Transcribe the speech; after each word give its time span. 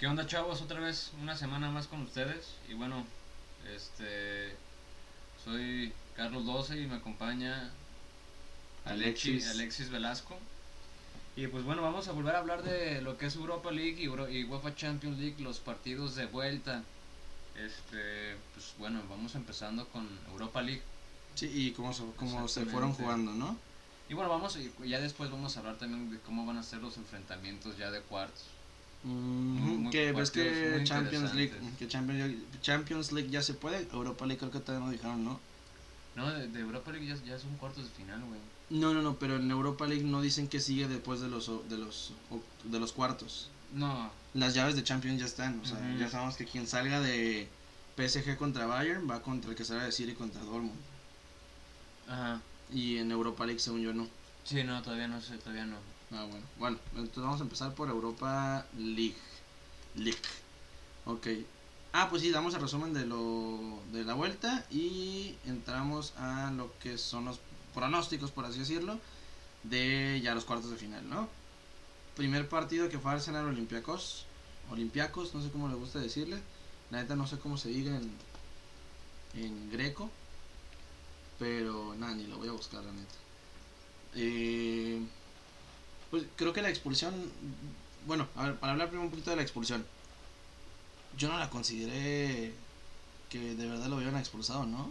¿Qué 0.00 0.06
onda 0.06 0.26
chavos? 0.26 0.62
Otra 0.62 0.80
vez 0.80 1.12
una 1.20 1.36
semana 1.36 1.70
más 1.70 1.86
con 1.86 2.00
ustedes 2.00 2.54
y 2.70 2.72
bueno, 2.72 3.04
este 3.76 4.56
soy 5.44 5.92
Carlos 6.16 6.46
12 6.46 6.80
y 6.80 6.86
me 6.86 6.96
acompaña 6.96 7.70
Alexis, 8.86 9.46
Alexis 9.50 9.90
Velasco. 9.90 10.38
Y 11.36 11.48
pues 11.48 11.64
bueno, 11.64 11.82
vamos 11.82 12.08
a 12.08 12.12
volver 12.12 12.34
a 12.34 12.38
hablar 12.38 12.62
de 12.62 13.02
lo 13.02 13.18
que 13.18 13.26
es 13.26 13.36
Europa 13.36 13.70
League 13.70 14.00
y, 14.00 14.04
Euro 14.04 14.30
y 14.30 14.44
UEFA 14.44 14.74
Champions 14.74 15.18
League, 15.18 15.36
los 15.38 15.58
partidos 15.58 16.16
de 16.16 16.24
vuelta. 16.24 16.82
Este, 17.54 18.36
pues 18.54 18.72
bueno, 18.78 19.02
vamos 19.10 19.34
empezando 19.34 19.86
con 19.88 20.08
Europa 20.30 20.62
League. 20.62 20.82
Sí, 21.34 21.50
y 21.52 21.72
cómo, 21.72 21.92
se, 21.92 22.04
cómo 22.16 22.48
se 22.48 22.64
fueron 22.64 22.94
jugando, 22.94 23.32
¿no? 23.32 23.54
Y 24.08 24.14
bueno, 24.14 24.30
vamos 24.30 24.58
ya 24.82 24.98
después 24.98 25.30
vamos 25.30 25.54
a 25.54 25.60
hablar 25.60 25.76
también 25.76 26.10
de 26.10 26.18
cómo 26.20 26.46
van 26.46 26.56
a 26.56 26.62
ser 26.62 26.80
los 26.80 26.96
enfrentamientos 26.96 27.76
ya 27.76 27.90
de 27.90 28.00
cuartos. 28.00 28.46
Mm, 29.02 29.88
que 29.88 30.12
ves 30.12 30.30
que 30.30 30.82
Champions 30.84 31.34
League, 31.34 31.54
que 31.78 31.88
Champions, 31.88 33.12
League 33.12 33.30
ya 33.30 33.42
se 33.42 33.54
puede, 33.54 33.88
Europa 33.92 34.26
League 34.26 34.38
creo 34.38 34.50
que 34.50 34.60
todavía 34.60 34.86
no 34.86 34.92
dijeron, 34.92 35.24
¿no? 35.24 35.40
No, 36.16 36.30
de, 36.30 36.60
Europa 36.60 36.90
League 36.92 37.06
ya, 37.06 37.16
ya, 37.24 37.38
son 37.38 37.56
cuartos 37.56 37.84
de 37.84 37.90
final, 37.90 38.22
güey. 38.24 38.40
No, 38.68 38.92
no, 38.92 39.00
no, 39.00 39.16
pero 39.16 39.36
en 39.36 39.50
Europa 39.50 39.86
League 39.86 40.04
no 40.04 40.20
dicen 40.20 40.48
que 40.48 40.60
sigue 40.60 40.86
después 40.86 41.20
de 41.20 41.28
los 41.28 41.46
de 41.68 41.78
los 41.78 42.12
de 42.64 42.78
los 42.78 42.92
cuartos. 42.92 43.50
No. 43.72 44.10
Las 44.34 44.54
llaves 44.54 44.76
de 44.76 44.84
Champions 44.84 45.18
ya 45.18 45.26
están, 45.26 45.60
o 45.60 45.64
sea, 45.64 45.78
ya 45.98 46.08
sabemos 46.08 46.36
que 46.36 46.44
quien 46.44 46.66
salga 46.66 47.00
de 47.00 47.48
PSG 47.96 48.36
contra 48.36 48.66
Bayern 48.66 49.08
va 49.08 49.22
contra 49.22 49.50
el 49.50 49.56
que 49.56 49.64
salga 49.64 49.84
de 49.84 49.92
City 49.92 50.12
contra 50.12 50.42
Dortmund. 50.42 50.78
Ajá. 52.06 52.40
Y 52.70 52.98
en 52.98 53.10
Europa 53.10 53.46
League 53.46 53.60
según 53.60 53.80
yo 53.80 53.94
no. 53.94 54.06
Sí, 54.44 54.62
no, 54.62 54.82
todavía 54.82 55.08
no 55.08 55.20
sé, 55.20 55.38
todavía 55.38 55.64
no. 55.64 55.76
Ah, 56.12 56.24
bueno. 56.28 56.46
Bueno, 56.58 56.78
entonces 56.96 57.22
vamos 57.22 57.40
a 57.40 57.44
empezar 57.44 57.74
por 57.74 57.88
Europa 57.88 58.66
League. 58.76 59.16
League. 59.94 60.18
Ok. 61.06 61.28
Ah, 61.92 62.08
pues 62.10 62.22
sí, 62.22 62.30
damos 62.30 62.54
el 62.54 62.60
resumen 62.60 62.94
de 62.94 63.06
lo 63.06 63.82
de 63.92 64.04
la 64.04 64.14
vuelta 64.14 64.66
y 64.70 65.36
entramos 65.46 66.14
a 66.16 66.52
lo 66.52 66.72
que 66.80 66.98
son 66.98 67.24
los 67.26 67.40
pronósticos, 67.74 68.30
por 68.32 68.44
así 68.46 68.60
decirlo, 68.60 69.00
de 69.64 70.20
ya 70.22 70.34
los 70.34 70.44
cuartos 70.44 70.70
de 70.70 70.76
final, 70.78 71.08
¿no? 71.08 71.28
Primer 72.16 72.48
partido 72.48 72.88
que 72.88 72.98
fue 72.98 73.12
Arsenal 73.12 73.46
Olympiacos. 73.46 74.26
Olympiacos, 74.70 75.34
no 75.34 75.42
sé 75.42 75.50
cómo 75.50 75.68
le 75.68 75.74
gusta 75.76 76.00
decirle. 76.00 76.42
La 76.90 77.02
neta 77.02 77.16
no 77.16 77.26
sé 77.26 77.38
cómo 77.38 77.56
se 77.58 77.70
diga 77.70 77.96
en, 77.96 78.10
en 79.34 79.70
greco. 79.70 80.10
Pero 81.38 81.94
nada, 81.98 82.14
ni 82.14 82.26
lo 82.26 82.38
voy 82.38 82.48
a 82.48 82.52
buscar, 82.52 82.84
la 82.84 82.92
neta. 82.92 83.14
Eh, 84.14 85.00
pues 86.10 86.24
creo 86.36 86.52
que 86.52 86.62
la 86.62 86.70
expulsión. 86.70 87.14
Bueno, 88.06 88.28
a 88.36 88.44
ver, 88.44 88.56
para 88.56 88.72
hablar 88.72 88.88
primero 88.88 89.04
un 89.04 89.10
poquito 89.10 89.30
de 89.30 89.36
la 89.36 89.42
expulsión. 89.42 89.84
Yo 91.16 91.28
no 91.28 91.38
la 91.38 91.50
consideré 91.50 92.52
que 93.28 93.54
de 93.54 93.66
verdad 93.66 93.88
lo 93.88 93.96
hubieran 93.96 94.16
expulsado, 94.16 94.66
¿no? 94.66 94.90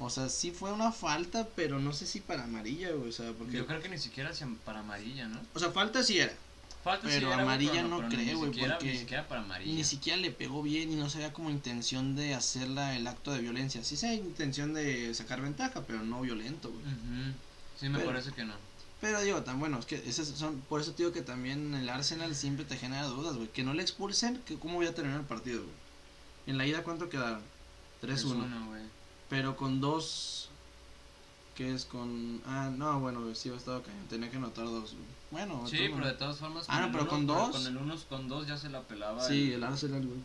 O 0.00 0.10
sea, 0.10 0.28
sí 0.28 0.50
fue 0.50 0.72
una 0.72 0.90
falta, 0.92 1.48
pero 1.54 1.78
no 1.78 1.92
sé 1.92 2.06
si 2.06 2.20
para 2.20 2.44
amarilla, 2.44 2.90
o 2.94 3.12
sea, 3.12 3.32
porque... 3.32 3.56
Yo 3.56 3.66
creo 3.66 3.80
que 3.80 3.88
ni 3.88 3.98
siquiera 3.98 4.32
para 4.64 4.80
amarilla, 4.80 5.28
¿no? 5.28 5.40
O 5.54 5.58
sea, 5.58 5.70
falta 5.70 6.02
sí 6.02 6.18
era. 6.18 6.34
Falta 6.82 7.06
pero 7.08 7.32
amarilla 7.32 7.82
no, 7.82 8.08
creo, 8.08 8.38
güey, 8.38 8.50
porque 8.50 8.92
ni 8.92 8.98
siquiera 8.98 9.26
para 9.26 9.42
amarilla. 9.42 9.72
Ni 9.72 9.84
siquiera 9.84 10.18
le 10.18 10.30
pegó 10.30 10.62
bien 10.62 10.92
y 10.92 10.96
no 10.96 11.08
se 11.08 11.18
veía 11.18 11.32
como 11.32 11.48
intención 11.48 12.16
de 12.16 12.34
hacerla 12.34 12.96
el 12.96 13.06
acto 13.06 13.32
de 13.32 13.40
violencia. 13.40 13.82
Sí 13.84 13.96
se 13.96 14.14
intención 14.14 14.74
de 14.74 15.14
sacar 15.14 15.40
ventaja, 15.40 15.82
pero 15.86 16.02
no 16.02 16.20
violento, 16.20 16.70
güey. 16.70 16.84
Sí, 17.78 17.88
me 17.88 18.00
parece 18.00 18.32
que 18.32 18.44
no. 18.44 18.54
Pero 19.04 19.20
digo, 19.20 19.42
tan 19.42 19.60
bueno, 19.60 19.78
es 19.78 19.84
que 19.84 19.96
esas 19.96 20.28
son, 20.28 20.62
por 20.62 20.80
eso 20.80 20.94
digo 20.96 21.12
que 21.12 21.20
también 21.20 21.74
el 21.74 21.90
Arsenal 21.90 22.34
siempre 22.34 22.64
te 22.64 22.78
genera 22.78 23.04
dudas, 23.04 23.36
güey. 23.36 23.48
Que 23.48 23.62
no 23.62 23.74
le 23.74 23.82
expulsen, 23.82 24.40
que 24.46 24.58
cómo 24.58 24.76
voy 24.76 24.86
a 24.86 24.94
terminar 24.94 25.20
el 25.20 25.26
partido, 25.26 25.60
güey. 25.60 25.74
En 26.46 26.56
la 26.56 26.66
ida, 26.66 26.82
¿cuánto 26.82 27.10
quedaron? 27.10 27.42
3-1. 28.02 28.66
güey. 28.66 28.82
Pero 29.28 29.58
con 29.58 29.82
dos. 29.82 30.48
Que 31.54 31.74
es 31.74 31.84
con. 31.84 32.40
Ah, 32.46 32.70
no, 32.74 32.98
bueno, 33.00 33.34
sí, 33.34 33.50
ha 33.50 33.56
estado 33.56 33.82
cañón. 33.82 34.06
Tenía 34.08 34.30
que 34.30 34.38
anotar 34.38 34.64
dos, 34.64 34.94
güey. 34.94 35.04
Bueno, 35.30 35.68
sí, 35.68 35.90
pero 35.94 36.06
de 36.06 36.14
todas 36.14 36.38
formas. 36.38 36.64
Ah, 36.68 36.80
no, 36.80 36.90
pero 36.90 37.06
con 37.06 37.26
dos. 37.26 37.50
Con 37.50 37.66
el 37.66 37.76
uno 37.76 37.96
con 38.08 38.26
dos 38.26 38.46
ya 38.46 38.56
se 38.56 38.70
la 38.70 38.80
pelaba. 38.80 39.22
Sí, 39.22 39.52
el, 39.52 39.64
Arsenal, 39.64 40.06
güey. 40.06 40.20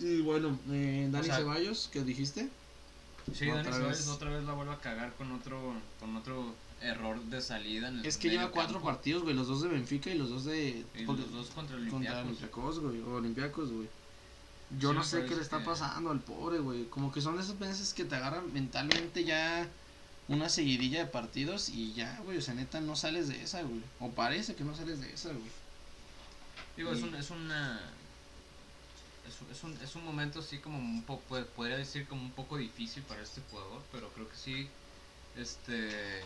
Y 0.00 0.22
bueno, 0.22 0.58
eh, 0.70 1.08
Dani 1.08 1.28
Ceballos, 1.28 1.88
¿qué 1.92 2.02
dijiste? 2.02 2.50
Sí, 3.34 3.46
Dani 3.46 3.64
Ceballos 3.64 4.08
otra 4.08 4.30
vez 4.30 4.44
la 4.44 4.52
vuelve 4.52 4.72
a 4.72 4.78
cagar 4.78 5.14
con 5.14 5.32
otro, 5.32 5.74
con 6.00 6.16
otro 6.16 6.54
error 6.80 7.20
de 7.24 7.40
salida. 7.40 7.88
En 7.88 8.00
el 8.00 8.06
es 8.06 8.16
que 8.16 8.30
lleva 8.30 8.50
cuatro 8.50 8.80
partidos, 8.80 9.22
güey, 9.22 9.34
los 9.34 9.48
dos 9.48 9.62
de 9.62 9.68
Benfica 9.68 10.10
y 10.10 10.18
los 10.18 10.30
dos 10.30 10.44
de... 10.44 10.84
Y 10.94 11.04
los 11.04 11.32
dos 11.32 11.48
contra 11.48 11.76
Olympiacos. 11.76 12.80
güey, 12.80 13.00
o 13.00 13.14
Olympiacos, 13.14 13.72
güey. 13.72 13.88
Yo 14.78 14.92
no 14.92 15.02
sé 15.02 15.24
qué 15.24 15.34
le 15.34 15.42
está 15.42 15.64
pasando 15.64 16.10
al 16.10 16.20
pobre, 16.20 16.58
güey. 16.58 16.84
Como 16.86 17.10
que 17.10 17.20
son 17.20 17.36
de 17.36 17.42
esas 17.42 17.58
veces 17.58 17.94
que 17.94 18.04
te 18.04 18.16
agarran 18.16 18.52
mentalmente 18.52 19.24
ya 19.24 19.66
una 20.28 20.50
seguidilla 20.50 21.00
de 21.00 21.06
partidos 21.06 21.70
y 21.70 21.94
ya, 21.94 22.20
güey, 22.24 22.36
o 22.36 22.42
sea, 22.42 22.52
neta, 22.52 22.80
no 22.80 22.94
sales 22.94 23.28
de 23.28 23.42
esa, 23.42 23.62
güey. 23.62 23.82
O 23.98 24.10
parece 24.10 24.54
que 24.54 24.64
no 24.64 24.76
sales 24.76 25.00
de 25.00 25.12
esa, 25.12 25.30
güey. 25.30 25.50
Digo, 26.76 26.92
es, 26.92 27.02
un, 27.02 27.14
es 27.14 27.30
una 27.30 27.80
es, 29.28 29.62
un, 29.62 29.78
es 29.82 29.94
un 29.94 30.04
momento 30.04 30.40
así 30.40 30.58
como 30.58 30.78
un 30.78 31.02
poco, 31.02 31.38
podría 31.56 31.76
decir 31.76 32.06
como 32.06 32.22
un 32.22 32.32
poco 32.32 32.56
difícil 32.56 33.02
para 33.04 33.22
este 33.22 33.40
jugador, 33.50 33.82
pero 33.92 34.08
creo 34.10 34.28
que 34.28 34.36
sí, 34.36 34.68
este, 35.36 36.22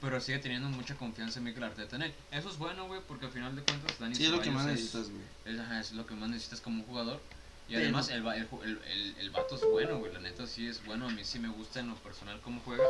pero 0.00 0.20
sigue 0.20 0.38
teniendo 0.38 0.68
mucha 0.68 0.94
confianza 0.96 1.38
en 1.38 1.44
Mikel 1.44 1.64
Arteta 1.64 1.96
en 1.96 2.02
él. 2.02 2.14
Eso 2.30 2.50
es 2.50 2.58
bueno, 2.58 2.86
güey, 2.86 3.00
porque 3.06 3.26
al 3.26 3.32
final 3.32 3.56
de 3.56 3.62
cuentas 3.62 3.98
Dani 3.98 4.14
sí, 4.14 4.24
es 4.24 4.30
lo 4.30 4.40
que 4.40 4.50
más 4.50 4.66
necesitas, 4.66 5.10
güey. 5.10 5.22
Es, 5.80 5.92
lo 5.92 6.06
que 6.06 6.14
más 6.14 6.28
necesitas 6.28 6.60
como 6.60 6.80
un 6.80 6.86
jugador. 6.86 7.20
Y 7.68 7.74
además 7.74 8.08
el, 8.08 8.26
el, 8.26 8.48
el, 8.64 9.14
el, 9.18 9.30
vato 9.30 9.56
es 9.56 9.62
bueno, 9.70 9.98
güey, 9.98 10.10
la 10.12 10.20
neta 10.20 10.46
sí 10.46 10.66
es 10.66 10.82
bueno, 10.86 11.06
a 11.06 11.10
mí 11.10 11.22
sí 11.22 11.38
me 11.38 11.48
gusta 11.48 11.80
en 11.80 11.88
lo 11.88 11.96
personal 11.96 12.40
cómo 12.40 12.62
juega. 12.64 12.84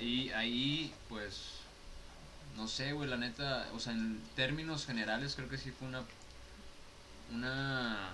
Y 0.00 0.30
ahí, 0.30 0.94
pues, 1.08 1.54
no 2.56 2.68
sé, 2.68 2.92
güey, 2.92 3.08
la 3.08 3.16
neta, 3.16 3.68
o 3.74 3.80
sea, 3.80 3.94
en 3.94 4.20
términos 4.36 4.86
generales 4.86 5.34
creo 5.34 5.48
que 5.48 5.58
sí 5.58 5.72
fue 5.72 5.88
una 5.88 6.02
una 7.32 8.10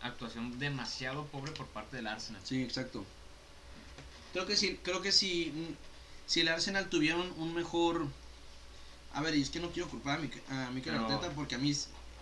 actuación 0.00 0.58
demasiado 0.58 1.26
pobre 1.26 1.52
por 1.52 1.66
parte 1.66 1.96
del 1.96 2.06
Arsenal. 2.06 2.40
Sí, 2.44 2.62
exacto. 2.62 3.04
Creo 4.32 4.46
que 4.46 4.56
sí, 4.56 4.78
creo 4.82 5.00
que 5.00 5.12
si, 5.12 5.52
si 6.26 6.40
el 6.40 6.48
Arsenal 6.48 6.88
tuviera 6.88 7.16
un, 7.16 7.54
mejor... 7.54 8.06
A 9.14 9.22
ver, 9.22 9.34
y 9.34 9.42
es 9.42 9.50
que 9.50 9.58
no 9.58 9.70
quiero 9.70 9.88
culpar 9.88 10.18
a, 10.18 10.22
mi, 10.22 10.30
a 10.50 10.70
Mikel 10.70 10.94
Arteta 10.94 11.30
porque 11.30 11.54
a 11.54 11.58
mí, 11.58 11.74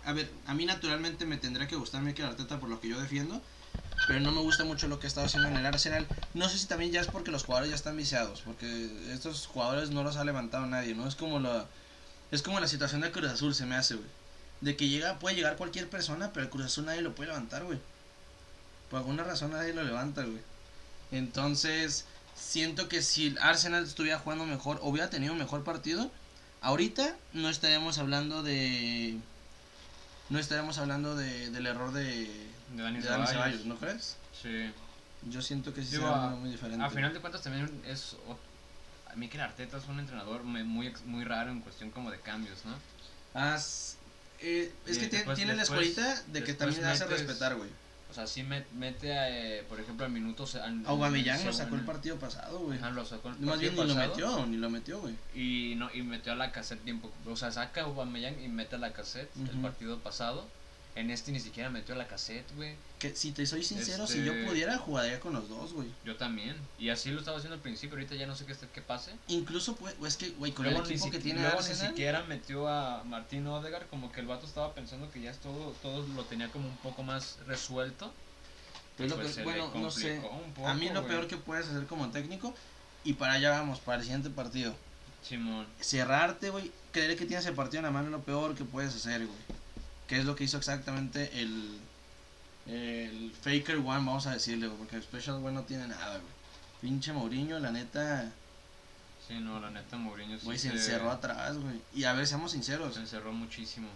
a 0.04 0.12
ver, 0.12 0.30
a 0.46 0.54
mí 0.54 0.64
naturalmente 0.64 1.26
me 1.26 1.36
tendría 1.36 1.66
que 1.66 1.76
gustar 1.76 2.02
Mikel 2.02 2.24
Arteta 2.24 2.60
por 2.60 2.68
lo 2.68 2.80
que 2.80 2.88
yo 2.88 3.00
defiendo, 3.00 3.42
pero 4.06 4.20
no 4.20 4.30
me 4.30 4.40
gusta 4.40 4.64
mucho 4.64 4.86
lo 4.86 5.00
que 5.00 5.08
está 5.08 5.24
haciendo 5.24 5.48
en 5.48 5.56
el 5.56 5.66
Arsenal. 5.66 6.06
No 6.32 6.48
sé 6.48 6.58
si 6.58 6.66
también 6.66 6.92
ya 6.92 7.00
es 7.00 7.08
porque 7.08 7.32
los 7.32 7.44
jugadores 7.44 7.70
ya 7.70 7.76
están 7.76 7.96
viciados, 7.96 8.42
porque 8.42 8.88
estos 9.12 9.46
jugadores 9.48 9.90
no 9.90 10.04
los 10.04 10.16
ha 10.16 10.24
levantado 10.24 10.64
nadie, 10.66 10.94
¿no? 10.94 11.08
Es 11.08 11.16
como 11.16 11.40
la, 11.40 11.66
es 12.30 12.40
como 12.40 12.60
la 12.60 12.68
situación 12.68 13.00
de 13.00 13.10
Cruz 13.10 13.32
Azul 13.32 13.54
se 13.54 13.66
me 13.66 13.74
hace, 13.74 13.96
güey 13.96 14.08
de 14.60 14.76
que 14.76 14.88
llega, 14.88 15.18
puede 15.18 15.36
llegar 15.36 15.56
cualquier 15.56 15.88
persona, 15.88 16.32
pero 16.32 16.44
el 16.44 16.50
Cruz 16.50 16.66
Azul 16.66 16.86
nadie 16.86 17.02
lo 17.02 17.14
puede 17.14 17.28
levantar, 17.28 17.64
güey. 17.64 17.78
Por 18.90 18.98
alguna 18.98 19.24
razón 19.24 19.52
nadie 19.52 19.74
lo 19.74 19.82
levanta, 19.82 20.22
güey. 20.22 20.40
Entonces, 21.12 22.04
siento 22.34 22.88
que 22.88 23.02
si 23.02 23.28
el 23.28 23.38
Arsenal 23.38 23.84
estuviera 23.84 24.18
jugando 24.18 24.46
mejor, 24.46 24.78
o 24.82 24.88
hubiera 24.88 25.10
tenido 25.10 25.32
un 25.32 25.38
mejor 25.38 25.64
partido, 25.64 26.10
ahorita 26.60 27.16
no 27.32 27.48
estaríamos 27.48 27.98
hablando 27.98 28.42
de. 28.42 29.18
No 30.28 30.38
estaríamos 30.38 30.78
hablando 30.78 31.14
de, 31.14 31.50
del 31.50 31.66
error 31.66 31.92
de, 31.92 32.26
de 32.74 32.82
Dani, 32.82 33.00
Ceballos. 33.02 33.64
¿no 33.64 33.76
crees? 33.76 34.16
Sí. 34.42 34.72
Yo 35.28 35.40
siento 35.40 35.72
que 35.72 35.82
sí 35.82 35.92
sería 35.92 36.30
muy 36.30 36.50
diferente. 36.50 36.84
A 36.84 36.90
final 36.90 37.12
de 37.12 37.20
cuentas 37.20 37.42
también 37.42 37.70
es... 37.86 38.16
A 39.10 39.14
mí 39.14 39.28
que 39.28 39.40
Arteta 39.40 39.78
es 39.78 39.86
un 39.86 39.98
entrenador 39.98 40.42
muy, 40.42 40.92
muy 41.04 41.24
raro 41.24 41.50
en 41.50 41.60
cuestión 41.60 41.90
como 41.90 42.10
de 42.10 42.20
cambios, 42.20 42.64
¿no? 42.64 42.74
Ah, 43.34 43.58
eh, 44.40 44.72
es 44.86 44.98
que 44.98 45.06
tiene 45.34 45.54
la 45.54 45.62
escuelita 45.62 46.22
de 46.28 46.44
que 46.44 46.54
también 46.54 46.82
le 46.82 46.88
hace 46.88 47.06
respetar, 47.06 47.54
güey. 47.56 47.70
O 48.10 48.14
sea, 48.14 48.26
sí 48.26 48.42
mete, 48.42 49.08
eh, 49.10 49.64
por 49.68 49.78
ejemplo, 49.80 50.06
a 50.06 50.08
minutos. 50.08 50.56
Aubameyang 50.86 51.44
lo 51.44 51.52
sacó 51.52 51.74
el 51.74 51.82
partido 51.82 52.16
pasado, 52.16 52.60
güey. 52.60 52.78
lo 52.78 53.04
sacó 53.04 53.28
el 53.28 53.38
Más 53.40 53.58
bien 53.58 53.74
ni 53.74 53.84
lo 53.84 53.94
metió, 53.94 54.46
ni 54.46 54.56
lo 54.56 54.70
metió, 54.70 55.00
güey. 55.00 55.14
Y, 55.34 55.74
no, 55.76 55.90
y 55.92 56.02
metió 56.02 56.32
a 56.32 56.36
la 56.36 56.52
cassette 56.52 56.82
tiempo. 56.82 57.10
O 57.26 57.36
sea, 57.36 57.50
saca 57.50 57.82
a 57.82 57.84
Aubameyang 57.84 58.40
y 58.42 58.48
mete 58.48 58.76
a 58.76 58.78
la 58.78 58.92
cassette 58.92 59.30
el 59.36 59.60
partido 59.60 59.98
pasado. 59.98 60.48
En 60.96 61.10
este 61.10 61.30
ni 61.30 61.40
siquiera 61.40 61.68
metió 61.68 61.94
la 61.94 62.08
cassette, 62.08 62.50
güey. 62.56 62.74
Que 62.98 63.14
si 63.14 63.30
te 63.32 63.44
soy 63.44 63.62
sincero, 63.62 64.06
si 64.06 64.24
yo 64.24 64.32
este, 64.32 64.46
pudiera, 64.46 64.78
jugaría 64.78 65.20
con 65.20 65.34
los 65.34 65.46
dos, 65.46 65.74
güey. 65.74 65.88
Yo 66.06 66.16
también. 66.16 66.56
Y 66.78 66.88
así 66.88 67.10
lo 67.10 67.18
estaba 67.18 67.36
haciendo 67.36 67.56
al 67.56 67.60
principio, 67.60 67.96
ahorita 67.96 68.14
ya 68.14 68.26
no 68.26 68.34
sé 68.34 68.46
qué, 68.46 68.54
qué 68.72 68.80
pase. 68.80 69.12
Incluso, 69.28 69.76
pues, 69.76 69.94
es 70.06 70.16
que, 70.16 70.30
güey, 70.30 70.52
con 70.52 70.64
el 70.64 70.74
equipo 70.74 71.10
que 71.10 71.18
tiene 71.18 71.42
luego 71.42 71.60
ni 71.60 71.74
siquiera 71.74 72.22
metió 72.22 72.66
a 72.66 73.04
Martín 73.04 73.46
Odegar, 73.46 73.86
como 73.88 74.10
que 74.10 74.20
el 74.20 74.26
vato 74.26 74.46
estaba 74.46 74.74
pensando 74.74 75.10
que 75.10 75.20
ya 75.20 75.32
todo, 75.34 75.72
todo 75.82 76.06
lo 76.14 76.24
tenía 76.24 76.48
como 76.48 76.66
un 76.66 76.76
poco 76.78 77.02
más 77.02 77.36
resuelto. 77.46 78.10
Pues 78.96 79.10
lo 79.10 79.18
que, 79.20 79.42
bueno, 79.42 79.70
no 79.74 79.90
sé. 79.90 80.22
a 80.64 80.72
mí 80.72 80.88
lo 80.88 81.06
peor 81.06 81.28
que 81.28 81.36
puedes 81.36 81.68
hacer 81.68 81.84
como 81.84 82.10
técnico, 82.10 82.54
y 83.04 83.12
para 83.12 83.34
allá 83.34 83.50
vamos, 83.50 83.80
para 83.80 83.98
el 83.98 84.04
siguiente 84.04 84.30
partido. 84.30 84.74
Simón. 85.22 85.66
Cerrarte, 85.78 86.48
güey. 86.48 86.72
Creer 86.92 87.16
que 87.18 87.26
tienes 87.26 87.44
el 87.44 87.54
partido 87.54 87.80
en 87.80 87.84
la 87.84 87.90
mano 87.90 88.06
es 88.06 88.12
lo 88.12 88.22
peor 88.22 88.54
que 88.54 88.64
puedes 88.64 88.94
hacer, 88.94 89.26
güey. 89.26 89.38
Que 90.06 90.18
es 90.18 90.24
lo 90.24 90.36
que 90.36 90.44
hizo 90.44 90.56
exactamente 90.56 91.30
el. 91.40 91.78
El 92.66 93.32
Faker 93.42 93.76
One, 93.76 93.86
vamos 93.86 94.26
a 94.26 94.32
decirle, 94.32 94.66
güey. 94.66 94.78
Porque 94.78 94.96
el 94.96 95.02
Special 95.02 95.36
One 95.36 95.52
no 95.52 95.62
tiene 95.62 95.86
nada, 95.86 96.18
güey. 96.18 96.32
Pinche 96.80 97.12
Mourinho, 97.12 97.58
la 97.60 97.70
neta. 97.70 98.32
Sí, 99.26 99.34
no, 99.38 99.60
la 99.60 99.70
neta, 99.70 99.96
Mourinho 99.96 100.38
sí. 100.38 100.44
Güey, 100.44 100.58
se 100.58 100.68
encerró 100.68 101.10
atrás, 101.10 101.56
güey. 101.56 101.80
Y 101.94 102.04
a 102.04 102.12
ver, 102.12 102.26
seamos 102.26 102.52
sinceros. 102.52 102.94
Se 102.94 103.00
encerró 103.00 103.32
muchísimo. 103.32 103.88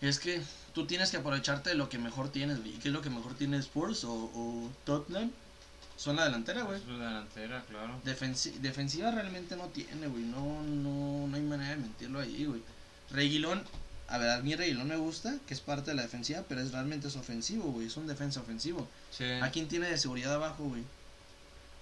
Es 0.00 0.18
que 0.18 0.40
tú 0.74 0.86
tienes 0.86 1.10
que 1.10 1.16
aprovecharte 1.16 1.70
de 1.70 1.76
lo 1.76 1.88
que 1.88 1.98
mejor 1.98 2.30
tienes, 2.30 2.60
güey. 2.60 2.72
¿Qué 2.78 2.88
es 2.88 2.94
lo 2.94 3.02
que 3.02 3.10
mejor 3.10 3.34
tiene 3.34 3.58
Spurs 3.58 4.04
o, 4.04 4.12
o 4.12 4.70
Tottenham? 4.84 5.30
Son 5.96 6.14
la 6.14 6.24
delantera, 6.24 6.62
güey. 6.62 6.80
La 6.86 7.08
delantera, 7.08 7.64
claro. 7.68 8.00
Defensi 8.04 8.50
defensiva 8.60 9.10
realmente 9.10 9.56
no 9.56 9.66
tiene, 9.66 10.06
güey. 10.06 10.22
No, 10.22 10.62
no, 10.62 11.26
no 11.26 11.36
hay 11.36 11.42
manera 11.42 11.70
de 11.70 11.78
mentirlo 11.78 12.20
ahí, 12.20 12.44
güey. 12.44 12.62
Reguilón, 13.10 13.64
a 14.08 14.18
ver, 14.18 14.30
a 14.30 14.40
mí 14.40 14.54
Reguilón 14.56 14.88
me 14.88 14.96
gusta, 14.96 15.34
que 15.46 15.54
es 15.54 15.60
parte 15.60 15.90
de 15.90 15.96
la 15.96 16.02
defensiva, 16.02 16.42
pero 16.48 16.60
es 16.60 16.72
realmente 16.72 17.08
es 17.08 17.16
ofensivo, 17.16 17.64
güey. 17.70 17.86
Es 17.86 17.96
un 17.96 18.06
defensa 18.06 18.40
ofensivo. 18.40 18.88
Sí. 19.10 19.24
¿A 19.42 19.50
quién 19.50 19.68
tiene 19.68 19.88
de 19.88 19.98
seguridad 19.98 20.34
abajo, 20.34 20.64
güey? 20.64 20.82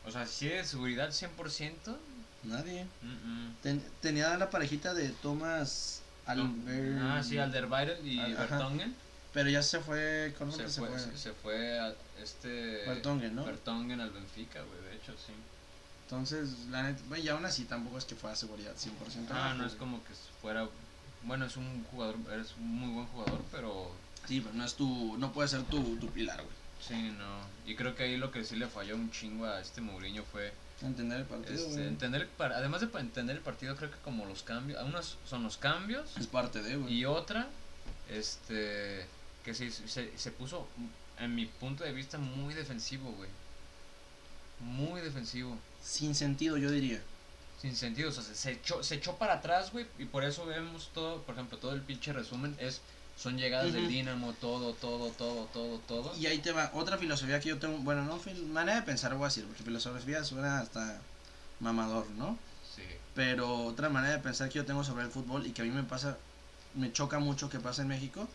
O 0.07 0.11
sea, 0.11 0.27
si 0.27 0.49
de 0.49 0.65
seguridad 0.65 1.11
100%. 1.11 1.97
Nadie. 2.45 2.87
Mm, 3.03 3.09
mm. 3.49 3.57
Ten- 3.63 3.85
tenía 4.01 4.37
la 4.37 4.51
parejita 4.51 4.95
de 4.95 5.09
Thomas 5.11 6.01
Alder... 6.27 6.99
Ah, 7.01 7.23
sí, 7.23 7.39
Alderweireld 7.39 8.05
y 8.07 8.21
Al-. 8.21 8.37
Vertonghen. 8.37 8.95
Pero 9.33 9.51
ya 9.51 9.63
se 9.63 9.81
fue, 9.81 10.35
¿cómo 10.39 10.51
Se, 10.53 10.69
se 10.69 10.81
fue, 10.81 10.89
fue? 10.89 11.17
se, 11.19 11.33
fue 11.33 11.79
a 11.79 11.95
este. 12.23 12.85
Vertonghen, 12.87 13.35
¿no? 13.37 13.45
Vertonghen 13.45 14.01
al 14.01 14.11
Benfica, 14.11 14.63
güey, 14.63 14.81
de 14.91 14.97
hecho, 14.97 15.13
sí. 15.13 15.33
Entonces, 16.05 16.51
la 16.71 16.85
neta, 16.85 17.03
güey, 17.09 17.23
y 17.23 17.29
aún 17.29 17.45
así 17.45 17.65
tampoco 17.65 17.99
es 17.99 18.05
que 18.07 18.15
fuera 18.15 18.35
seguridad 18.35 18.73
100%. 18.75 19.27
Ah, 19.31 19.55
no 19.59 19.67
es 19.67 19.75
como 19.75 20.03
que 20.05 20.15
fuera. 20.41 20.67
Bueno, 21.27 21.45
es 21.47 21.57
un 21.57 21.85
jugador, 21.91 22.17
eres 22.33 22.55
un 22.59 22.67
muy 22.69 22.93
buen 22.95 23.07
jugador, 23.09 23.43
pero 23.53 23.91
Sí, 24.27 24.41
pero 24.41 24.55
no 24.55 24.65
es 24.65 24.75
tu, 24.75 25.17
no 25.19 25.33
puede 25.33 25.49
ser 25.49 25.63
tu, 25.65 25.97
tu 25.99 26.09
pilar, 26.11 26.37
güey. 26.43 26.55
sí, 26.81 27.11
no. 27.17 27.41
Y 27.71 27.75
creo 27.77 27.95
que 27.95 28.05
ahí 28.05 28.17
lo 28.17 28.31
que 28.33 28.45
sí 28.45 28.57
le 28.57 28.67
falló 28.67 28.95
un 28.97 29.11
chingo 29.11 29.45
a 29.47 29.61
este 29.61 29.81
Mourinho 29.81 30.23
fue 30.25 30.53
Entender 30.83 31.21
el 31.21 31.25
partido, 31.27 31.55
este, 31.55 31.73
güey. 31.73 31.87
entender, 31.89 32.23
el 32.23 32.29
par- 32.29 32.53
además 32.53 32.81
de 32.83 32.89
entender 33.01 33.35
el 33.37 33.43
partido, 33.43 33.77
creo 33.77 33.91
que 33.91 33.97
como 33.99 34.27
los 34.27 34.43
cambios, 34.43 34.83
unos 34.85 35.17
son 35.25 35.43
los 35.43 35.57
cambios 35.57 36.17
Es 36.19 36.27
parte 36.27 36.63
de, 36.63 36.77
güey. 36.77 36.93
y 36.95 37.05
otra, 37.07 37.49
este, 38.11 39.07
que 39.45 39.55
se, 39.55 39.71
se, 39.71 40.17
se 40.19 40.31
puso, 40.33 40.69
en 41.19 41.35
mi 41.35 41.47
punto 41.47 41.83
de 41.85 41.93
vista, 41.93 42.19
muy 42.19 42.53
defensivo, 42.55 43.11
güey. 43.13 43.31
Muy 44.61 45.01
defensivo. 45.01 45.57
Sin 45.83 46.15
sentido, 46.15 46.57
yo 46.57 46.71
diría. 46.71 47.01
Sin 47.67 47.75
sentido, 47.75 48.11
o 48.11 48.13
sea, 48.13 48.23
se, 48.23 48.53
echó, 48.53 48.81
se 48.85 48.95
echó 48.95 49.17
para 49.17 49.35
atrás, 49.35 49.73
güey, 49.73 49.87
y 49.99 50.05
por 50.05 50.23
eso 50.23 50.47
vemos 50.47 50.91
todo, 50.95 51.23
por 51.23 51.35
ejemplo, 51.35 51.59
todo 51.59 51.73
el 51.73 51.81
pinche 51.81 52.13
resumen 52.13 52.55
es, 52.61 52.81
son 53.17 53.37
llegadas 53.37 53.73
del. 53.73 53.89
Dinamo, 53.89 54.35
todo, 54.35 54.73
todo, 54.75 55.11
todo, 55.11 55.47
todo, 55.47 55.79
todo. 55.81 56.17
Y 56.17 56.27
ahí 56.27 56.39
te 56.39 56.53
va 56.53 56.71
otra 56.75 56.97
filosofía 56.97 57.41
que 57.41 57.49
yo 57.49 57.59
tengo. 57.59 57.79
Bueno, 57.79 58.05
no, 58.05 58.21
manera 58.53 58.79
de 58.79 58.87
pensar, 58.87 59.13
voy 59.15 59.25
a 59.25 59.29
decir, 59.29 59.45
porque 59.47 59.65
filosofía 59.65 60.23
suena 60.23 60.61
hasta 60.61 61.01
mamador, 61.59 62.09
¿no? 62.11 62.39
Sí. 62.77 62.83
Pero 63.17 63.65
otra 63.65 63.89
manera 63.89 64.15
de 64.15 64.23
pensar 64.23 64.49
que 64.49 64.61
yo 64.61 64.65
tengo 64.65 64.85
sobre 64.85 65.05
el 65.05 65.11
fútbol 65.11 65.45
y 65.45 65.51
que 65.51 65.63
a 65.63 65.65
mí 65.65 65.73
me 65.73 65.83
pasa, 65.83 66.19
me 66.75 66.93
choca 66.93 67.19
mucho 67.19 67.51
que 67.51 67.59
pasa 67.59 67.83
en 67.83 67.89
México, 67.89 68.29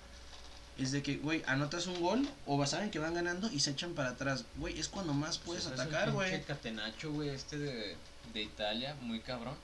es 0.78 0.92
de 0.92 1.02
que, 1.02 1.18
güey, 1.18 1.42
anotas 1.48 1.88
un 1.88 2.02
gol 2.02 2.28
o 2.46 2.66
saben 2.66 2.92
que 2.92 3.00
van 3.00 3.14
ganando 3.14 3.50
y 3.50 3.62
se 3.62 3.72
echan 3.72 3.94
para 3.94 4.10
atrás. 4.10 4.44
Güey, 4.58 4.78
es 4.78 4.90
cuando 4.90 5.14
más 5.14 5.38
puedes 5.38 5.68
atacar, 5.68 6.12
güey. 6.12 6.44
catenacho, 6.44 7.14
güey, 7.14 7.30
este 7.30 7.58
de, 7.58 7.96
de 8.34 8.42
Italia, 8.42 8.96
muy 9.02 9.20
cabrón. 9.20 9.56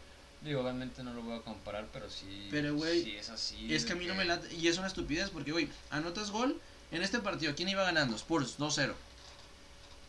Digo, 0.42 0.62
obviamente 0.62 1.04
no 1.04 1.13
lo 1.13 1.21
voy 1.24 1.38
a 1.38 1.42
comparar, 1.42 1.88
pero 1.92 2.09
sí. 2.09 2.48
Pero, 2.51 2.75
güey, 2.75 3.04
sí 3.04 3.15
es 3.15 3.30
así. 3.30 3.74
Es 3.74 3.86
que 3.86 3.94
a 3.94 3.95
mí 3.95 4.06
no 4.06 4.13
me 4.15 4.24
late. 4.25 4.54
Y 4.56 4.68
es 4.68 4.77
una 4.77 4.88
estupidez 4.88 5.30
porque, 5.31 5.51
güey, 5.51 5.68
anotas 5.89 6.30
gol 6.31 6.59
en 6.92 7.01
este 7.01 7.19
partido. 7.19 7.56
¿Quién 7.56 7.69
iba 7.69 7.83
ganando? 7.83 8.15
Spurs 8.15 8.57
2-0. 8.59 8.94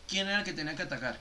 ¿Quién 0.07 0.27
era 0.27 0.39
el 0.39 0.43
que 0.45 0.53
tenía 0.53 0.75
que 0.75 0.83
atacar? 0.83 1.17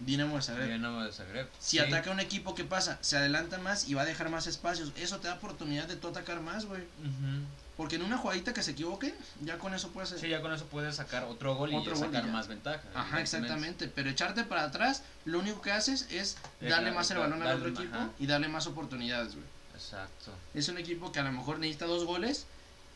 Dinamo 0.00 0.36
de 0.36 0.42
Zagreb. 0.42 0.68
Dinamo 0.70 1.02
de 1.02 1.12
Zagreb. 1.12 1.48
Si 1.58 1.70
Sí. 1.76 1.78
ataca 1.80 2.10
un 2.10 2.20
equipo, 2.20 2.54
¿qué 2.54 2.64
pasa? 2.64 2.98
Se 3.00 3.16
adelanta 3.16 3.58
más 3.58 3.88
y 3.88 3.94
va 3.94 4.02
a 4.02 4.06
dejar 4.06 4.28
más 4.30 4.46
espacios. 4.46 4.92
Eso 4.96 5.18
te 5.18 5.28
da 5.28 5.34
oportunidad 5.34 5.86
de 5.88 5.96
tú 5.96 6.08
atacar 6.08 6.40
más, 6.40 6.66
güey. 6.66 6.82
Ujú. 6.82 7.44
Porque 7.78 7.94
en 7.94 8.02
una 8.02 8.18
jugadita 8.18 8.52
que 8.52 8.64
se 8.64 8.72
equivoque, 8.72 9.14
ya 9.40 9.56
con 9.56 9.72
eso 9.72 9.90
puedes. 9.92 10.10
Sí, 10.10 10.28
ya 10.28 10.42
con 10.42 10.52
eso 10.52 10.66
puedes 10.66 10.96
sacar 10.96 11.22
otro 11.22 11.54
gol 11.54 11.72
Otro 11.72 11.94
y 11.94 11.98
gol 11.98 12.06
sacar 12.08 12.26
más 12.26 12.48
ventaja. 12.48 12.82
Ajá, 12.92 13.20
exactamente. 13.20 13.86
Pero 13.86 14.10
echarte 14.10 14.42
para 14.42 14.64
atrás, 14.64 15.04
lo 15.24 15.38
único 15.38 15.62
que 15.62 15.70
haces 15.70 16.08
es 16.10 16.38
darle 16.60 16.90
más 16.90 17.08
el 17.12 17.18
balón 17.18 17.40
al 17.40 17.58
otro 17.58 17.68
equipo 17.68 17.94
ajá. 17.94 18.10
y 18.18 18.26
darle 18.26 18.48
más 18.48 18.66
oportunidades, 18.66 19.34
güey. 19.36 19.46
Exacto. 19.74 20.32
Es 20.54 20.68
un 20.68 20.76
equipo 20.76 21.12
que 21.12 21.20
a 21.20 21.22
lo 21.22 21.30
mejor 21.30 21.60
necesita 21.60 21.86
dos 21.86 22.04
goles 22.04 22.46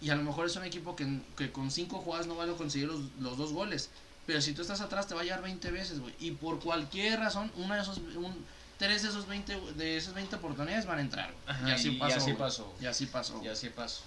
y 0.01 0.11
a 0.11 0.17
lo 0.17 0.25
mejor 0.25 0.47
es 0.47 0.57
un 0.57 0.65
equipo 0.65 0.97
que, 0.97 1.21
que 1.37 1.53
con 1.53 1.71
cinco 1.71 1.99
jugadas 1.99 2.27
no 2.27 2.35
van 2.35 2.51
a 2.51 2.55
conseguir 2.55 2.89
los, 2.89 3.03
los 3.21 3.39
dos 3.39 3.53
goles. 3.53 3.89
Pero 4.27 4.41
si 4.41 4.53
tú 4.53 4.63
estás 4.63 4.81
atrás 4.81 5.07
te 5.07 5.15
va 5.15 5.21
a 5.21 5.25
llegar 5.25 5.43
20 5.43 5.71
veces, 5.71 6.01
güey. 6.01 6.13
Y 6.19 6.33
por 6.33 6.59
cualquier 6.59 7.21
razón, 7.21 7.53
una 7.55 7.77
de 7.77 7.83
esos, 7.83 7.99
un, 7.99 8.45
tres 8.79 9.03
de 9.03 9.11
esos 9.11 9.29
20, 9.29 9.61
de 9.77 9.97
esas 9.97 10.15
20 10.15 10.35
oportunidades 10.35 10.87
van 10.87 10.99
a 10.99 11.03
entrar. 11.03 11.33
Ajá, 11.47 11.69
y 11.69 11.71
así 11.71 11.91
y- 11.91 11.97
y 11.97 11.99
pasó. 12.01 12.17
así 12.17 12.33
pasó. 12.33 12.75
Y 12.81 12.87
así 12.87 13.07
pasó. 13.07 13.41
Y 13.45 13.47
así 13.47 13.69
pasó. 13.69 14.03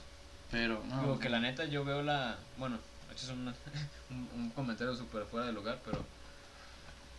Pero 0.51 0.83
no. 0.89 1.01
Digo 1.01 1.19
que 1.19 1.29
la 1.29 1.39
neta 1.39 1.65
yo 1.65 1.83
veo 1.85 2.01
la. 2.01 2.37
Bueno, 2.57 2.77
esto 3.13 3.25
es 3.25 3.31
un, 4.09 4.29
un 4.35 4.49
comentario 4.51 4.95
súper 4.95 5.25
fuera 5.25 5.47
de 5.47 5.53
lugar, 5.53 5.79
pero. 5.85 6.05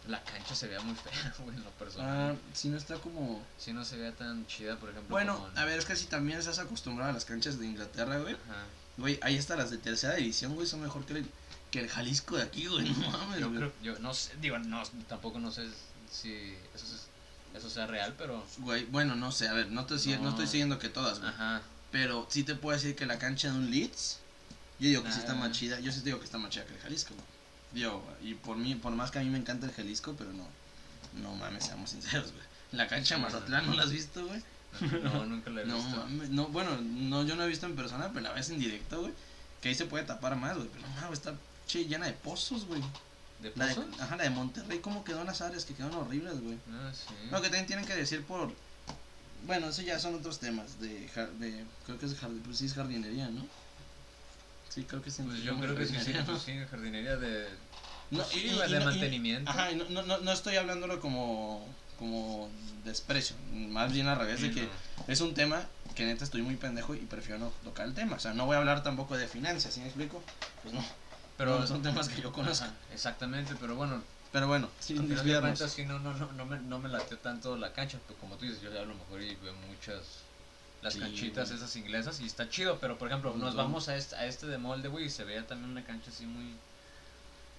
La 0.08 0.22
cancha 0.22 0.54
se 0.54 0.68
veía 0.68 0.78
muy 0.80 0.94
fea, 0.94 1.34
güey, 1.40 1.56
en 1.56 1.64
lo 1.64 1.68
Ah, 1.68 1.72
personal. 1.78 2.38
si 2.54 2.68
no 2.68 2.76
está 2.76 2.94
como. 2.96 3.42
Si 3.58 3.72
no 3.72 3.84
se 3.84 3.96
veía 3.96 4.12
tan 4.12 4.46
chida, 4.46 4.76
por 4.76 4.90
ejemplo. 4.90 5.10
Bueno, 5.10 5.34
como 5.36 5.48
en- 5.48 5.58
a 5.58 5.64
ver, 5.64 5.78
es 5.80 5.84
que 5.84 5.96
si 5.96 6.06
también 6.06 6.38
estás 6.38 6.60
acostumbrado 6.60 7.10
a 7.10 7.14
las 7.14 7.24
canchas 7.24 7.58
de 7.58 7.66
Inglaterra, 7.66 8.18
güey. 8.18 8.34
Ajá. 8.34 8.62
Güey, 8.98 9.18
ahí 9.22 9.34
está 9.36 9.56
las 9.56 9.70
de 9.70 9.78
tercera 9.78 10.14
división, 10.14 10.54
güey, 10.54 10.66
son 10.66 10.80
mejor 10.80 11.04
que 11.04 11.14
el, 11.14 11.26
que 11.72 11.80
el 11.80 11.88
Jalisco 11.88 12.36
de 12.36 12.44
aquí, 12.44 12.66
güey. 12.68 12.88
No 12.88 13.10
mames, 13.10 13.40
Yo 13.40 13.48
güey. 13.48 13.58
creo, 13.58 13.72
yo 13.82 13.98
no 13.98 14.14
sé, 14.14 14.32
digo, 14.40 14.58
no, 14.60 14.80
tampoco 15.08 15.38
no 15.40 15.50
sé 15.50 15.66
si 16.10 16.32
eso, 16.74 16.86
es- 16.86 17.08
eso 17.54 17.68
sea 17.68 17.86
real, 17.88 18.14
pero. 18.16 18.46
Güey, 18.58 18.84
bueno, 18.84 19.16
no 19.16 19.32
sé, 19.32 19.48
a 19.48 19.54
ver, 19.54 19.72
no, 19.72 19.86
te, 19.86 19.96
no. 19.96 20.22
No. 20.22 20.28
estoy 20.30 20.46
siguiendo 20.46 20.78
que 20.78 20.88
todas, 20.88 21.18
güey. 21.18 21.30
Ajá. 21.32 21.62
Pero 21.92 22.26
sí 22.30 22.42
te 22.42 22.54
puedo 22.54 22.76
decir 22.76 22.94
que 22.96 23.06
la 23.06 23.18
cancha 23.18 23.50
de 23.50 23.58
un 23.58 23.70
Leeds, 23.70 24.18
yo 24.78 24.88
digo 24.88 25.02
que 25.02 25.12
sí 25.12 25.18
está 25.20 25.32
Ah. 25.32 25.36
más 25.36 25.52
chida. 25.52 25.80
Yo 25.80 25.92
sí 25.92 26.00
te 26.00 26.06
digo 26.06 26.18
que 26.18 26.24
está 26.24 26.38
más 26.38 26.50
chida 26.50 26.64
que 26.66 26.74
el 26.74 26.80
Jalisco, 26.80 27.14
güey. 27.14 27.26
Digo, 27.72 28.02
y 28.22 28.34
por 28.34 28.56
mí, 28.56 28.74
por 28.74 28.92
más 28.92 29.10
que 29.10 29.18
a 29.18 29.22
mí 29.22 29.28
me 29.30 29.38
encanta 29.38 29.66
el 29.66 29.72
Jalisco, 29.72 30.14
pero 30.16 30.32
no, 30.32 30.46
no 31.22 31.34
mames, 31.36 31.64
seamos 31.64 31.90
sinceros, 31.90 32.32
güey. 32.32 32.44
La 32.72 32.88
cancha 32.88 33.16
de 33.16 33.22
Mazatlán, 33.22 33.66
¿no 33.66 33.74
la 33.74 33.84
has 33.84 33.92
visto, 33.92 34.26
güey? 34.26 34.42
No, 35.02 35.24
nunca 35.26 35.50
la 35.50 35.62
he 35.62 35.66
No 35.66 35.76
visto. 35.76 35.96
mames, 35.96 36.28
no, 36.30 36.48
bueno, 36.48 36.76
no, 36.82 37.22
yo 37.24 37.36
no 37.36 37.44
he 37.44 37.48
visto 37.48 37.66
en 37.66 37.76
persona, 37.76 38.08
pero 38.12 38.20
la 38.22 38.32
ves 38.32 38.50
en 38.50 38.58
directo, 38.58 39.00
güey. 39.02 39.12
Que 39.62 39.68
ahí 39.70 39.74
se 39.74 39.86
puede 39.86 40.04
tapar 40.04 40.36
más, 40.36 40.56
güey. 40.56 40.68
Pero 40.68 40.86
no 40.86 40.94
mames, 40.96 41.18
está 41.18 41.34
che, 41.66 41.84
llena 41.86 42.06
de 42.06 42.12
pozos, 42.12 42.66
güey. 42.66 42.82
¿De 43.40 43.52
La 43.56 43.66
de, 43.66 43.74
pozos? 43.74 44.00
ajá, 44.00 44.16
la 44.16 44.24
de 44.24 44.30
Monterrey, 44.30 44.78
¿cómo 44.80 45.04
quedó 45.04 45.20
en 45.20 45.26
las 45.26 45.40
áreas? 45.40 45.64
Que 45.64 45.74
quedaron 45.74 45.96
horribles, 45.96 46.40
güey. 46.40 46.58
Ah, 46.72 46.90
sí. 46.92 47.14
No, 47.30 47.38
que 47.40 47.48
también 47.48 47.66
tienen 47.66 47.84
que 47.86 47.94
decir 47.94 48.22
por. 48.24 48.52
Bueno, 49.46 49.68
eso 49.68 49.82
ya 49.82 49.98
son 49.98 50.14
otros 50.16 50.38
temas. 50.38 50.80
De, 50.80 50.88
de 51.38 51.64
creo 51.84 51.98
que 51.98 52.06
es, 52.06 52.14
pues 52.44 52.58
sí 52.58 52.66
es 52.66 52.74
jardinería, 52.74 53.28
¿no? 53.28 53.46
Sí, 54.68 54.84
creo 54.84 55.00
que 55.02 55.10
sí. 55.10 55.22
Pues 55.22 55.42
yo 55.42 55.58
creo 55.58 55.76
que 55.76 55.86
sí, 55.86 55.92
sí, 55.92 56.12
jardinería, 56.12 56.24
¿no? 56.32 56.38
sí, 56.38 56.52
jardinería 56.70 57.16
de. 57.16 57.48
No, 58.10 58.24
sí, 58.24 58.38
y- 58.46 58.54
güey, 58.54 58.68
y 58.68 58.72
de 58.74 58.80
y- 58.80 58.84
mantenimiento. 58.84 59.50
Ajá, 59.50 59.70
y 59.72 59.76
no, 59.76 59.84
no, 59.88 60.02
no, 60.02 60.18
no 60.18 60.32
estoy 60.32 60.56
hablándolo 60.56 61.00
como, 61.00 61.66
como 61.98 62.50
desprecio. 62.84 63.36
Más 63.52 63.92
bien 63.92 64.08
al 64.08 64.18
revés, 64.18 64.42
de 64.42 64.50
que 64.50 64.62
no. 64.62 64.68
es 65.08 65.20
un 65.20 65.34
tema 65.34 65.64
que 65.94 66.04
neta 66.04 66.24
estoy 66.24 66.42
muy 66.42 66.56
pendejo 66.56 66.94
y 66.94 66.98
prefiero 66.98 67.38
no 67.38 67.52
tocar 67.64 67.86
el 67.86 67.94
tema. 67.94 68.16
O 68.16 68.20
sea, 68.20 68.34
no 68.34 68.46
voy 68.46 68.56
a 68.56 68.58
hablar 68.58 68.82
tampoco 68.82 69.16
de 69.16 69.28
finanzas, 69.28 69.72
¿sí 69.74 69.80
me 69.80 69.86
explico? 69.86 70.22
Pues 70.62 70.74
no. 70.74 70.84
Pero 71.38 71.60
no, 71.60 71.66
son 71.66 71.82
temas 71.82 72.08
que 72.08 72.20
yo 72.20 72.32
conozco. 72.32 72.64
Ajá, 72.64 72.74
exactamente, 72.92 73.54
pero 73.60 73.76
bueno, 73.76 74.02
Pero 74.36 74.48
bueno, 74.48 74.68
sin 74.80 75.08
desviarnos. 75.08 75.58
cuentas 75.58 75.72
sí 75.72 75.84
no, 75.86 75.98
no, 75.98 76.12
no, 76.14 76.30
no, 76.32 76.44
me, 76.46 76.58
no 76.60 76.78
me 76.78 76.88
latió 76.90 77.16
tanto 77.18 77.56
la 77.56 77.72
cancha, 77.72 77.98
pero 78.06 78.18
como 78.20 78.36
tú 78.36 78.44
dices, 78.44 78.60
yo 78.60 78.70
a 78.70 78.84
lo 78.84 78.94
mejor 78.94 79.22
y 79.22 79.34
veo 79.36 79.54
muchas 79.68 80.02
las 80.82 80.94
Sí, 80.94 81.00
canchitas 81.00 81.48
güey. 81.48 81.58
esas 81.58 81.74
inglesas 81.76 82.20
y 82.20 82.26
está 82.26 82.48
chido, 82.48 82.78
pero 82.78 82.98
por 82.98 83.08
ejemplo, 83.08 83.34
Nos 83.34 83.54
vamos. 83.56 83.88
a 83.88 83.96
este, 83.96 84.14
a 84.16 84.26
este 84.26 84.46
de 84.46 84.58
molde, 84.58 84.88
güey, 84.88 85.06
y 85.06 85.10
se 85.10 85.24
veía 85.24 85.46
también 85.46 85.70
una 85.70 85.84
cancha 85.84 86.10
así 86.10 86.26
muy 86.26 86.54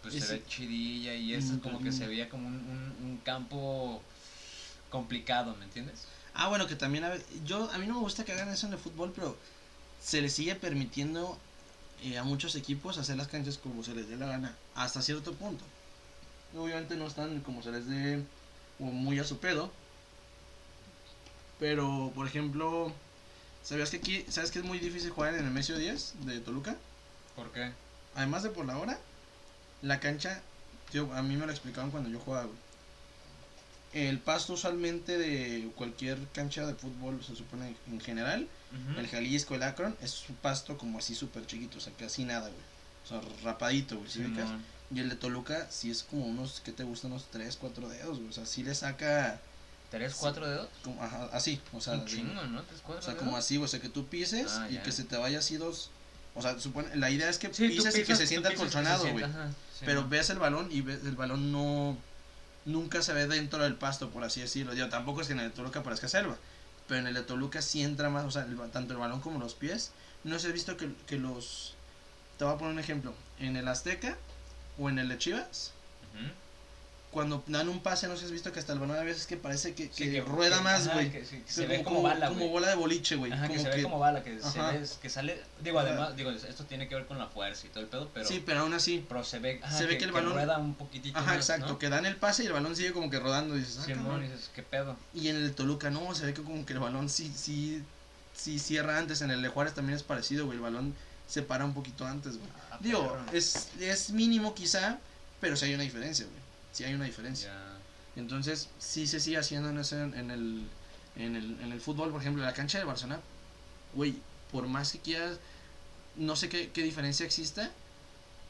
pues 0.01 0.13
Y 0.13 0.19
se 0.21 0.27
sí. 0.27 0.33
ve 0.33 0.45
chidilla 0.47 1.13
y 1.15 1.33
esta 1.33 1.53
Mm, 1.53 1.59
como 1.59 1.81
que 1.81 1.91
se 1.91 2.07
veía 2.07 2.29
como 2.29 2.47
un, 2.47 2.53
un, 2.55 3.05
un 3.09 3.17
campo 3.23 4.01
complicado, 4.89 5.55
¿me 5.55 5.65
entiendes? 5.65 6.07
Ah, 6.33 6.47
bueno, 6.49 6.67
que 6.67 6.75
también 6.75 7.03
a, 7.03 7.13
yo 7.45 7.69
a 7.71 7.77
mí 7.77 7.87
no 7.87 7.95
me 7.95 7.99
gusta 8.01 8.23
que 8.23 8.31
hagan 8.33 8.49
eso 8.49 8.67
en 8.67 8.73
el 8.73 8.79
fútbol, 8.79 9.11
pero 9.15 9.37
se 10.01 10.21
les 10.21 10.33
sigue 10.33 10.55
permitiendo 10.55 11.41
eh, 12.03 12.17
a 12.17 12.23
muchos 12.23 12.55
equipos 12.55 12.97
hacer 12.97 13.17
las 13.17 13.27
canchas 13.27 13.57
como 13.57 13.83
se 13.83 13.95
les 13.95 14.07
dé 14.09 14.17
la 14.17 14.27
gana, 14.27 14.55
hasta 14.75 15.01
cierto 15.01 15.33
punto. 15.33 15.65
Obviamente 16.55 16.95
no 16.95 17.07
están 17.07 17.41
como 17.41 17.61
se 17.61 17.71
les 17.71 17.87
dé 17.87 18.23
o 18.79 18.85
muy 18.85 19.19
a 19.19 19.23
su 19.23 19.39
pedo. 19.39 19.71
Pero, 21.59 22.11
por 22.13 22.27
ejemplo, 22.27 22.93
¿sabías 23.63 23.89
que 23.89 23.97
aquí, 23.97 24.25
sabes 24.29 24.51
que 24.51 24.59
es 24.59 24.65
muy 24.65 24.79
difícil 24.79 25.09
jugar 25.09 25.33
en 25.33 25.45
el 25.45 25.51
Mesio 25.51 25.77
10 25.77 26.25
de 26.25 26.39
Toluca? 26.39 26.75
¿Por 27.35 27.51
qué? 27.51 27.71
Además 28.15 28.43
de 28.43 28.49
por 28.49 28.65
la 28.65 28.77
hora, 28.77 28.99
la 29.81 29.99
cancha, 29.99 30.41
yo, 30.93 31.11
a 31.13 31.21
mí 31.21 31.35
me 31.35 31.45
lo 31.45 31.51
explicaban 31.51 31.91
cuando 31.91 32.09
yo 32.09 32.19
jugaba, 32.19 32.49
el 33.93 34.19
pasto 34.19 34.53
usualmente 34.53 35.17
de 35.17 35.69
cualquier 35.75 36.19
cancha 36.33 36.65
de 36.65 36.75
fútbol, 36.75 37.23
se 37.23 37.35
supone 37.35 37.75
en 37.87 37.99
general, 37.99 38.47
el 38.97 39.07
Jalisco, 39.07 39.55
el 39.55 39.63
Akron, 39.63 39.95
es 40.01 40.27
un 40.29 40.35
pasto 40.35 40.77
como 40.77 40.99
así 40.99 41.15
súper 41.15 41.47
chiquito, 41.47 41.77
o 41.77 41.81
sea, 41.81 41.93
casi 41.93 42.25
nada, 42.25 42.49
güey. 42.49 42.61
O 43.05 43.07
sea, 43.07 43.21
rapadito, 43.43 43.97
güey, 43.97 44.09
Y 44.93 44.99
el 44.99 45.09
de 45.09 45.15
Toluca 45.15 45.67
sí 45.69 45.91
es 45.91 46.03
como 46.03 46.25
unos, 46.25 46.61
¿qué 46.63 46.71
te 46.71 46.83
gustan? 46.83 47.11
Unos 47.11 47.25
3, 47.31 47.57
4 47.59 47.89
dedos, 47.89 48.17
güey. 48.17 48.29
O 48.29 48.33
sea, 48.33 48.45
sí 48.45 48.63
le 48.63 48.73
saca... 48.73 49.39
¿Tres, 49.89 50.15
cuatro 50.15 50.45
dedos? 50.45 50.67
Como, 50.83 51.01
ajá, 51.01 51.29
así, 51.31 51.61
o 51.71 51.79
sea... 51.79 51.93
Un 51.93 52.05
chingo, 52.05 52.43
¿no? 52.43 52.61
¿Tres, 52.63 52.81
cuatro 52.83 53.01
O 53.01 53.05
sea, 53.05 53.15
como 53.15 53.37
así, 53.37 53.57
o 53.57 53.67
sea, 53.67 53.79
que 53.79 53.87
tú 53.87 54.05
pises 54.05 54.51
ah, 54.51 54.67
y 54.69 54.77
que 54.79 54.91
se 54.91 55.05
te 55.05 55.15
vaya 55.15 55.39
así 55.39 55.55
dos... 55.55 55.91
O 56.35 56.41
sea, 56.41 56.59
supone, 56.59 56.93
la 56.95 57.09
idea 57.09 57.29
es 57.29 57.39
que 57.39 57.49
pises, 57.49 57.97
y 57.97 58.03
que 58.03 58.15
se 58.15 58.27
sienta 58.27 58.53
colchonado, 58.53 59.09
güey. 59.11 59.25
Pero 59.85 60.07
ves 60.07 60.29
el 60.29 60.39
balón 60.39 60.69
y 60.71 60.81
ves, 60.81 61.03
el 61.03 61.15
balón 61.15 61.51
no 61.51 61.97
nunca 62.67 63.01
se 63.01 63.13
ve 63.13 63.27
dentro 63.27 63.63
del 63.63 63.75
pasto, 63.75 64.09
por 64.09 64.23
así 64.23 64.41
decirlo. 64.41 64.73
Yo 64.73 64.89
tampoco 64.89 65.21
es 65.21 65.27
que 65.27 65.33
en 65.33 65.39
el 65.39 65.49
de 65.49 65.55
Toluca 65.55 65.81
parezca 65.81 66.07
selva, 66.07 66.37
pero 66.87 66.99
en 66.99 67.07
el 67.07 67.13
de 67.15 67.23
Toluca 67.23 67.61
sí 67.61 67.81
entra 67.81 68.09
más, 68.09 68.25
o 68.25 68.31
sea, 68.31 68.45
tanto 68.71 68.93
el 68.93 68.99
balón 68.99 69.21
como 69.21 69.39
los 69.39 69.55
pies. 69.55 69.91
No 70.23 70.37
se 70.37 70.47
ha 70.47 70.51
visto 70.51 70.77
que, 70.77 70.91
que 71.07 71.17
los... 71.17 71.73
Te 72.37 72.45
voy 72.45 72.53
a 72.53 72.57
poner 72.57 72.73
un 72.73 72.79
ejemplo. 72.79 73.13
En 73.39 73.55
el 73.55 73.67
Azteca 73.67 74.17
o 74.77 74.89
en 74.89 74.99
el 74.99 75.09
de 75.09 75.17
Chivas, 75.17 75.71
cuando 77.17 77.43
dan 77.47 77.69
un 77.69 77.79
pase, 77.79 78.07
no 78.07 78.13
sé 78.13 78.19
si 78.19 78.25
has 78.25 78.31
visto 78.31 78.51
que 78.51 78.59
hasta 78.59 78.73
el 78.73 78.79
balón 78.79 78.97
a 78.97 79.01
veces 79.01 79.25
que 79.25 79.37
parece 79.37 79.73
que, 79.73 79.89
que, 79.89 80.21
rueda 80.21 80.61
más, 80.61 80.93
güey. 80.93 81.11
se, 81.47 81.65
ve 81.65 81.81
como, 81.81 82.03
bala, 82.03 82.27
Como 82.27 82.49
bola 82.49 82.67
de 82.67 82.75
boliche, 82.75 83.15
güey. 83.15 83.31
Ajá, 83.31 83.47
que 83.47 83.57
se 83.57 83.69
ve 83.69 83.81
como 83.81 83.97
bala, 83.97 84.23
que, 84.23 84.39
se 84.39 84.61
ve, 84.61 84.85
que 85.01 85.09
sale. 85.09 85.41
Digo, 85.63 85.79
además, 85.79 86.15
digo, 86.15 86.29
esto 86.29 86.65
tiene 86.65 86.87
que 86.87 86.95
ver 86.95 87.05
con 87.07 87.17
la 87.17 87.25
fuerza 87.27 87.65
y 87.65 87.69
todo 87.69 87.81
el 87.81 87.89
pedo, 87.89 88.09
pero. 88.13 88.27
Sí, 88.27 88.43
pero 88.45 88.59
aún 88.59 88.73
así. 88.73 89.03
Pero 89.07 89.23
se 89.23 89.39
ve, 89.39 89.61
se 89.75 89.85
ve 89.87 89.97
que, 89.97 90.05
el 90.05 90.11
balón. 90.11 90.33
rueda 90.33 90.57
un 90.57 90.75
poquitito. 90.75 91.17
Ajá, 91.17 91.35
exacto. 91.35 91.79
Que 91.79 91.89
dan 91.89 92.05
el 92.05 92.17
pase 92.17 92.43
y 92.43 92.47
el 92.47 92.53
balón 92.53 92.75
sigue 92.75 92.91
como 92.91 93.09
que 93.09 93.19
rodando. 93.19 93.55
Y 93.55 93.61
dices, 93.61 93.79
ah, 93.81 93.85
Simón, 93.85 94.21
dices, 94.21 94.51
¿qué 94.53 94.61
pedo? 94.61 94.95
Y 95.13 95.29
en 95.29 95.37
el 95.37 95.55
Toluca, 95.55 95.89
no, 95.89 96.13
se 96.13 96.25
ve 96.25 96.33
que 96.33 96.43
como 96.43 96.65
que 96.65 96.73
el 96.73 96.79
balón 96.79 97.09
sí, 97.09 97.33
sí, 97.35 97.83
sí 98.35 98.59
cierra 98.59 98.99
antes. 98.99 99.21
En 99.21 99.31
el 99.31 99.41
de 99.41 99.47
Juárez 99.47 99.73
también 99.73 99.95
es 99.95 100.03
parecido, 100.03 100.45
güey. 100.45 100.57
El 100.57 100.63
balón 100.63 100.93
se 101.27 101.41
para 101.41 101.65
un 101.65 101.73
poquito 101.73 102.05
antes, 102.05 102.37
güey. 102.37 102.49
Ah, 102.71 102.77
digo, 102.79 103.17
es, 103.33 103.69
es 103.79 104.11
mínimo 104.11 104.55
quizá, 104.55 104.97
pero 105.41 105.55
sí 105.55 105.65
hay 105.65 105.73
una 105.73 105.83
diferencia, 105.83 106.25
güey. 106.25 106.37
Sí 106.71 106.83
hay 106.83 106.93
una 106.93 107.05
diferencia. 107.05 107.53
Entonces, 108.15 108.69
sí 108.79 109.05
se 109.07 109.19
sigue 109.19 109.37
haciendo 109.37 109.69
en, 109.69 109.77
ese, 109.77 110.01
en, 110.01 110.31
el, 110.31 110.67
en, 111.15 111.35
el, 111.35 111.59
en 111.61 111.71
el 111.71 111.81
fútbol, 111.81 112.11
por 112.11 112.21
ejemplo, 112.21 112.43
la 112.43 112.53
cancha 112.53 112.79
de 112.79 112.85
Barcelona, 112.85 113.19
güey, 113.93 114.15
por 114.51 114.67
más 114.67 114.91
que 114.91 114.99
quieras, 114.99 115.37
no 116.15 116.35
sé 116.35 116.49
qué, 116.49 116.71
qué 116.71 116.81
diferencia 116.81 117.25
exista, 117.25 117.69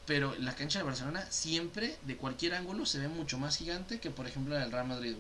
pero 0.06 0.36
la 0.40 0.56
cancha 0.56 0.80
de 0.80 0.86
Barcelona 0.86 1.26
siempre, 1.30 1.98
de 2.04 2.16
cualquier 2.16 2.54
ángulo, 2.54 2.86
se 2.86 3.00
ve 3.00 3.08
mucho 3.10 3.38
más 3.38 3.58
gigante 3.58 4.00
que, 4.00 4.10
por 4.10 4.26
ejemplo, 4.28 4.54
la 4.54 4.62
del 4.62 4.72
Real 4.72 4.88
Madrid. 4.88 5.16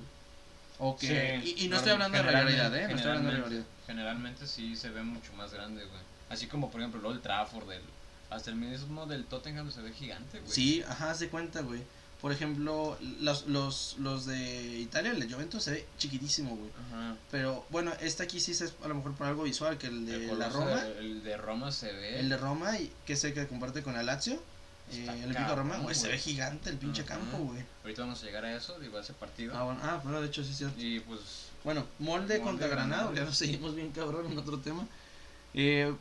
O 0.80 0.96
que, 0.96 1.42
y, 1.44 1.68
no 1.68 1.78
estoy 1.78 1.94
hablando 1.94 2.18
de 2.18 2.24
realidad, 2.24 2.76
¿eh? 2.76 2.88
No 2.88 2.96
estoy 2.96 3.10
hablando 3.10 3.32
de 3.32 3.38
realidad. 3.38 3.66
Generalmente 3.88 4.46
sí 4.46 4.76
se 4.76 4.90
ve 4.90 5.02
mucho 5.02 5.34
más 5.34 5.52
grande, 5.52 5.84
güey. 5.84 6.02
Así 6.30 6.48
como, 6.48 6.70
por 6.70 6.82
ejemplo, 6.82 7.12
el 7.12 7.22
Trafford, 7.22 7.70
del, 7.70 7.82
hasta 8.30 8.50
el 8.50 8.58
mismo 8.58 9.06
del 9.06 9.26
Tottenham 9.26 9.72
se 9.72 9.82
ve 9.82 9.94
gigante, 9.94 10.40
güey. 10.40 10.52
Sí, 10.52 10.84
ajá, 10.88 11.14
de 11.14 11.30
cuenta, 11.30 11.62
güey. 11.62 11.82
Por 12.22 12.32
ejemplo, 12.32 12.98
los, 13.20 13.46
los, 13.46 13.96
los 14.00 14.26
de 14.26 14.80
Italia, 14.80 15.12
el 15.12 15.20
de 15.20 15.32
Juventus 15.32 15.64
se 15.64 15.72
ve 15.72 15.86
chiquitísimo, 16.00 16.56
güey. 16.56 16.72
Pero 17.30 17.66
bueno, 17.70 17.94
este 18.02 18.24
aquí 18.24 18.40
sí 18.40 18.54
es 18.54 18.74
a 18.84 18.88
lo 18.88 18.96
mejor 18.96 19.14
por 19.14 19.28
algo 19.28 19.44
visual, 19.44 19.78
que 19.78 19.88
el 19.88 20.06
de 20.06 20.36
la 20.36 20.50
Roma. 20.50 20.82
el 21.00 21.24
de 21.24 21.38
Roma 21.38 21.72
se 21.72 21.94
ve. 21.94 22.20
El 22.20 22.30
de 22.30 22.38
Roma, 22.38 22.78
y 22.80 22.92
que 23.06 23.16
sé 23.16 23.34
que 23.34 23.48
comparte 23.48 23.84
con 23.84 23.96
el 23.98 24.06
Lazio. 24.08 24.42
Eh, 24.92 25.06
el 25.24 25.34
de 25.34 25.56
Roma, 25.56 25.78
güey, 25.78 25.94
se 25.94 26.08
ve 26.08 26.18
gigante 26.18 26.70
el 26.72 26.78
pinche 26.78 27.06
campo, 27.06 27.38
güey. 27.38 27.64
Ahorita 27.84 28.02
vamos 28.02 28.24
a 28.24 28.26
llegar 28.26 28.46
a 28.46 28.56
eso, 28.56 28.80
digo, 28.80 28.98
a 28.98 29.02
ese 29.02 29.14
partido. 29.14 29.56
Ah, 29.56 29.64
bueno, 29.64 29.80
ah, 29.84 30.00
bueno 30.04 30.22
de 30.22 30.28
hecho 30.28 30.44
sí 30.44 30.52
es 30.52 30.58
cierto. 30.58 30.82
Y 30.82 31.00
pues. 31.02 31.22
Bueno, 31.64 31.86
molde, 32.00 32.40
contra 32.40 32.68
Granada, 32.68 33.14
ya 33.14 33.26
nos 33.26 33.38
seguimos 33.38 33.76
bien 33.76 33.92
cabrón 33.92 34.32
en 34.32 34.38
otro 34.38 34.58
tema. 34.60 34.88
Eh, 35.54 35.94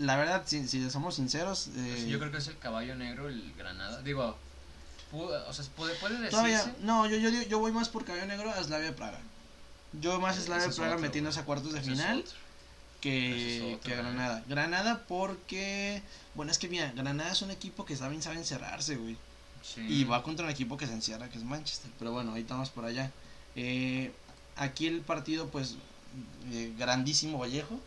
la 0.00 0.16
verdad, 0.16 0.42
si, 0.46 0.66
si 0.66 0.90
somos 0.90 1.14
sinceros. 1.14 1.68
Eh, 1.76 2.08
yo 2.08 2.18
creo 2.18 2.32
que 2.32 2.38
es 2.38 2.48
el 2.48 2.58
caballo 2.58 2.94
negro, 2.96 3.28
el 3.28 3.52
Granada. 3.56 4.00
Digo, 4.02 4.36
o 5.12 5.52
sea, 5.52 5.64
puede, 5.76 5.94
puede 5.96 6.18
decirse. 6.18 6.72
no, 6.80 7.06
yo, 7.06 7.16
yo, 7.16 7.30
yo 7.30 7.58
voy 7.58 7.72
más 7.72 7.88
por 7.88 8.04
Caballo 8.04 8.26
Negro 8.26 8.50
a 8.50 8.62
Slavia 8.62 8.94
Praga. 8.96 9.18
Yo 10.00 10.20
más 10.20 10.38
a 10.38 10.40
Slavia 10.40 10.68
Praga 10.70 10.98
metiéndose 10.98 11.40
a 11.40 11.44
cuartos 11.44 11.72
de 11.72 11.82
final 11.82 12.24
que, 13.00 13.78
que 13.82 13.96
Granada. 13.96 14.42
Granada 14.48 15.04
porque, 15.06 16.02
bueno, 16.34 16.50
es 16.52 16.58
que 16.58 16.68
mira, 16.68 16.92
Granada 16.92 17.32
es 17.32 17.42
un 17.42 17.50
equipo 17.50 17.84
que 17.84 17.96
saben, 17.96 18.22
saben 18.22 18.38
encerrarse, 18.38 18.96
güey. 18.96 19.16
Y 19.76 20.04
va 20.04 20.22
contra 20.22 20.46
un 20.46 20.50
equipo 20.50 20.78
que 20.78 20.86
se 20.86 20.94
encierra, 20.94 21.28
que 21.28 21.36
es 21.36 21.44
Manchester. 21.44 21.90
Pero 21.98 22.12
bueno, 22.12 22.32
ahí 22.32 22.42
estamos 22.42 22.70
por 22.70 22.86
allá. 22.86 23.10
Eh, 23.56 24.10
aquí 24.56 24.86
el 24.86 25.02
partido, 25.02 25.48
pues, 25.48 25.76
eh, 26.50 26.72
grandísimo 26.78 27.38
Vallejo. 27.38 27.80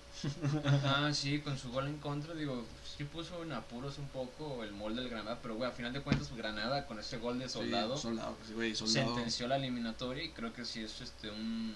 ah, 0.84 1.12
sí, 1.14 1.40
con 1.40 1.58
su 1.58 1.72
gol 1.72 1.88
en 1.88 1.98
contra, 1.98 2.34
digo, 2.34 2.64
sí 2.98 3.04
puso 3.04 3.44
en 3.44 3.52
apuros 3.52 3.98
un 3.98 4.08
poco 4.08 4.64
el 4.64 4.72
molde 4.72 5.02
del 5.02 5.10
Granada, 5.10 5.40
pero 5.42 5.56
güey, 5.56 5.70
a 5.70 5.74
final 5.74 5.92
de 5.94 6.02
cuentas 6.02 6.28
pues, 6.30 6.38
Granada 6.38 6.86
con 6.86 7.00
ese 7.00 7.18
gol 7.18 7.40
de 7.40 7.50
soldado, 7.50 7.98
soldado, 7.98 8.38
pues, 8.56 8.78
sentenció 8.78 9.48
la 9.48 9.58
eliminatoria 9.58 10.24
y 10.24 10.30
creo 10.30 10.54
que 10.54 10.66
sí 10.66 10.82
es 10.82 11.02
este 11.02 11.30
un 11.30 11.76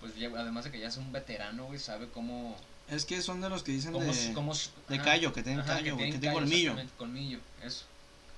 pues 0.00 0.12
además 0.36 0.64
de 0.64 0.70
que 0.70 0.80
ya 0.80 0.88
es 0.88 0.96
un 0.96 1.12
veterano, 1.12 1.66
güey, 1.66 1.78
sabe 1.78 2.08
cómo 2.08 2.56
es 2.88 3.04
que 3.06 3.22
son 3.22 3.40
de 3.40 3.48
los 3.48 3.62
que 3.62 3.72
dicen 3.72 3.92
de, 3.92 4.00
de 4.88 5.02
callo, 5.02 5.32
que 5.32 5.42
tienen 5.42 5.64
callo, 5.64 5.96
que 5.96 6.12
tienen 6.18 6.32
colmillo. 6.32 6.76
Colmillo, 6.98 7.38
eso. 7.62 7.86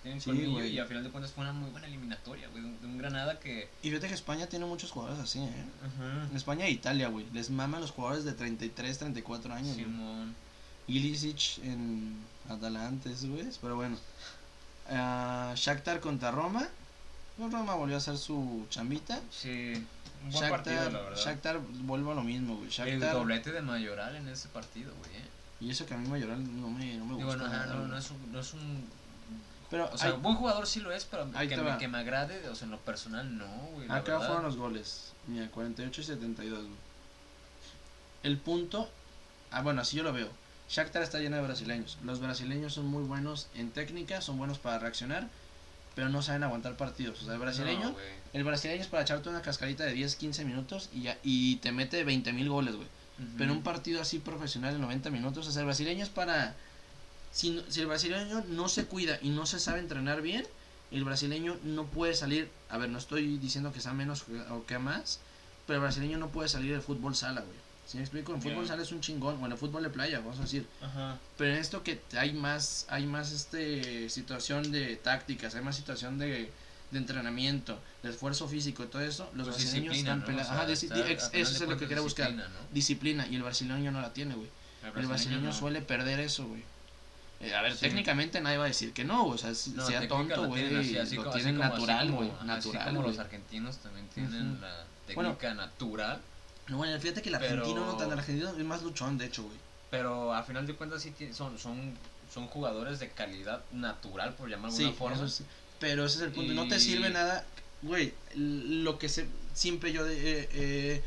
Tienen 0.06 0.22
colmillo 0.22 0.64
y 0.64 0.78
a 0.78 0.86
final 0.86 1.02
de 1.02 1.10
cuentas 1.10 1.32
fue 1.32 1.42
una 1.42 1.52
muy 1.52 1.68
buena 1.70 1.88
eliminatoria, 1.88 2.46
güey, 2.48 2.62
de 2.62 2.86
un 2.86 2.96
Granada 2.96 3.40
que... 3.40 3.68
Y 3.82 3.88
fíjate 3.88 4.06
que 4.06 4.14
España 4.14 4.46
tiene 4.46 4.64
muchos 4.64 4.92
jugadores 4.92 5.20
así, 5.20 5.40
¿eh? 5.40 5.64
En 6.30 6.36
España 6.36 6.66
e 6.66 6.70
Italia, 6.70 7.08
güey, 7.08 7.26
les 7.32 7.50
maman 7.50 7.80
los 7.80 7.90
jugadores 7.90 8.24
de 8.24 8.32
33, 8.32 8.98
34 8.98 9.54
años. 9.54 9.74
Simón. 9.74 10.36
Ilicic 10.86 11.58
en 11.64 12.18
Atalanta, 12.48 13.10
güey. 13.22 13.48
Pero 13.60 13.74
bueno. 13.74 13.96
Uh, 14.88 15.54
Shakhtar 15.56 15.98
contra 15.98 16.30
Roma. 16.30 16.68
Roma 17.36 17.74
volvió 17.74 17.96
a 17.96 17.98
hacer 17.98 18.16
su 18.16 18.64
chambita. 18.70 19.20
Sí. 19.32 19.84
Un 20.24 20.30
buen 20.30 20.50
partido, 20.50 20.88
la 20.88 21.00
verdad. 21.00 21.16
Shakhtar 21.16 21.58
vuelve 21.58 22.12
a 22.12 22.14
lo 22.14 22.22
mismo, 22.22 22.58
güey. 22.58 22.70
El 22.88 23.00
doblete 23.00 23.50
de 23.50 23.60
Mayoral 23.60 24.14
en 24.14 24.28
ese 24.28 24.48
partido, 24.50 24.92
güey. 25.00 25.16
Eh. 25.16 25.28
Y 25.62 25.70
eso 25.70 25.84
que 25.84 25.94
a 25.94 25.96
mí 25.96 26.06
Mayoral 26.06 26.44
no 26.60 26.70
me, 26.70 26.94
no 26.94 27.06
me 27.06 27.24
gusta. 27.24 27.66
no, 27.66 27.74
no, 27.74 27.88
no, 27.88 27.98
es 27.98 28.08
un, 28.12 28.32
no 28.32 28.38
es 28.38 28.54
un 28.54 28.86
pero 29.70 29.90
o 29.92 29.98
sea, 29.98 30.14
un 30.14 30.22
buen 30.22 30.36
jugador 30.36 30.66
sí 30.66 30.80
lo 30.80 30.92
es, 30.92 31.04
pero 31.04 31.30
que 31.30 31.56
me, 31.56 31.78
que 31.78 31.88
me, 31.88 31.98
agrade, 31.98 32.48
o 32.48 32.54
sea, 32.54 32.66
en 32.66 32.70
lo 32.70 32.78
personal 32.78 33.36
no, 33.36 33.46
güey. 33.74 33.90
Acá 33.90 34.18
fueron 34.20 34.44
los 34.44 34.56
goles. 34.56 35.12
Mira, 35.26 35.48
48 35.50 36.00
y 36.00 36.04
72, 36.04 36.60
güey. 36.60 36.70
El 38.22 38.38
punto. 38.38 38.88
Ah, 39.50 39.62
bueno, 39.62 39.80
así 39.80 39.96
yo 39.96 40.02
lo 40.02 40.12
veo. 40.12 40.28
Shakhtar 40.68 41.02
está 41.02 41.20
lleno 41.20 41.36
de 41.36 41.42
brasileños. 41.42 41.98
Los 42.04 42.20
brasileños 42.20 42.74
son 42.74 42.86
muy 42.86 43.02
buenos 43.04 43.48
en 43.54 43.70
técnica, 43.70 44.20
son 44.20 44.38
buenos 44.38 44.58
para 44.58 44.78
reaccionar, 44.78 45.28
pero 45.94 46.08
no 46.08 46.22
saben 46.22 46.42
aguantar 46.42 46.76
partidos. 46.76 47.22
O 47.22 47.24
sea, 47.24 47.34
el 47.34 47.40
brasileño, 47.40 47.94
el 48.32 48.44
brasileño 48.44 48.82
es 48.82 48.88
para 48.88 49.02
echarte 49.02 49.28
una 49.28 49.42
cascarita 49.42 49.84
de 49.84 49.92
10, 49.92 50.16
15 50.16 50.44
minutos 50.44 50.90
y 50.92 51.02
ya 51.02 51.18
y 51.22 51.56
te 51.56 51.72
mete 51.72 52.02
20 52.02 52.32
mil 52.32 52.48
goles, 52.48 52.74
güey. 52.74 52.88
Pero 53.38 53.52
un 53.52 53.62
partido 53.62 54.02
así 54.02 54.18
profesional 54.18 54.74
de 54.74 54.80
90 54.80 55.08
minutos, 55.10 55.46
o 55.46 55.50
sea, 55.50 55.60
el 55.60 55.66
brasileño 55.66 56.02
es 56.02 56.10
para... 56.10 56.54
Si, 57.36 57.62
si 57.68 57.82
el 57.82 57.86
brasileño 57.86 58.42
no 58.48 58.66
se 58.66 58.86
cuida 58.86 59.18
y 59.20 59.28
no 59.28 59.44
se 59.44 59.60
sabe 59.60 59.80
entrenar 59.80 60.22
bien, 60.22 60.46
el 60.90 61.04
brasileño 61.04 61.58
no 61.64 61.84
puede 61.84 62.14
salir... 62.14 62.50
A 62.70 62.78
ver, 62.78 62.88
no 62.88 62.96
estoy 62.96 63.36
diciendo 63.36 63.74
que 63.74 63.80
sea 63.82 63.92
menos 63.92 64.24
o 64.50 64.64
que 64.64 64.78
más, 64.78 65.20
pero 65.66 65.76
el 65.76 65.82
brasileño 65.82 66.16
no 66.16 66.30
puede 66.30 66.48
salir 66.48 66.72
del 66.72 66.80
fútbol 66.80 67.14
sala, 67.14 67.42
güey. 67.42 67.58
Si 67.86 67.98
me 67.98 68.04
explico, 68.04 68.32
en 68.32 68.40
fútbol 68.40 68.66
sales 68.66 68.90
un 68.90 69.02
chingón, 69.02 69.42
o 69.42 69.44
en 69.44 69.52
el 69.52 69.58
fútbol 69.58 69.82
de 69.82 69.90
playa, 69.90 70.20
vamos 70.20 70.38
a 70.38 70.42
decir. 70.42 70.66
Pero 71.36 71.52
en 71.52 71.58
esto 71.58 71.82
que 71.82 72.00
hay 72.16 72.32
más, 72.32 72.86
hay 72.88 73.04
más 73.04 73.30
este 73.32 74.08
situación 74.08 74.72
de 74.72 74.96
tácticas, 74.96 75.56
hay 75.56 75.62
más 75.62 75.76
situación 75.76 76.18
de, 76.18 76.50
de 76.90 76.98
entrenamiento, 76.98 77.78
de 78.02 78.08
esfuerzo 78.08 78.48
físico 78.48 78.82
y 78.82 78.86
todo 78.86 79.02
eso, 79.02 79.30
los 79.34 79.46
pues 79.46 79.58
brasileños 79.58 79.94
están 79.94 80.24
peleando. 80.24 80.52
Ajá, 80.54 80.72
eso 80.72 81.30
es 81.32 81.60
lo 81.60 81.76
que 81.76 81.86
quiero 81.86 82.02
buscar. 82.02 82.34
Disciplina, 82.72 83.26
y 83.28 83.36
el 83.36 83.42
brasileño 83.42 83.92
no 83.92 84.00
la 84.00 84.14
tiene, 84.14 84.36
güey. 84.36 84.48
El 84.96 85.06
brasileño, 85.06 85.52
suele 85.52 85.82
perder 85.82 86.18
eso, 86.18 86.46
güey. 86.46 86.64
Eh, 87.40 87.54
a 87.54 87.62
ver, 87.62 87.76
técnicamente 87.76 88.40
nadie 88.40 88.56
va 88.56 88.64
a 88.64 88.68
decir 88.68 88.92
que 88.92 89.04
no, 89.04 89.26
o 89.26 89.38
sea, 89.38 89.54
sea 89.54 90.08
tonto, 90.08 90.46
güey, 90.48 90.70
lo 90.70 91.30
tienen 91.30 91.58
natural, 91.58 92.10
güey, 92.10 92.30
natural. 92.44 92.82
Así 92.82 92.90
como 92.94 93.02
los 93.02 93.18
argentinos 93.18 93.78
también 93.78 94.08
tienen 94.08 94.60
la 94.60 94.84
técnica 95.06 95.54
natural 95.54 96.20
no, 96.68 96.78
bueno, 96.78 96.98
fíjate 96.98 97.22
que 97.22 97.28
el 97.28 97.36
argentino 97.36 97.86
no 97.86 97.96
tan 97.96 98.10
argentino 98.12 98.50
es 98.50 98.64
más 98.64 98.82
luchón, 98.82 99.18
de 99.18 99.26
hecho, 99.26 99.44
güey. 99.44 99.56
Pero 99.90 100.34
a 100.34 100.42
final 100.42 100.66
de 100.66 100.74
cuentas 100.74 101.02
sí 101.02 101.12
son, 101.32 101.58
son, 101.58 101.94
son 102.32 102.48
jugadores 102.48 102.98
de 102.98 103.08
calidad 103.08 103.62
natural, 103.72 104.34
por 104.34 104.48
llamarlo 104.48 104.76
de 104.76 104.86
alguna 104.86 105.16
forma. 105.16 105.28
sí. 105.28 105.44
Pero 105.78 106.06
ese 106.06 106.16
es 106.16 106.22
el 106.24 106.32
punto. 106.32 106.54
No 106.54 106.66
te 106.66 106.80
sirve 106.80 107.10
nada, 107.10 107.44
güey. 107.82 108.14
Lo 108.34 108.98
que 108.98 109.08
se, 109.08 109.26
siempre 109.54 109.92
yo 109.92 110.06
eh, 110.08 110.48
eh, 110.52 111.04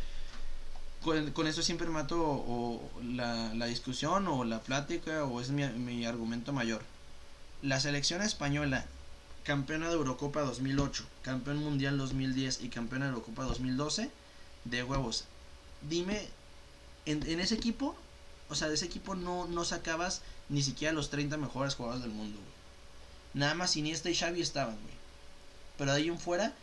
con, 1.03 1.31
con, 1.31 1.47
eso 1.47 1.61
siempre 1.61 1.87
mato 1.87 2.21
o, 2.21 2.91
la, 3.03 3.53
la, 3.53 3.65
discusión 3.67 4.27
o 4.27 4.43
la 4.43 4.59
plática 4.59 5.23
o 5.23 5.41
es 5.41 5.49
mi, 5.51 5.65
mi 5.67 6.05
argumento 6.05 6.53
mayor. 6.53 6.81
La 7.61 7.79
selección 7.79 8.21
española 8.21 8.85
campeona 9.43 9.87
de 9.87 9.95
Eurocopa 9.95 10.41
2008, 10.41 11.05
campeón 11.23 11.57
mundial 11.57 11.97
2010 11.97 12.61
y 12.61 12.69
campeona 12.69 13.05
de 13.05 13.11
Eurocopa 13.13 13.43
2012, 13.45 14.11
de 14.65 14.83
huevos. 14.83 15.25
Dime, 15.89 16.27
en, 17.05 17.39
ese 17.39 17.55
equipo, 17.55 17.95
o 18.49 18.55
sea, 18.55 18.67
de 18.67 18.75
ese 18.75 18.85
equipo 18.85 19.15
no, 19.15 19.47
no 19.47 19.65
sacabas 19.65 20.21
ni 20.49 20.61
siquiera 20.61 20.93
los 20.93 21.09
30 21.09 21.37
mejores 21.37 21.75
jugadores 21.75 22.03
del 22.03 22.11
mundo, 22.11 22.37
güey. 22.37 22.49
Nada 23.33 23.53
más 23.55 23.75
Iniesta 23.75 24.09
y 24.09 24.15
Xavi 24.15 24.41
estaban, 24.41 24.75
güey. 24.75 24.95
Pero 25.77 25.91
de 25.93 25.97
ahí 25.97 26.07
en 26.09 26.19
fuera, 26.19 26.53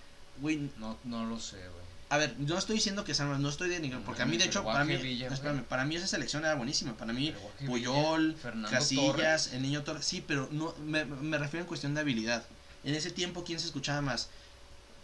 güey, 0.40 0.70
No, 0.78 0.96
no 1.04 1.24
lo 1.26 1.40
sé, 1.40 1.56
güey. 1.56 1.75
A 2.08 2.18
ver, 2.18 2.34
no 2.38 2.56
estoy 2.56 2.76
diciendo 2.76 3.04
que 3.04 3.14
sean, 3.14 3.40
no 3.42 3.48
estoy 3.48 3.68
denigrando, 3.68 4.04
porque 4.06 4.22
a 4.22 4.26
mí 4.26 4.36
de 4.36 4.44
hecho, 4.44 4.62
para 4.64 4.84
mí, 4.84 4.96
Villa, 4.96 5.26
espérame, 5.28 5.64
para 5.64 5.84
mí 5.84 5.96
esa 5.96 6.06
selección 6.06 6.44
era 6.44 6.54
buenísima, 6.54 6.96
para 6.96 7.12
mí 7.12 7.34
Puyol, 7.66 8.34
Villa, 8.34 8.68
Casillas, 8.70 9.06
Torres. 9.06 9.50
el 9.52 9.62
niño 9.62 9.82
Torres, 9.82 10.04
sí, 10.04 10.22
pero 10.26 10.48
no 10.52 10.74
me, 10.84 11.04
me 11.04 11.36
refiero 11.38 11.62
en 11.64 11.68
cuestión 11.68 11.94
de 11.94 12.00
habilidad. 12.02 12.44
En 12.84 12.94
ese 12.94 13.10
tiempo, 13.10 13.42
¿quién 13.44 13.58
se 13.58 13.66
escuchaba 13.66 14.00
más? 14.02 14.28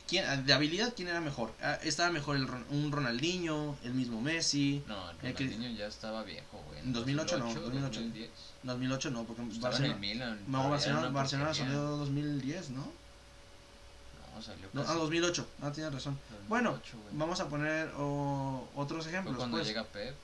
¿Quién, 0.07 0.47
de 0.47 0.53
habilidad, 0.53 0.93
¿quién 0.95 1.09
era 1.09 1.21
mejor? 1.21 1.53
Ah, 1.63 1.79
estaba 1.83 2.11
mejor 2.11 2.37
el, 2.37 2.47
un 2.71 2.93
Ronaldinho, 2.93 3.77
el 3.83 3.95
mismo 3.95 4.21
Messi. 4.21 4.83
No, 4.87 5.11
el 5.23 5.35
que- 5.35 5.45
Ronaldinho 5.45 5.77
ya 5.79 5.87
estaba 5.87 6.23
viejo, 6.23 6.63
güey. 6.69 6.81
En 6.81 6.93
2008 6.93 7.39
no, 7.39 7.47
2008. 7.55 8.01
2010. 8.01 8.31
2008 8.65 9.11
no, 9.11 9.25
porque 9.25 9.43
Estaba 9.43 9.77
en 9.77 9.85
el 9.85 9.91
Barcelona, 9.91 9.97
Milan. 9.97 10.41
no, 10.47 10.71
Barcelona, 10.71 11.09
Barcelona 11.09 11.55
salió 11.55 11.81
2010, 11.81 12.71
¿no? 12.71 12.93
No, 14.43 14.55
salió 14.55 14.69
No, 14.73 14.83
casi 14.83 14.93
ah, 14.95 15.01
2008, 15.01 15.47
ah, 15.63 15.73
tienes 15.73 15.93
razón. 15.95 16.19
2008, 16.31 16.49
Bueno, 16.49 16.71
güey. 16.71 17.05
vamos 17.13 17.41
a 17.41 17.49
poner 17.49 17.91
oh, 17.97 18.69
otros 18.77 19.05
Fue 19.05 19.13
ejemplos. 19.13 19.37
cuando 19.37 19.57
pues. 19.59 19.69
llega 19.69 19.85
Pep. 19.85 20.15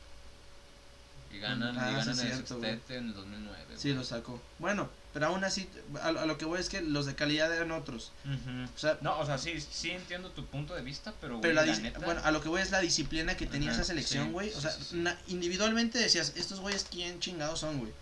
Y 1.30 1.38
ganan, 1.40 1.76
Ah, 1.78 1.88
y 1.88 1.90
sí, 1.90 1.96
ganan 1.98 2.08
el 2.08 2.16
cierto, 2.16 2.56
en 2.94 3.06
el 3.08 3.14
2009. 3.14 3.64
Sí, 3.76 3.92
lo 3.92 4.02
sacó. 4.02 4.40
Bueno, 4.58 4.88
pero 5.12 5.26
aún 5.26 5.44
así, 5.44 5.68
a, 6.02 6.08
a 6.08 6.26
lo 6.26 6.38
que 6.38 6.46
voy 6.46 6.58
es 6.58 6.70
que 6.70 6.80
los 6.80 7.04
de 7.04 7.14
calidad 7.14 7.54
eran 7.54 7.70
otros. 7.70 8.12
Ujú. 8.25 8.64
O 8.75 8.78
sea, 8.78 8.96
No, 9.02 9.18
o 9.18 9.26
sea, 9.26 9.37
sí, 9.37 9.60
sí 9.60 9.90
entiendo 9.90 10.30
tu 10.30 10.46
punto 10.46 10.75
de 10.75 10.80
vista, 10.80 11.12
pero, 11.20 11.38
Pero 11.42 11.52
güey, 11.52 11.66
la 11.66 11.66
la 11.70 11.78
dis- 11.78 11.82
neta, 11.82 11.98
bueno, 12.00 12.22
a 12.25 12.30
lo 12.30 12.40
que 12.40 12.48
voy 12.48 12.62
es 12.62 12.70
la 12.70 12.80
disciplina 12.80 13.37
que 13.37 13.46
tenía 13.46 13.70
esa 13.72 13.84
selección, 13.84 14.26
sí, 14.28 14.32
güey. 14.32 14.48
o 14.50 14.54
sí, 14.54 14.60
sea, 14.62 14.70
sí, 14.72 14.84
sí. 14.90 14.96
na- 14.96 15.18
individualmente 15.28 15.98
decías, 15.98 16.32
estos 16.34 16.60
güeyes 16.60 16.87
quién 16.90 17.20
chingados 17.20 17.60
son, 17.60 17.78
güey. 17.78 17.92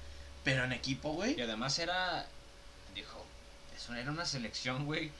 Pero 0.45 0.63
en 0.63 0.73
equipo, 0.73 1.13
güey. 1.13 1.37
Y 1.37 1.43
además 1.43 1.77
era, 1.81 2.27
dijo, 2.95 3.25
eso 3.77 3.93
era 3.95 4.13
una 4.13 4.25
selección, 4.25 4.87
güey, 4.87 5.11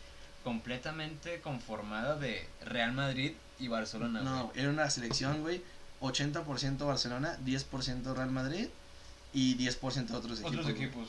completamente 0.57 1.41
conformada 1.41 2.15
de 2.15 2.47
Real 2.65 2.93
Madrid 2.93 3.33
y 3.59 3.67
Barcelona, 3.67 4.21
No, 4.21 4.45
güey. 4.45 4.61
era 4.61 4.71
una 4.71 4.89
selección, 4.91 5.41
güey. 5.41 5.61
80% 6.01 6.87
Barcelona, 6.87 7.37
10% 7.45 8.15
Real 8.15 8.31
Madrid 8.31 8.69
y 9.33 9.57
10% 9.57 10.13
otros 10.15 10.39
equipos. 10.39 10.53
Otros 10.53 10.69
equipos. 10.69 11.09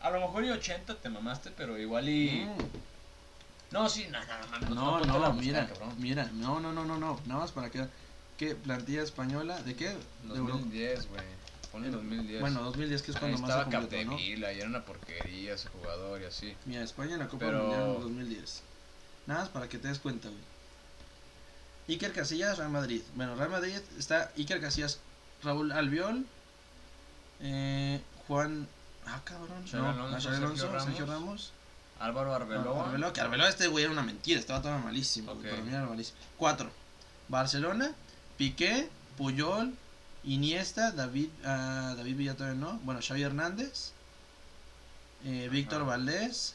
A 0.00 0.10
lo 0.10 0.20
mejor 0.20 0.44
y 0.44 0.50
80 0.50 0.94
te 1.00 1.08
mamaste, 1.08 1.50
pero 1.50 1.76
igual 1.76 2.08
y... 2.08 2.46
Mm. 2.46 3.72
No, 3.72 3.88
sí, 3.88 4.06
no, 4.08 4.20
no, 4.20 4.68
no, 4.68 4.74
No, 4.74 5.04
no, 5.04 5.14
buscar, 5.18 5.34
mira, 5.34 5.66
cabrón. 5.66 5.94
mira, 5.98 6.30
no, 6.34 6.60
no, 6.60 6.72
no, 6.72 6.84
no, 6.84 6.96
no, 6.96 7.20
nada 7.26 7.40
más 7.40 7.50
para 7.50 7.70
que, 7.70 7.88
¿qué 8.38 8.54
plantilla 8.54 9.02
española? 9.02 9.60
¿De 9.62 9.74
qué? 9.74 9.88
De 9.88 9.96
Europa. 10.28 10.52
2010, 10.58 11.08
güey. 11.08 11.22
Ponle 11.72 11.90
2010. 11.90 12.40
Bueno, 12.40 12.62
2010 12.62 13.02
que 13.02 13.10
es 13.10 13.16
Ahí 13.16 13.20
cuando 13.22 13.38
más 13.38 13.50
se 13.50 13.58
estaba 13.58 13.78
completó, 13.80 14.10
¿no? 14.12 14.18
Y 14.20 14.32
era 14.44 14.68
una 14.68 14.84
porquería 14.84 15.54
ese 15.54 15.68
jugador 15.70 16.22
y 16.22 16.26
así. 16.26 16.54
Mira, 16.66 16.82
España 16.84 17.14
en 17.14 17.18
la 17.18 17.26
Copa 17.28 17.46
Pero- 17.46 17.62
Mundial 17.64 17.82
en 17.82 18.00
2010. 18.00 18.62
Nada 19.26 19.40
más 19.40 19.48
para 19.50 19.68
que 19.68 19.78
te 19.78 19.88
des 19.88 19.98
cuenta, 19.98 20.28
güey. 20.28 20.40
Iker 21.88 22.12
Casillas, 22.12 22.58
Real 22.58 22.70
Madrid. 22.70 23.02
Bueno, 23.14 23.34
Real 23.36 23.50
Madrid 23.50 23.76
está 23.98 24.30
Iker 24.36 24.60
Casillas, 24.60 24.98
Raúl 25.42 25.72
Albiol, 25.72 26.24
eh, 27.40 28.00
Juan. 28.26 28.66
Ah, 29.06 29.20
cabrón. 29.24 29.64
No, 29.72 29.88
Alonso, 29.90 30.10
Xabi 30.20 30.22
Sergio 30.22 30.36
Alonso, 30.46 30.66
Ramos. 30.66 30.84
Sergio 30.84 31.06
Ramos. 31.06 31.52
Álvaro 32.00 32.34
Arbeloa. 32.34 32.86
Arbeloa, 32.86 33.12
que 33.12 33.20
Arbeloa 33.20 33.48
este 33.48 33.68
güey 33.68 33.84
era 33.84 33.92
una 33.92 34.02
mentira, 34.02 34.38
estaba 34.38 34.60
todo 34.60 34.78
malísimo. 34.78 35.34
güey, 35.34 35.46
Ok. 35.46 35.50
Para 35.52 35.62
mí 35.62 35.70
era 35.70 35.86
malísimo. 35.86 36.18
Cuatro. 36.36 36.70
Barcelona, 37.28 37.92
Piqué, 38.36 38.88
Puyol, 39.16 39.72
Iniesta, 40.24 40.90
David, 40.90 41.28
ah, 41.44 41.94
David 41.96 42.16
Villa 42.16 42.34
todavía 42.34 42.60
no. 42.60 42.78
Bueno, 42.82 43.00
Xavi 43.00 43.22
Hernández, 43.22 43.92
eh, 45.24 45.48
Víctor. 45.50 45.84
Valdés, 45.86 46.54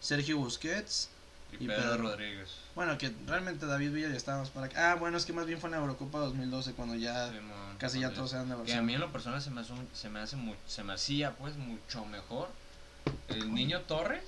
Sergio 0.00 0.36
Busquets. 0.38 1.08
Y 1.58 1.64
y 1.64 1.66
Pedro, 1.66 1.82
Pedro. 1.82 2.02
Rodríguez. 2.02 2.48
Bueno, 2.74 2.96
que 2.98 3.12
realmente 3.26 3.66
David 3.66 3.90
Villa 3.92 4.08
ya 4.08 4.16
estábamos 4.16 4.50
para 4.50 4.66
acá. 4.66 4.92
Ah, 4.92 4.94
bueno, 4.94 5.16
es 5.18 5.24
que 5.26 5.32
más 5.32 5.46
bien 5.46 5.58
fue 5.60 5.68
en 5.68 5.72
la 5.72 5.78
Eurocopa 5.78 6.18
2012 6.18 6.72
cuando 6.72 6.94
ya 6.94 7.32
casi 7.78 8.00
ya 8.00 8.10
todos 8.12 8.32
eran 8.32 8.44
de 8.48 8.50
Que 8.50 8.54
a 8.54 8.58
Barcelona. 8.58 8.82
mí 8.86 8.94
en 8.94 9.00
lo 9.00 9.12
personal 9.12 9.42
se 9.42 9.50
me, 9.50 9.60
hace 9.62 9.72
se 9.94 10.08
me 10.08 10.20
hace 10.20 10.36
mu- 10.36 10.54
se 10.66 10.82
me 10.84 10.92
hacía 10.92 11.32
pues 11.32 11.56
mucho 11.56 12.04
mejor 12.06 12.48
el 13.28 13.52
niño 13.54 13.80
Torres, 13.82 14.22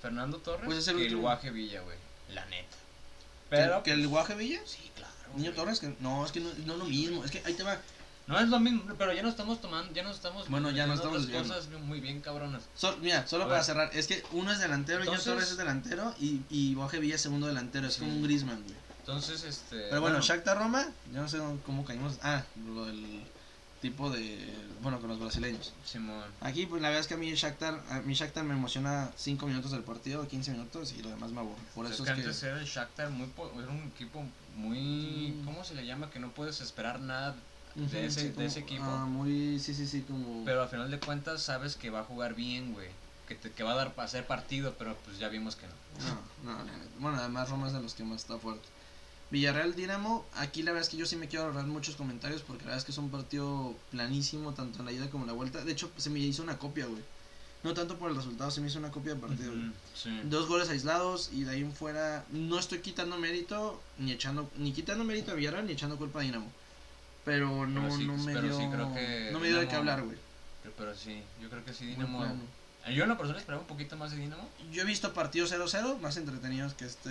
Fernando 0.00 0.38
Torres, 0.38 0.64
Pues 0.66 0.78
es 0.78 0.88
el 0.88 0.96
que 0.96 1.06
el. 1.06 1.16
Guaje 1.16 1.50
Villa, 1.50 1.80
güey. 1.82 1.98
La 2.32 2.44
neta. 2.46 2.68
¿Que- 2.68 3.56
Pero 3.56 3.82
¿Que 3.82 3.90
el 3.92 3.98
pues, 4.00 4.10
Guaje 4.10 4.34
Villa? 4.36 4.60
Sí, 4.64 4.90
claro. 4.94 5.12
Niño. 5.36 5.52
Torres, 5.52 5.80
que 5.80 5.94
no, 6.00 6.24
es 6.24 6.32
que 6.32 6.40
no, 6.40 6.50
no 6.66 6.72
es 6.74 6.78
lo 6.78 6.84
mismo. 6.86 7.24
Es 7.24 7.30
que 7.30 7.42
ahí 7.44 7.54
te 7.54 7.62
va. 7.62 7.78
No 8.30 8.38
es 8.38 8.48
lo 8.48 8.60
mismo, 8.60 8.84
pero 8.96 9.12
ya 9.12 9.22
no 9.22 9.28
estamos 9.28 9.60
tomando, 9.60 9.92
ya 9.92 10.04
no 10.04 10.10
estamos 10.12 10.48
Bueno, 10.48 10.70
ya 10.70 10.86
no 10.86 10.94
estamos 10.94 11.24
otras 11.24 11.42
cosas 11.48 11.68
muy 11.84 12.00
bien 12.00 12.20
cabronas. 12.20 12.62
Sol- 12.76 12.96
mira, 13.02 13.26
solo 13.26 13.48
para 13.48 13.64
cerrar, 13.64 13.90
es 13.92 14.06
que 14.06 14.22
uno 14.32 14.52
es 14.52 14.60
delantero, 14.60 15.00
Entonces- 15.00 15.24
Torres 15.24 15.50
es 15.50 15.56
delantero 15.56 16.14
y, 16.20 16.40
y 16.48 16.74
Guaje 16.74 17.00
Villa 17.00 17.16
es 17.16 17.20
segundo 17.22 17.48
delantero. 17.48 17.88
Es 17.88 17.94
Sí. 17.94 18.00
como 18.00 18.12
un 18.12 18.22
Griezmann, 18.22 18.62
güey. 18.62 18.76
Entonces, 19.00 19.42
este 19.42 19.88
Pero 19.88 20.00
bueno, 20.00 20.20
Shakhtar 20.20 20.56
Roma, 20.58 20.86
yo 21.12 21.20
no 21.22 21.28
sé 21.28 21.38
cómo 21.66 21.84
caímos. 21.84 22.18
Ah, 22.22 22.44
lo 22.72 22.84
del 22.84 23.24
tipo 23.80 24.10
de. 24.10 24.54
Bueno, 24.82 25.00
con 25.00 25.08
los 25.08 25.18
brasileños. 25.18 25.72
Simón. 25.84 26.22
Aquí, 26.40 26.66
pues 26.66 26.80
la 26.82 26.88
verdad 26.88 27.00
es 27.00 27.08
que 27.08 27.14
a 27.14 27.16
mí 27.16 27.32
Shakhtar, 27.34 27.82
a 27.90 28.00
mí 28.02 28.14
Shakhtar 28.14 28.44
me 28.44 28.54
emociona 28.54 29.10
5 29.16 29.46
minutos 29.48 29.72
del 29.72 29.82
partido, 29.82 30.28
15 30.28 30.52
minutos 30.52 30.92
y 30.96 31.02
lo 31.02 31.08
demás 31.08 31.32
me 31.32 31.40
aburre. 31.40 31.60
Por 31.74 31.86
eso 31.86 31.94
es 31.94 32.00
que 32.10 32.14
que. 32.14 32.20
antes 32.22 32.42
era 32.44 32.60
el 32.60 32.66
Shakhtar 32.66 33.10
muy 33.10 33.28
era 33.58 33.68
un 33.72 33.90
equipo 33.92 34.22
muy 34.54 35.32
Mm. 35.36 35.44
¿cómo 35.46 35.64
se 35.64 35.74
le 35.74 35.84
llama? 35.84 36.10
que 36.10 36.20
no 36.20 36.30
puedes 36.30 36.60
esperar 36.60 37.00
nada 37.00 37.34
De 37.88 38.06
ese, 38.06 38.20
sí, 38.20 38.26
de 38.28 38.34
como- 38.34 38.46
ese 38.46 38.60
equipo. 38.60 38.84
Ah, 38.84 39.06
muy. 39.06 39.58
Sí, 39.58 39.74
sí, 39.74 39.86
sí, 39.86 40.02
como. 40.02 40.44
Pero 40.44 40.62
al 40.62 40.68
final 40.68 40.90
de 40.90 40.98
cuentas 41.00 41.42
sabes 41.42 41.76
que 41.76 41.90
va 41.90 42.00
a 42.00 42.04
jugar 42.04 42.34
bien, 42.34 42.72
güey. 42.72 42.88
Que, 43.28 43.34
te, 43.36 43.52
que 43.52 43.62
va 43.62 43.72
a 43.72 43.76
dar 43.76 43.94
para 43.94 44.06
hacer 44.06 44.26
partido, 44.26 44.74
pero 44.78 44.96
pues 45.04 45.18
ya 45.18 45.28
vimos 45.28 45.54
que 45.56 45.66
no. 45.66 45.72
No, 46.44 46.52
no, 46.52 46.58
no, 46.58 46.64
no. 46.64 46.72
Bueno, 46.98 47.18
además 47.18 47.48
Roma 47.48 47.68
es 47.68 47.72
de 47.72 47.80
los 47.80 47.94
que 47.94 48.02
más 48.04 48.22
está 48.22 48.38
fuerte. 48.38 48.66
Villarreal 49.30 49.76
Dinamo, 49.76 50.26
aquí 50.34 50.64
la 50.64 50.72
verdad 50.72 50.82
es 50.86 50.90
que 50.90 50.96
yo 50.96 51.06
sí 51.06 51.14
me 51.14 51.28
quiero 51.28 51.44
ahorrar 51.44 51.64
muchos 51.66 51.94
comentarios 51.94 52.42
porque 52.42 52.62
la 52.64 52.70
verdad 52.70 52.78
es 52.78 52.84
que 52.84 52.90
es 52.90 52.98
un 52.98 53.10
partido 53.10 53.76
planísimo, 53.92 54.52
tanto 54.54 54.80
en 54.80 54.86
la 54.86 54.92
ida 54.92 55.08
como 55.08 55.22
en 55.22 55.28
la 55.28 55.34
vuelta. 55.34 55.64
De 55.64 55.70
hecho, 55.70 55.88
se 55.96 56.10
me 56.10 56.18
hizo 56.18 56.42
una 56.42 56.58
copia, 56.58 56.86
güey. 56.86 57.02
No 57.62 57.72
tanto 57.74 57.96
por 57.98 58.10
el 58.10 58.16
resultado, 58.16 58.50
se 58.50 58.60
me 58.60 58.66
hizo 58.66 58.80
una 58.80 58.90
copia 58.90 59.12
del 59.12 59.20
partido. 59.20 59.52
Ujú, 59.52 59.70
sí. 59.94 60.20
Dos 60.24 60.48
goles 60.48 60.68
aislados 60.70 61.30
y 61.32 61.44
de 61.44 61.52
ahí 61.52 61.60
en 61.60 61.72
fuera 61.72 62.24
no 62.30 62.58
estoy 62.58 62.80
quitando 62.80 63.18
mérito 63.18 63.80
ni 63.98 64.10
echando 64.10 64.50
ni 64.56 64.72
quitando 64.72 65.04
mérito 65.04 65.30
a 65.30 65.34
Villarreal 65.34 65.66
ni 65.66 65.72
echando 65.74 65.96
culpa 65.96 66.18
a 66.18 66.22
Dinamo. 66.22 66.50
Pero 67.30 67.66
no 67.66 67.82
Pero 67.82 67.96
sí, 67.96 68.06
no 68.06 68.16
me 68.16 68.32
pero 68.34 68.46
dio 68.46 68.58
sí 68.58 68.66
creo 68.72 68.94
que 68.94 69.30
no 69.32 69.40
me 69.40 69.48
dio 69.48 69.58
de 69.58 69.68
qué 69.68 69.76
hablar, 69.76 70.02
güey. 70.02 70.16
Pero, 70.62 70.74
pero 70.76 70.94
sí, 70.96 71.22
yo 71.40 71.48
creo 71.48 71.64
que 71.64 71.72
sí 71.72 71.86
Dinamo. 71.86 72.18
plano. 72.18 72.42
Yo 72.94 73.02
en 73.02 73.08
la 73.10 73.18
persona 73.18 73.38
esperaba 73.38 73.60
un 73.60 73.68
poquito 73.68 73.94
más 73.98 74.10
de 74.10 74.16
Dinamo 74.16 74.48
Yo 74.72 74.82
he 74.82 74.86
visto 74.86 75.12
partidos 75.12 75.52
0-0 75.52 75.98
más 76.00 76.16
entretenidos 76.16 76.72
que 76.74 76.86
este 76.86 77.10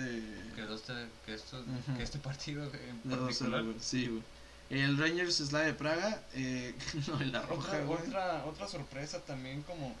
que, 0.56 0.74
este, 0.74 0.92
que, 1.24 1.34
esto, 1.34 1.64
que 1.96 2.02
este 2.02 2.18
partido 2.18 2.64
en 2.64 3.08
De 3.08 3.16
2-0, 3.16 3.20
particular. 3.20 3.64
Sí, 3.80 4.08
güey. 4.08 4.22
El 4.70 4.98
Rangers 4.98 5.36
Slavia 5.36 5.66
de 5.68 5.74
Praga, 5.74 6.22
eh, 6.34 6.74
no, 7.08 7.20
en 7.20 7.32
la 7.32 7.42
roja, 7.42 7.78
Otra, 7.88 7.88
otra, 7.88 8.44
otra 8.44 8.68
sorpresa 8.68 9.20
también 9.20 9.62
como, 9.62 9.94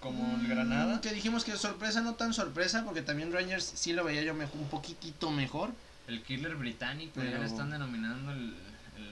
como 0.00 0.36
Mm, 0.36 0.40
el 0.40 0.48
Granada. 0.48 1.00
Que 1.00 1.12
dijimos 1.12 1.44
que 1.44 1.56
sorpresa, 1.56 2.00
no 2.02 2.14
tan 2.14 2.32
sorpresa, 2.34 2.84
porque 2.84 3.02
también 3.02 3.32
Rangers 3.32 3.64
sí 3.74 3.92
lo 3.92 4.04
veía 4.04 4.22
yo 4.22 4.34
mejor, 4.34 4.56
un 4.60 4.68
poquitito 4.68 5.30
mejor. 5.30 5.70
El 6.06 6.22
killer 6.22 6.54
británico, 6.56 7.22
ya 7.22 7.38
le 7.38 7.46
están 7.46 7.70
denominando 7.70 8.32
el, 8.32 8.54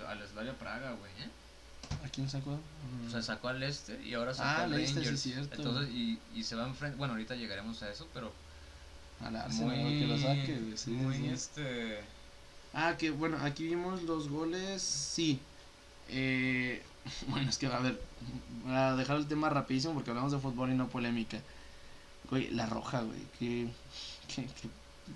al 0.08 0.26
Slavia 0.28 0.52
Praga, 0.58 0.92
güey. 0.92 1.10
¿eh? 1.20 1.28
¿A 2.04 2.08
quién 2.08 2.28
sacó? 2.30 2.58
O 3.06 3.10
sea, 3.10 3.20
sacó 3.22 3.48
al 3.48 3.58
Leicester 3.60 4.00
y 4.04 4.14
ahora 4.14 4.32
sacó 4.34 4.48
Ah, 4.48 4.62
al 4.64 4.86
sí, 4.86 4.94
Rangers. 4.94 5.20
cierto. 5.20 5.54
Entonces, 5.56 5.90
y, 5.92 6.18
y 6.34 6.44
se 6.44 6.54
va 6.56 6.66
enfrente. 6.66 6.96
Bueno, 6.96 7.14
ahorita 7.14 7.34
llegaremos 7.34 7.82
a 7.82 7.90
eso, 7.90 8.06
pero 8.14 8.32
Al 9.20 9.34
Arsenal, 9.36 9.76
muy. 9.76 9.98
que 10.00 10.06
lo 10.06 10.18
saque, 10.18 10.58
güey, 10.60 10.76
sí, 10.78 10.90
muy 10.90 11.16
sí. 11.16 11.26
este. 11.28 12.00
Ah, 12.72 12.94
que 12.96 13.10
bueno, 13.10 13.38
aquí 13.42 13.64
vimos 13.64 14.02
los 14.04 14.28
goles, 14.28 14.82
sí. 14.82 15.40
Eh, 16.08 16.82
bueno, 17.28 17.48
es 17.50 17.58
que 17.58 17.66
a 17.66 17.78
ver, 17.80 18.00
a 18.68 18.94
dejar 18.94 19.16
el 19.16 19.26
tema 19.26 19.48
rapidísimo 19.50 19.94
porque 19.94 20.10
hablamos 20.10 20.32
de 20.32 20.38
fútbol 20.38 20.70
y 20.70 20.74
no 20.74 20.88
polémica. 20.88 21.38
Güey, 22.30 22.50
la 22.50 22.66
roja, 22.66 23.00
güey, 23.02 23.20
que... 23.38 23.68
que, 24.34 24.46
que 24.46 24.68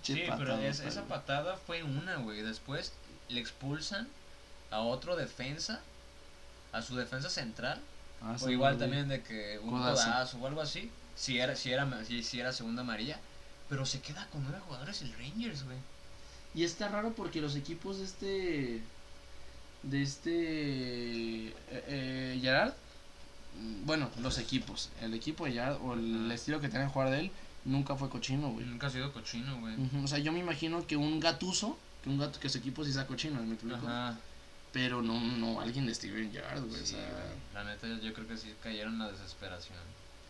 Sí, 0.02 0.22
pero 0.36 0.58
es- 0.58 0.80
esa 0.80 1.04
patada 1.04 1.56
fue 1.56 1.84
una, 1.84 2.16
güey. 2.16 2.42
Después 2.42 2.92
le 3.28 3.38
expulsan 3.40 4.08
a 4.74 4.80
otro 4.80 5.14
defensa, 5.16 5.80
a 6.72 6.82
su 6.82 6.96
defensa 6.96 7.30
central. 7.30 7.80
Ah, 8.20 8.36
o 8.40 8.50
igual 8.50 8.76
también 8.78 9.08
de 9.08 9.22
que 9.22 9.58
un 9.62 9.70
Codazo. 9.70 10.38
o 10.38 10.46
algo 10.46 10.60
así. 10.60 10.90
Si 11.14 11.38
era, 11.38 11.54
si 11.54 11.70
era, 11.70 12.04
si, 12.04 12.22
si 12.24 12.40
era 12.40 12.52
segunda 12.52 12.82
amarilla. 12.82 13.18
Pero 13.68 13.86
se 13.86 14.00
queda 14.00 14.26
con 14.30 14.42
nueve 14.42 14.58
jugadores 14.66 15.00
el 15.02 15.12
Rangers, 15.14 15.64
güey. 15.64 15.78
Y 16.54 16.64
está 16.64 16.88
raro 16.88 17.12
porque 17.14 17.40
los 17.40 17.54
equipos 17.54 17.98
de 17.98 18.04
este. 18.04 18.80
De 19.84 20.02
este. 20.02 20.30
Eh, 21.48 21.54
eh, 21.70 22.38
Gerard. 22.42 22.72
mm, 23.60 23.86
Bueno, 23.86 24.10
los 24.20 24.38
equipos. 24.38 24.90
El 25.00 25.14
equipo 25.14 25.44
de 25.44 25.52
Gerard 25.52 25.78
o 25.82 25.94
el 25.94 26.30
estilo 26.32 26.60
que 26.60 26.68
tienen 26.68 26.88
jugar 26.88 27.10
de 27.10 27.20
él. 27.20 27.30
nunca 27.64 27.94
fue 27.94 28.08
cochino, 28.10 28.50
güey. 28.50 28.66
Nunca 28.66 28.88
ha 28.88 28.90
sido 28.90 29.12
cochino, 29.12 29.60
güey. 29.60 29.74
O 30.02 30.08
sea, 30.08 30.18
yo 30.18 30.32
me 30.32 30.40
imagino 30.40 30.86
que 30.86 30.96
un 30.96 31.20
gatuso, 31.20 31.78
que 32.02 32.10
un 32.10 32.18
gato, 32.18 32.38
que 32.40 32.48
su 32.48 32.58
equipo 32.58 32.84
sí 32.84 32.92
sea 32.92 33.06
cochino, 33.06 33.40
¿me 33.42 33.54
explico? 33.54 33.86
Ajá. 33.86 34.18
Pero 34.74 35.00
no, 35.00 35.18
no 35.18 35.60
alguien 35.60 35.86
de 35.86 35.94
Steven 35.94 36.30
Gerrard, 36.32 36.64
güey. 36.64 36.82
o 36.82 36.86
sea... 36.86 36.98
La 37.54 37.64
neta, 37.64 37.86
yo 38.02 38.12
creo 38.12 38.26
que 38.26 38.36
sí 38.36 38.52
cayeron 38.62 38.94
en 38.94 38.98
la 38.98 39.12
desesperación, 39.12 39.78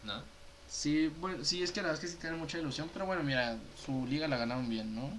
¿no? 0.04 0.22
Sí, 0.68 1.10
bueno, 1.18 1.42
sí, 1.44 1.62
es 1.62 1.72
que 1.72 1.80
la 1.80 1.88
verdad 1.88 2.04
es 2.04 2.10
que 2.10 2.14
sí 2.14 2.20
tienen 2.20 2.38
mucha 2.38 2.58
ilusión, 2.58 2.90
pero 2.92 3.06
bueno, 3.06 3.22
mira, 3.22 3.56
su 3.84 4.06
liga 4.06 4.28
la 4.28 4.36
ganaron 4.36 4.68
bien, 4.68 4.94
¿no? 4.94 5.10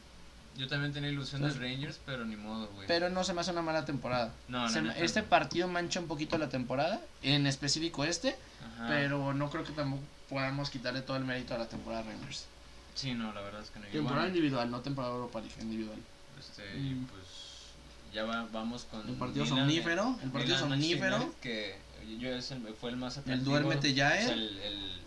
Yo 0.57 0.67
también 0.67 0.93
tenía 0.93 1.09
ilusión 1.09 1.41
de 1.41 1.49
Rangers, 1.49 1.99
pero 2.05 2.23
ni 2.23 2.35
modo, 2.35 2.67
güey. 2.67 2.88
Pero 2.88 3.09
no 3.09 3.23
se 3.23 3.33
me 3.33 3.41
hace 3.41 3.51
una 3.51 3.61
mala 3.61 3.83
temporada. 3.83 4.31
No, 4.47 4.69
no, 4.69 4.91
Este 4.91 5.21
partido 5.23 5.67
mancha 5.67 5.99
un 5.99 6.07
poquito 6.07 6.38
la 6.38 6.47
temporada, 6.47 7.01
en 7.23 7.47
específico 7.47 8.05
este, 8.05 8.35
pero 8.88 9.33
no 9.33 9.49
creo 9.49 9.63
que 9.63 9.73
tampoco 9.73 10.03
podamos 10.29 10.69
quitarle 10.69 11.01
todo 11.01 11.17
el 11.17 11.25
mérito 11.25 11.55
a 11.55 11.57
la 11.57 11.67
temporada 11.67 12.03
Rangers. 12.03 12.45
Sí, 12.93 13.13
no, 13.13 13.33
la 13.33 13.41
verdad 13.41 13.61
es 13.61 13.69
que 13.71 13.79
no. 13.79 13.88
Temporada 13.88 14.27
individual, 14.27 14.71
no 14.71 14.81
temporada 14.81 15.13
Europa 15.13 15.41
League, 15.41 15.55
individual. 15.61 15.99
Este, 16.39 16.63
mm. 16.75 17.05
pues 17.07 17.24
ya 18.15 18.23
vamos 18.23 18.86
con... 18.86 19.08
El 19.08 19.15
partido 19.15 19.45
somnífero, 19.45 20.17
el 20.23 20.32
partido 20.32 20.58
somnífero. 20.58 21.36
Que 21.41 21.75
yo 22.19 22.30
ese 22.30 22.56
fue 22.80 22.91
el 22.91 22.97
más 22.97 23.17
atractivo. 23.17 23.36
El 23.36 23.43
duérmete 23.43 23.93
ya, 23.93 24.19
¿eh? 24.19 24.32
el 24.32 25.06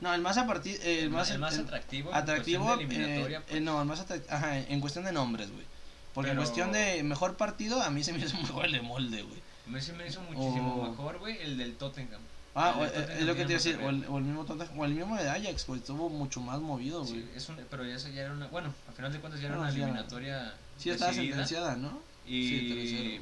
no, 0.00 0.12
el 0.12 0.20
más, 0.20 0.36
el 0.36 1.10
más, 1.10 1.30
el 1.30 1.38
más 1.38 1.58
atractivo. 1.58 2.12
Atractivo. 2.12 2.76
Eh, 2.78 3.40
pues. 3.48 3.62
no, 3.62 3.80
el 3.80 3.88
más 3.88 4.00
atractivo. 4.00 4.34
Ajá, 4.34 4.58
en 4.58 4.80
cuestión 4.80 5.04
de 5.04 5.12
nombres, 5.12 5.50
güey. 5.50 5.64
Porque 6.12 6.32
en 6.32 6.36
cuestión 6.36 6.72
de 6.72 7.02
mejor 7.02 7.36
partido, 7.36 7.80
a 7.80 7.90
mí 7.90 8.04
se 8.04 8.12
me 8.12 8.18
hizo 8.18 8.36
mejor 8.42 8.66
el 8.66 8.72
de 8.72 8.82
molde, 8.82 9.22
güey. 9.22 9.40
A 9.66 9.70
mí 9.70 9.80
se 9.80 9.92
me 9.92 10.06
hizo 10.06 10.20
muchísimo 10.22 10.90
mejor, 10.90 11.18
güey, 11.18 11.40
el 11.40 11.56
del 11.56 11.76
Tottenham. 11.76 12.20
Ah, 12.56 12.86
es 13.18 13.22
lo 13.22 13.34
que 13.34 13.46
te 13.46 13.52
iba 13.52 13.60
a 13.60 13.62
decir, 13.62 13.80
o 13.82 13.88
el, 13.88 14.04
o 14.06 14.18
el, 14.18 14.24
mismo 14.24 14.44
Tottenham, 14.44 14.78
o 14.78 14.84
el 14.84 14.94
mismo 14.94 15.16
de 15.16 15.28
Ajax, 15.28 15.66
güey, 15.66 15.80
estuvo 15.80 16.08
mucho 16.08 16.40
más 16.40 16.60
movido, 16.60 17.00
güey. 17.00 17.22
Sí, 17.22 17.30
es 17.34 17.48
un, 17.48 17.56
pero 17.68 17.84
ya, 17.84 17.96
ya 17.96 18.22
era 18.22 18.32
una, 18.32 18.46
bueno, 18.48 18.72
al 18.86 18.94
final 18.94 19.12
de 19.12 19.20
cuentas 19.20 19.40
ya 19.40 19.48
era 19.48 19.58
una 19.58 19.70
eliminatoria 19.70 20.54
Sí, 20.78 20.90
estaba 20.90 21.12
sentenciada, 21.12 21.76
¿no? 21.76 22.00
Y, 22.26 22.48
sí, 22.48 23.20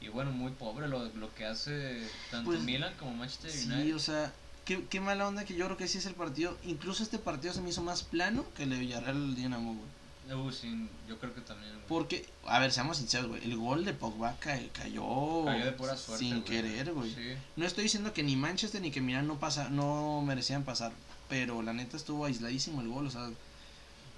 y 0.00 0.08
bueno, 0.08 0.30
muy 0.32 0.52
pobre 0.52 0.88
lo, 0.88 1.04
lo 1.06 1.34
que 1.34 1.44
hace 1.46 2.02
tanto 2.30 2.50
pues, 2.50 2.62
Milan 2.62 2.94
como 2.98 3.14
Manchester 3.14 3.50
United. 3.50 3.82
Sí, 3.82 3.92
o 3.92 3.98
sea, 3.98 4.32
qué, 4.64 4.84
qué 4.88 5.00
mala 5.00 5.26
onda 5.26 5.44
que 5.44 5.54
yo 5.54 5.64
creo 5.66 5.76
que 5.76 5.88
sí 5.88 5.98
es 5.98 6.06
el 6.06 6.14
partido. 6.14 6.56
Incluso 6.64 7.02
este 7.02 7.18
partido 7.18 7.54
se 7.54 7.60
me 7.60 7.70
hizo 7.70 7.82
más 7.82 8.02
plano 8.02 8.44
que 8.56 8.64
el 8.64 8.70
de 8.70 8.78
Villarreal 8.78 9.16
el 9.16 9.34
Dinamo, 9.34 9.74
güey. 9.74 9.94
Uh, 10.32 10.50
sí, 10.50 10.88
yo 11.06 11.18
creo 11.18 11.34
que 11.34 11.42
también. 11.42 11.72
Porque, 11.86 12.26
a 12.46 12.58
ver, 12.58 12.72
seamos 12.72 12.96
sinceros, 12.96 13.28
güey. 13.28 13.44
El 13.44 13.56
gol 13.56 13.84
de 13.84 13.92
Pogba 13.92 14.36
cayó, 14.40 14.72
cayó 14.72 15.44
de 15.44 15.72
pura 15.72 15.96
suerte, 15.96 16.24
sin 16.24 16.42
querer, 16.42 16.92
güey. 16.94 17.14
No 17.56 17.66
estoy 17.66 17.84
diciendo 17.84 18.14
que 18.14 18.22
ni 18.22 18.34
Manchester 18.34 18.80
ni 18.80 18.90
que 18.90 19.02
Milan 19.02 19.26
no, 19.26 19.38
pasa, 19.38 19.68
no 19.68 20.22
merecían 20.22 20.64
pasar. 20.64 20.92
Pero 21.28 21.60
la 21.60 21.74
neta 21.74 21.98
estuvo 21.98 22.24
aisladísimo 22.24 22.80
el 22.80 22.88
gol. 22.88 23.06
O 23.06 23.10
sea, 23.10 23.28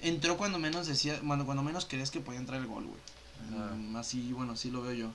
entró 0.00 0.36
cuando 0.36 0.60
menos 0.60 0.86
decía, 0.86 1.18
cuando, 1.26 1.44
cuando 1.44 1.64
menos 1.64 1.86
crees 1.86 2.12
que 2.12 2.20
podía 2.20 2.38
entrar 2.38 2.60
el 2.60 2.68
gol, 2.68 2.84
güey. 2.84 3.00
Mm, 3.50 3.96
así, 3.96 4.32
bueno, 4.32 4.52
así 4.52 4.70
lo 4.70 4.82
veo 4.82 4.92
yo. 4.92 5.12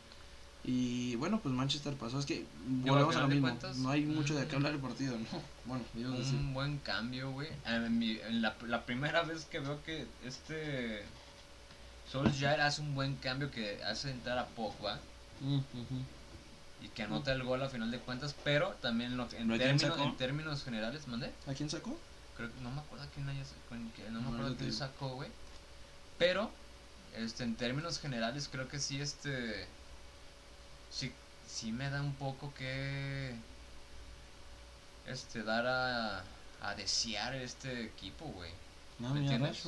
Y 0.63 1.15
bueno, 1.15 1.39
pues 1.41 1.55
Manchester 1.55 1.95
pasó. 1.95 2.19
Es 2.19 2.25
que 2.25 2.45
volvemos 2.65 3.15
a 3.15 3.21
lo 3.21 3.27
mismo. 3.27 3.57
no 3.77 3.89
hay 3.89 4.05
mucho 4.05 4.35
de 4.35 4.47
qué 4.47 4.55
hablar 4.55 4.73
del 4.73 4.81
partido, 4.81 5.17
¿no? 5.17 5.25
Bueno, 5.65 5.85
un 5.95 6.17
decir. 6.17 6.39
buen 6.53 6.79
cambio, 6.79 7.31
güey. 7.31 7.47
En 7.65 8.41
la, 8.41 8.55
la, 8.67 8.85
primera 8.85 9.21
vez 9.21 9.45
que 9.45 9.59
veo 9.59 9.81
que 9.83 10.07
este 10.25 11.03
Solskjaer 12.11 12.61
hace 12.61 12.81
un 12.81 12.93
buen 12.93 13.15
cambio 13.17 13.51
que 13.51 13.81
hace 13.83 14.11
entrar 14.11 14.37
a 14.37 14.47
Pogba. 14.47 14.99
Y 16.83 16.87
que 16.89 17.03
anota 17.03 17.31
el 17.31 17.43
gol 17.43 17.61
a 17.61 17.69
final 17.69 17.91
de 17.91 17.99
cuentas, 17.99 18.35
pero 18.43 18.69
también 18.81 19.19
en, 19.19 19.57
términos, 19.57 19.99
en 19.99 20.17
términos 20.17 20.63
generales, 20.63 21.07
¿mandé? 21.07 21.31
¿A 21.47 21.53
quién 21.53 21.69
sacó? 21.69 21.95
Creo 22.35 22.51
que 22.51 22.61
no 22.61 22.71
me 22.71 22.81
acuerdo 22.81 23.05
a 23.05 23.07
quién 23.07 23.29
haya, 23.29 23.43
no 24.11 24.21
me 24.21 24.27
acuerdo 24.27 24.55
quién 24.57 24.73
sacó, 24.73 25.09
güey. 25.09 25.29
Pero 26.17 26.51
este 27.15 27.43
en 27.43 27.55
términos 27.55 27.99
generales 27.99 28.49
creo 28.51 28.67
que 28.67 28.79
sí 28.79 29.01
este 29.01 29.67
sí, 30.89 31.11
sí 31.47 31.71
me 31.71 31.89
da 31.89 32.01
un 32.01 32.13
poco 32.15 32.53
que 32.53 33.35
este 35.07 35.43
dar 35.43 35.65
a, 35.67 36.23
a 36.61 36.75
desear 36.75 37.35
este 37.35 37.83
equipo, 37.83 38.25
güey. 38.25 38.51
No, 38.99 39.13
¿Me 39.13 39.21
entiendes? 39.21 39.63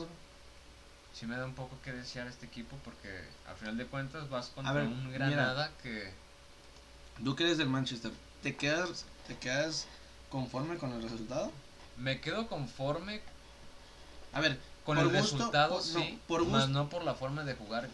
Sí 1.14 1.26
me 1.26 1.38
da 1.38 1.46
un 1.46 1.54
poco 1.54 1.78
que 1.84 1.92
desear 1.92 2.28
este 2.28 2.46
equipo 2.46 2.76
porque 2.84 3.24
al 3.48 3.56
final 3.56 3.78
de 3.78 3.86
cuentas 3.86 4.30
vas 4.30 4.48
contra 4.48 4.84
un 4.84 5.12
Granada 5.12 5.72
que... 5.82 6.12
Tú 7.24 7.36
que 7.36 7.44
eres 7.44 7.60
del 7.60 7.70
Manchester, 7.70 8.12
¿te 8.42 8.56
quedas, 8.56 9.06
¿te 9.28 9.38
quedas 9.38 9.86
conforme 10.32 10.78
con 10.78 10.92
el 10.92 11.04
resultado? 11.04 11.52
Me 11.98 12.20
quedo 12.20 12.48
conforme... 12.48 13.22
A 14.34 14.42
ver, 14.42 14.60
con 14.86 14.98
el 14.98 15.10
resultado, 15.10 15.82
sí, 15.82 16.19
por 16.28 16.46
más 16.46 16.69
no 16.69 16.89
por 16.89 17.04
la 17.04 17.13
forma 17.13 17.43
de 17.43 17.56
jugar 17.56 17.89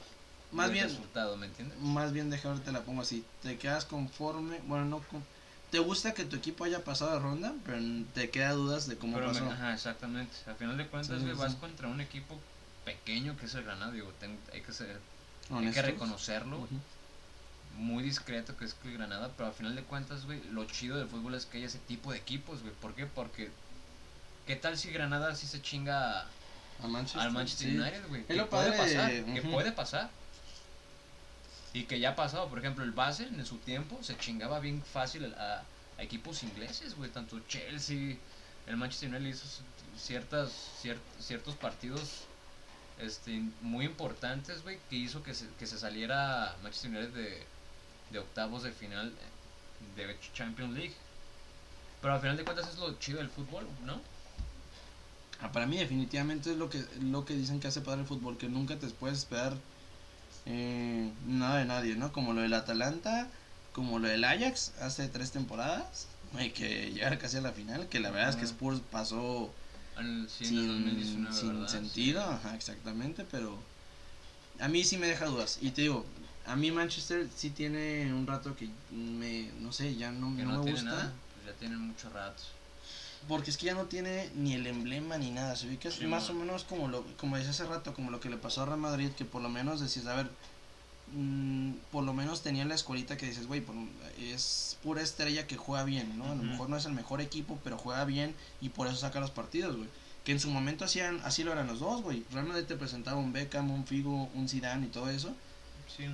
más 0.52 0.72
bien 0.72 0.86
resultado, 0.90 1.38
¿me 1.38 1.46
entiendes? 1.46 1.78
Más 1.80 2.12
bien 2.12 2.30
déjame 2.30 2.60
te 2.60 2.72
la 2.72 2.82
pongo 2.82 3.02
así, 3.02 3.24
te 3.42 3.58
quedas 3.58 3.86
conforme, 3.86 4.60
bueno, 4.68 4.86
no 4.86 5.02
te 5.72 5.80
gusta 5.80 6.14
que 6.14 6.26
tu 6.26 6.36
equipo 6.36 6.64
haya 6.64 6.84
pasado 6.84 7.14
de 7.14 7.20
ronda, 7.20 7.54
pero 7.66 7.78
te 8.16 8.30
queda 8.30 8.54
dudas 8.54 8.88
de 8.88 8.98
cómo 8.98 9.20
pasó. 9.20 9.46
ajá, 9.46 9.74
exactamente. 9.74 10.36
Al 10.48 10.56
final 10.56 10.78
de 10.78 10.88
cuentas, 10.88 11.38
vas 11.38 11.54
contra 11.56 11.88
un 11.88 12.02
equipo 12.02 12.40
pequeño 12.86 13.38
que 13.38 13.46
es 13.46 13.54
el 13.54 13.64
Granada, 13.64 13.92
digo, 13.92 14.12
hay 14.52 14.62
que 14.62 14.74
ser 14.74 15.00
hay 15.52 15.72
que 15.72 15.82
reconocerlo, 15.82 16.68
Muy 17.78 18.04
discreto 18.04 18.58
que 18.58 18.66
es 18.66 18.76
el 18.84 18.94
Granada, 18.94 19.30
pero 19.38 19.48
al 19.48 19.54
final 19.54 19.76
de 19.76 19.84
cuentas, 19.84 20.26
güey, 20.26 20.42
lo 20.52 20.66
chido 20.66 20.98
del 20.98 21.08
fútbol 21.08 21.36
es 21.36 21.46
que 21.46 21.60
hay 21.60 21.64
ese 21.66 21.78
tipo 21.80 22.12
de 22.12 22.18
equipos, 22.18 22.62
güey. 22.62 22.74
¿Por 22.82 22.96
qué? 22.96 23.06
Porque 23.06 23.52
¿qué 24.48 24.56
tal 24.56 24.78
si 24.78 24.90
Granada 24.90 25.36
sí 25.36 25.46
se 25.46 25.62
chinga 25.62 26.26
al 26.82 27.32
Manchester 27.32 27.68
United, 27.68 28.08
güey? 28.08 28.26
¿Qué 28.26 28.44
puede 28.44 28.72
pasar? 28.72 29.12
¿Qué 29.12 29.42
puede 29.42 29.72
pasar? 29.72 30.10
Y 31.74 31.84
que 31.84 32.00
ya 32.00 32.12
ha 32.12 32.16
pasado, 32.16 32.50
por 32.50 32.60
ejemplo, 32.60 32.84
el 32.84 32.92
base 32.92 33.24
en 33.24 33.46
su 33.46 33.58
tiempo 33.58 34.00
se 34.02 34.18
chingaba 34.18 34.60
bien 34.60 34.84
fácil 34.84 35.34
a, 35.36 35.64
equipos 36.00 36.44
ingleses, 36.44 36.96
güey. 36.96 37.10
Tanto 37.12 37.40
Chelsea, 37.48 38.18
el 38.68 38.78
Manchester 38.78 39.10
United 39.10 39.30
hizo 39.30 39.46
ciertas, 39.98 40.52
ciertos 41.20 41.56
partidos 41.56 42.22
este, 43.00 43.44
muy 43.62 43.86
importantes, 43.86 44.64
güey, 44.64 44.80
que 44.90 44.96
hizo 44.96 45.22
que 45.24 45.34
se, 45.34 45.48
que 45.60 45.68
se 45.68 45.78
saliera 45.78 46.56
Manchester 46.64 46.92
United 46.92 47.14
de, 47.14 47.44
de 48.12 48.20
octavos 48.20 48.64
de 48.64 48.72
final 48.72 49.14
de 49.96 50.18
Champions 50.34 50.74
League. 50.74 50.96
Pero 52.02 52.14
al 52.14 52.22
final 52.22 52.38
de 52.38 52.46
cuentas 52.46 52.70
es 52.70 52.78
lo 52.78 52.98
chido 53.00 53.20
del 53.20 53.30
fútbol, 53.30 53.68
¿no? 53.86 54.02
Ah, 55.42 55.52
para 55.52 55.66
mí 55.66 55.78
definitivamente 55.78 56.52
es 56.52 56.58
lo 56.58 56.70
que, 56.70 56.84
lo 57.02 57.26
que 57.26 57.34
dicen 57.34 57.60
que 57.60 57.68
hace 57.68 57.82
para 57.82 58.02
el 58.02 58.08
fútbol, 58.08 58.38
que 58.38 58.50
nunca 58.50 58.78
te 58.78 58.88
puedes 58.88 59.20
esperar 59.20 59.54
eh, 60.46 61.12
nada 61.26 61.60
de 61.60 61.66
nadie, 61.66 61.96
¿no? 61.96 62.12
Como 62.12 62.34
lo 62.34 62.42
del 62.42 62.54
Atalanta, 62.54 63.28
como 63.72 64.00
lo 64.00 64.08
del 64.08 64.24
Ajax 64.24 64.74
hace 64.82 65.08
tres 65.08 65.32
temporadas, 65.32 66.08
hay 66.36 66.52
que 66.52 66.92
llegar 66.92 67.18
casi 67.18 67.38
a 67.38 67.42
la 67.42 67.52
final, 67.52 67.88
que 67.88 68.00
la 68.00 68.12
verdad 68.12 68.30
es 68.30 68.36
que 68.36 68.46
Spurs 68.46 68.82
pasó 68.92 69.54
sin, 70.28 70.98
sentido, 71.68 72.22
ajá, 72.22 72.56
exactamente, 72.56 73.26
pero 73.30 73.58
a 74.60 74.68
mí 74.68 74.84
sí 74.84 74.98
me 74.98 75.08
deja 75.08 75.26
dudas. 75.26 75.60
Y 75.62 75.72
te 75.72 75.84
digo, 75.84 76.06
a 76.46 76.56
mí 76.56 76.72
Manchester 76.72 77.28
sí 77.34 77.50
tiene 77.52 78.14
un 78.14 78.28
rato 78.28 78.56
que 78.56 78.70
me, 78.92 79.52
no 79.60 79.72
sé, 79.72 79.96
ya 79.96 80.12
no, 80.12 80.30
me 80.30 80.44
gusta. 80.58 81.14
pues 81.34 81.46
ya 81.46 81.54
tienen 81.60 81.80
mucho 81.80 82.10
rato. 82.10 82.44
Porque 83.28 83.52
es 83.52 83.58
que 83.58 83.68
ya 83.68 83.74
no 83.74 83.86
tiene 83.86 84.30
ni 84.36 84.54
el 84.54 84.66
emblema 84.66 85.18
ni 85.18 85.30
nada. 85.32 85.56
Se 85.56 85.68
ve 85.68 85.78
que 85.78 85.90
es 85.90 86.02
más 86.04 86.30
o 86.30 86.34
menos 86.34 86.64
como 86.64 86.88
lo 86.88 87.04
como 87.18 87.36
decía 87.36 87.52
hace 87.52 87.66
rato, 87.66 87.94
como 87.94 88.12
lo 88.12 88.20
que 88.20 88.30
le 88.30 88.38
pasó 88.38 88.64
a 88.64 88.66
Real 88.66 88.80
Madrid, 88.80 89.10
que 89.12 89.26
por 89.26 89.42
lo 89.42 89.50
menos 89.50 89.82
decías, 89.82 90.08
a 90.08 90.16
ver, 90.16 90.30
mmm, 91.14 91.72
por 91.92 92.04
lo 92.04 92.14
menos 92.14 92.42
tenía 92.42 92.66
la 92.66 92.76
escuelita 92.76 93.18
que 93.18 93.26
dices, 93.26 93.48
güey, 93.48 93.64
es 94.20 94.78
pura 94.82 95.02
estrella 95.02 95.48
que 95.48 95.58
juega 95.58 95.84
bien, 95.84 96.18
¿no? 96.18 96.26
A 96.32 96.36
lo 96.36 96.44
mejor 96.44 96.70
no 96.70 96.78
es 96.78 96.86
el 96.86 96.94
mejor 96.94 97.22
equipo, 97.22 97.60
pero 97.64 97.78
juega 97.78 98.06
bien 98.06 98.34
y 98.62 98.70
por 98.70 98.88
eso 98.88 98.96
saca 98.96 99.20
los 99.20 99.32
partidos, 99.32 99.76
güey. 99.76 99.90
Que 100.24 100.32
en 100.32 100.40
su 100.40 100.50
momento 100.50 100.86
hacían, 100.86 101.20
así 101.24 101.44
lo 101.44 101.52
eran 101.52 101.68
los 101.68 101.80
dos, 101.80 102.02
güey. 102.02 102.24
Real 102.32 102.46
Madrid 102.46 102.66
te 102.66 102.76
presentaba 102.76 103.18
un 103.18 103.34
Beckham, 103.34 103.72
un 103.72 103.86
Figo, 103.86 104.30
un 104.34 104.48
Zidane 104.48 104.88
y 104.88 104.90
todo 104.90 105.10
eso. 105.10 105.34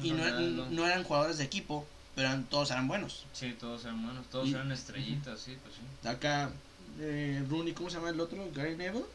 y 0.03 0.11
no, 0.11 0.69
no, 0.69 0.87
eran 0.87 1.03
jugadores 1.03 1.37
de 1.37 1.43
equipo, 1.43 1.85
pero 2.15 2.29
todos 2.49 2.71
eran 2.71 2.87
buenos. 2.87 3.25
Sí, 3.33 3.55
todos 3.59 3.83
eran 3.83 4.03
buenos, 4.03 4.27
todos 4.27 4.49
eran 4.49 4.71
estrellitas, 4.71 5.39
sí, 5.39 5.57
pues 5.61 5.75
sí. 5.75 6.07
Acá 6.07 6.51
eh, 6.99 7.43
Rooney, 7.49 7.73
¿cómo 7.73 7.89
se 7.89 7.97
llama 7.97 8.09
el 8.09 8.19
otro? 8.19 8.49
Gary 8.53 8.75
Neville. 8.75 9.05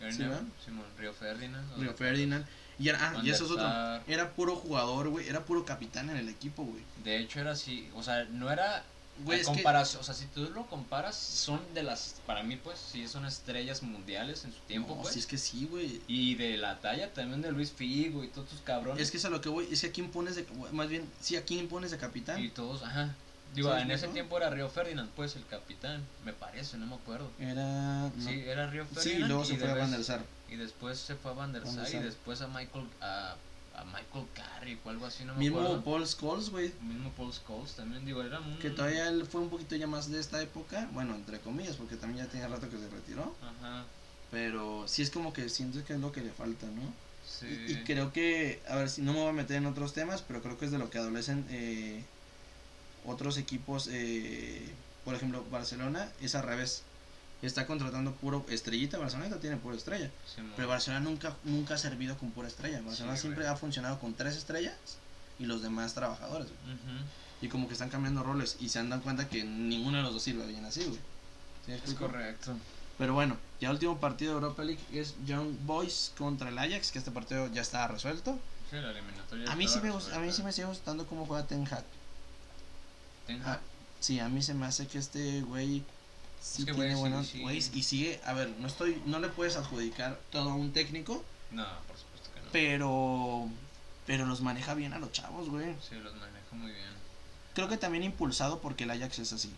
Gary 0.00 0.12
¿Sí, 0.12 0.18
Neville, 0.20 0.40
Simón, 0.64 0.86
Río 0.98 1.12
Ferdinand. 1.12 1.78
Río 1.78 1.94
Ferdinand. 1.94 2.46
Y, 2.78 2.88
era, 2.88 2.98
ah, 3.00 3.20
y 3.22 3.30
eso 3.30 3.44
es 3.44 3.50
otro. 3.50 3.68
Era 4.06 4.30
puro 4.30 4.54
jugador, 4.54 5.08
güey. 5.08 5.28
Era 5.28 5.44
puro 5.44 5.64
capitán 5.64 6.10
en 6.10 6.16
el 6.16 6.28
equipo, 6.28 6.62
güey. 6.64 6.82
De 7.02 7.18
hecho, 7.18 7.40
era 7.40 7.52
así. 7.52 7.90
O 7.94 8.02
sea, 8.02 8.24
no 8.24 8.50
era. 8.50 8.84
Güey, 9.24 9.42
comparación, 9.42 10.00
o 10.00 10.04
sea, 10.04 10.14
si 10.14 10.26
tú 10.26 10.48
lo 10.54 10.66
comparas, 10.68 11.16
son 11.16 11.60
de 11.74 11.82
las, 11.82 12.20
para 12.24 12.44
mí, 12.44 12.54
pues, 12.54 12.78
sí, 12.78 13.08
son 13.08 13.26
estrellas 13.26 13.82
mundiales 13.82 14.44
en 14.44 14.52
su 14.52 14.60
tiempo, 14.60 14.94
no, 14.94 15.02
pues. 15.02 15.14
Sí, 15.14 15.18
es 15.18 15.26
que 15.26 15.38
sí, 15.38 15.66
güey. 15.68 16.00
Y 16.06 16.36
de 16.36 16.56
la 16.56 16.78
talla 16.78 17.12
también 17.12 17.42
de 17.42 17.50
Luis 17.50 17.72
Figo 17.72 18.22
y 18.22 18.28
todos 18.28 18.48
tus 18.48 18.60
cabrones. 18.60 19.02
Es 19.02 19.10
que 19.10 19.16
es 19.16 19.24
a 19.24 19.30
lo 19.30 19.40
que 19.40 19.48
voy, 19.48 19.66
es 19.72 19.80
que 19.80 19.88
a 19.88 19.90
quién 19.90 20.12
pones 20.12 20.36
de, 20.36 20.46
más 20.70 20.88
bien, 20.88 21.04
sí, 21.20 21.34
a 21.34 21.44
quién 21.44 21.66
pones 21.66 21.90
de 21.90 21.98
capitán. 21.98 22.40
Y 22.40 22.50
todos, 22.50 22.84
ajá. 22.84 23.12
Digo, 23.54 23.74
en 23.76 23.90
ese 23.90 24.08
tiempo 24.08 24.36
era 24.36 24.50
Río 24.50 24.68
Ferdinand, 24.68 25.10
pues 25.16 25.36
el 25.36 25.46
capitán, 25.46 26.04
me 26.24 26.32
parece, 26.32 26.76
no 26.76 26.86
me 26.86 26.94
acuerdo. 26.94 27.30
Era. 27.38 28.10
Sí, 28.18 28.42
era 28.46 28.68
Río 28.68 28.84
Ferdinand. 28.84 29.18
Sí, 29.18 29.22
y 29.22 29.26
luego 29.26 29.44
se 29.44 29.56
fue 29.56 29.70
a 29.70 29.74
Van 29.74 29.90
der 29.90 30.04
Sar. 30.04 30.24
Y 30.48 30.56
después 30.56 30.98
se 30.98 31.14
fue 31.14 31.30
a 31.30 31.34
Van 31.34 31.52
der 31.52 31.66
Sar 31.66 31.88
y 31.92 31.98
después 31.98 32.40
a 32.42 32.48
Michael. 32.48 32.86
A, 33.00 33.36
a 33.74 33.84
Michael 33.84 34.26
Carrick 34.34 34.84
o 34.84 34.90
algo 34.90 35.06
así, 35.06 35.24
no 35.24 35.34
me 35.34 35.38
Mismo 35.40 35.60
acuerdo. 35.60 35.84
Paul 35.84 36.06
Scholes, 36.06 36.50
güey. 36.50 36.72
Mismo 36.82 37.12
Paul 37.16 37.32
Scholes 37.32 37.72
también, 37.72 38.04
digo, 38.04 38.22
era 38.22 38.40
un... 38.40 38.58
Que 38.58 38.70
todavía 38.70 39.08
él 39.08 39.24
fue 39.24 39.40
un 39.40 39.50
poquito 39.50 39.76
ya 39.76 39.86
más 39.86 40.10
de 40.10 40.18
esta 40.18 40.42
época, 40.42 40.88
bueno, 40.92 41.14
entre 41.14 41.38
comillas, 41.38 41.76
porque 41.76 41.94
también 41.94 42.24
ya 42.24 42.30
tenía 42.30 42.48
rato 42.48 42.68
que 42.68 42.76
se 42.76 42.88
retiró. 42.88 43.36
Ajá. 43.40 43.84
Pero 44.32 44.86
sí 44.88 45.02
es 45.02 45.10
como 45.10 45.32
que 45.32 45.48
siento 45.48 45.84
que 45.84 45.94
es 45.94 46.00
lo 46.00 46.10
que 46.10 46.22
le 46.22 46.30
falta, 46.30 46.66
¿no? 46.66 46.82
Sí. 47.24 47.46
Y, 47.68 47.72
y, 47.72 47.84
creo 47.84 48.12
que, 48.12 48.60
a 48.68 48.74
ver 48.74 48.90
si 48.90 49.02
no 49.02 49.12
me 49.12 49.20
voy 49.20 49.28
a 49.28 49.32
meter 49.32 49.56
en 49.56 49.66
otros 49.66 49.92
temas, 49.92 50.22
pero 50.26 50.42
creo 50.42 50.58
que 50.58 50.64
es 50.64 50.72
de 50.72 50.78
lo 50.78 50.90
que 50.90 50.98
adolecen 50.98 51.46
eh, 51.50 52.02
otros 53.08 53.36
equipos. 53.38 53.88
Eh, 53.90 54.68
por 55.04 55.14
ejemplo, 55.14 55.44
Barcelona 55.50 56.08
es 56.20 56.34
al 56.34 56.42
revés. 56.44 56.82
Está 57.40 57.66
contratando 57.66 58.12
puro 58.12 58.44
estrellita. 58.48 58.98
Barcelona 58.98 59.36
tiene 59.36 59.56
pura 59.56 59.76
estrella. 59.76 60.10
Sí, 60.26 60.42
pero 60.56 60.68
Barcelona 60.68 61.00
nunca, 61.04 61.36
nunca 61.44 61.74
ha 61.74 61.78
servido 61.78 62.16
con 62.18 62.30
pura 62.32 62.48
estrella. 62.48 62.80
Barcelona 62.82 63.16
Sí, 63.16 63.22
siempre 63.22 63.44
güey. 63.44 63.54
ha 63.54 63.56
funcionado 63.56 63.98
con 64.00 64.14
tres 64.14 64.36
estrellas 64.36 64.74
y 65.38 65.46
los 65.46 65.62
demás 65.62 65.94
trabajadores. 65.94 66.48
güey. 66.48 66.74
Ujú. 66.74 67.04
Y 67.40 67.48
como 67.48 67.68
que 67.68 67.74
están 67.74 67.90
cambiando 67.90 68.24
roles 68.24 68.56
y 68.58 68.68
se 68.68 68.80
han 68.80 68.90
dado 68.90 69.02
cuenta 69.02 69.28
que 69.28 69.44
ninguno 69.44 69.98
de 69.98 70.02
los 70.02 70.12
dos 70.14 70.22
sirve 70.22 70.44
bien 70.46 70.64
así, 70.64 70.82
güey. 70.84 70.98
¿Sí 71.66 71.72
Es 71.72 71.94
correcto. 71.94 72.56
Pero 72.98 73.14
bueno, 73.14 73.36
ya 73.60 73.70
último 73.70 73.98
partido 74.00 74.32
de 74.32 74.40
Europa 74.40 74.64
League 74.64 74.80
es 74.92 75.14
Young 75.24 75.54
Boys 75.64 76.12
contra 76.18 76.48
el 76.48 76.58
Ajax, 76.58 76.90
que 76.90 76.98
este 76.98 77.12
partido 77.12 77.46
ya 77.52 77.62
está 77.62 77.86
resuelto. 77.86 78.40
Sí, 78.70 78.76
la 78.76 78.90
eliminatoria 78.90 79.50
A 79.52 79.54
mí 79.54 79.68
sí 79.68 79.78
me 79.80 79.90
gusta, 79.92 80.16
a 80.16 80.18
mí 80.18 80.32
sí 80.32 80.42
me 80.42 80.52
sigue 80.52 80.66
gustando 80.66 81.06
cómo 81.06 81.24
juega 81.24 81.46
Ten 81.46 81.64
Hag. 81.70 81.84
Ten 83.28 83.40
Ah, 83.46 83.60
sí, 84.00 84.18
a 84.18 84.28
mí 84.28 84.42
se 84.42 84.54
me 84.54 84.66
hace 84.66 84.88
que 84.88 84.98
este 84.98 85.42
güey 85.42 85.84
sí 86.42 86.62
Es 86.62 86.66
que, 86.66 86.72
tiene 86.74 86.96
buenos 86.96 87.28
sí. 87.28 87.40
güeyes 87.40 87.70
y 87.74 87.82
sigue, 87.84 88.20
a 88.24 88.32
ver, 88.32 88.48
no 88.58 88.66
estoy 88.66 89.00
no 89.06 89.20
le 89.20 89.28
puedes 89.28 89.54
adjudicar 89.56 90.18
todo 90.32 90.50
a 90.50 90.54
un 90.54 90.72
técnico, 90.72 91.24
No, 91.52 91.64
por 91.86 91.96
supuesto 91.96 92.30
que 92.34 92.40
no. 92.40 92.46
pero 92.52 93.48
pero 94.06 94.26
los 94.26 94.40
maneja 94.40 94.74
bien 94.74 94.92
a 94.94 94.98
los 94.98 95.12
chavos, 95.12 95.48
güey. 95.50 95.74
Sí, 95.88 95.94
los 95.96 96.14
maneja 96.14 96.38
muy 96.52 96.72
bien. 96.72 96.88
Creo 97.54 97.68
que 97.68 97.76
también 97.76 98.02
impulsado 98.04 98.58
porque 98.60 98.84
el 98.84 98.90
Ajax 98.90 99.18
es 99.20 99.32
así. 99.34 99.52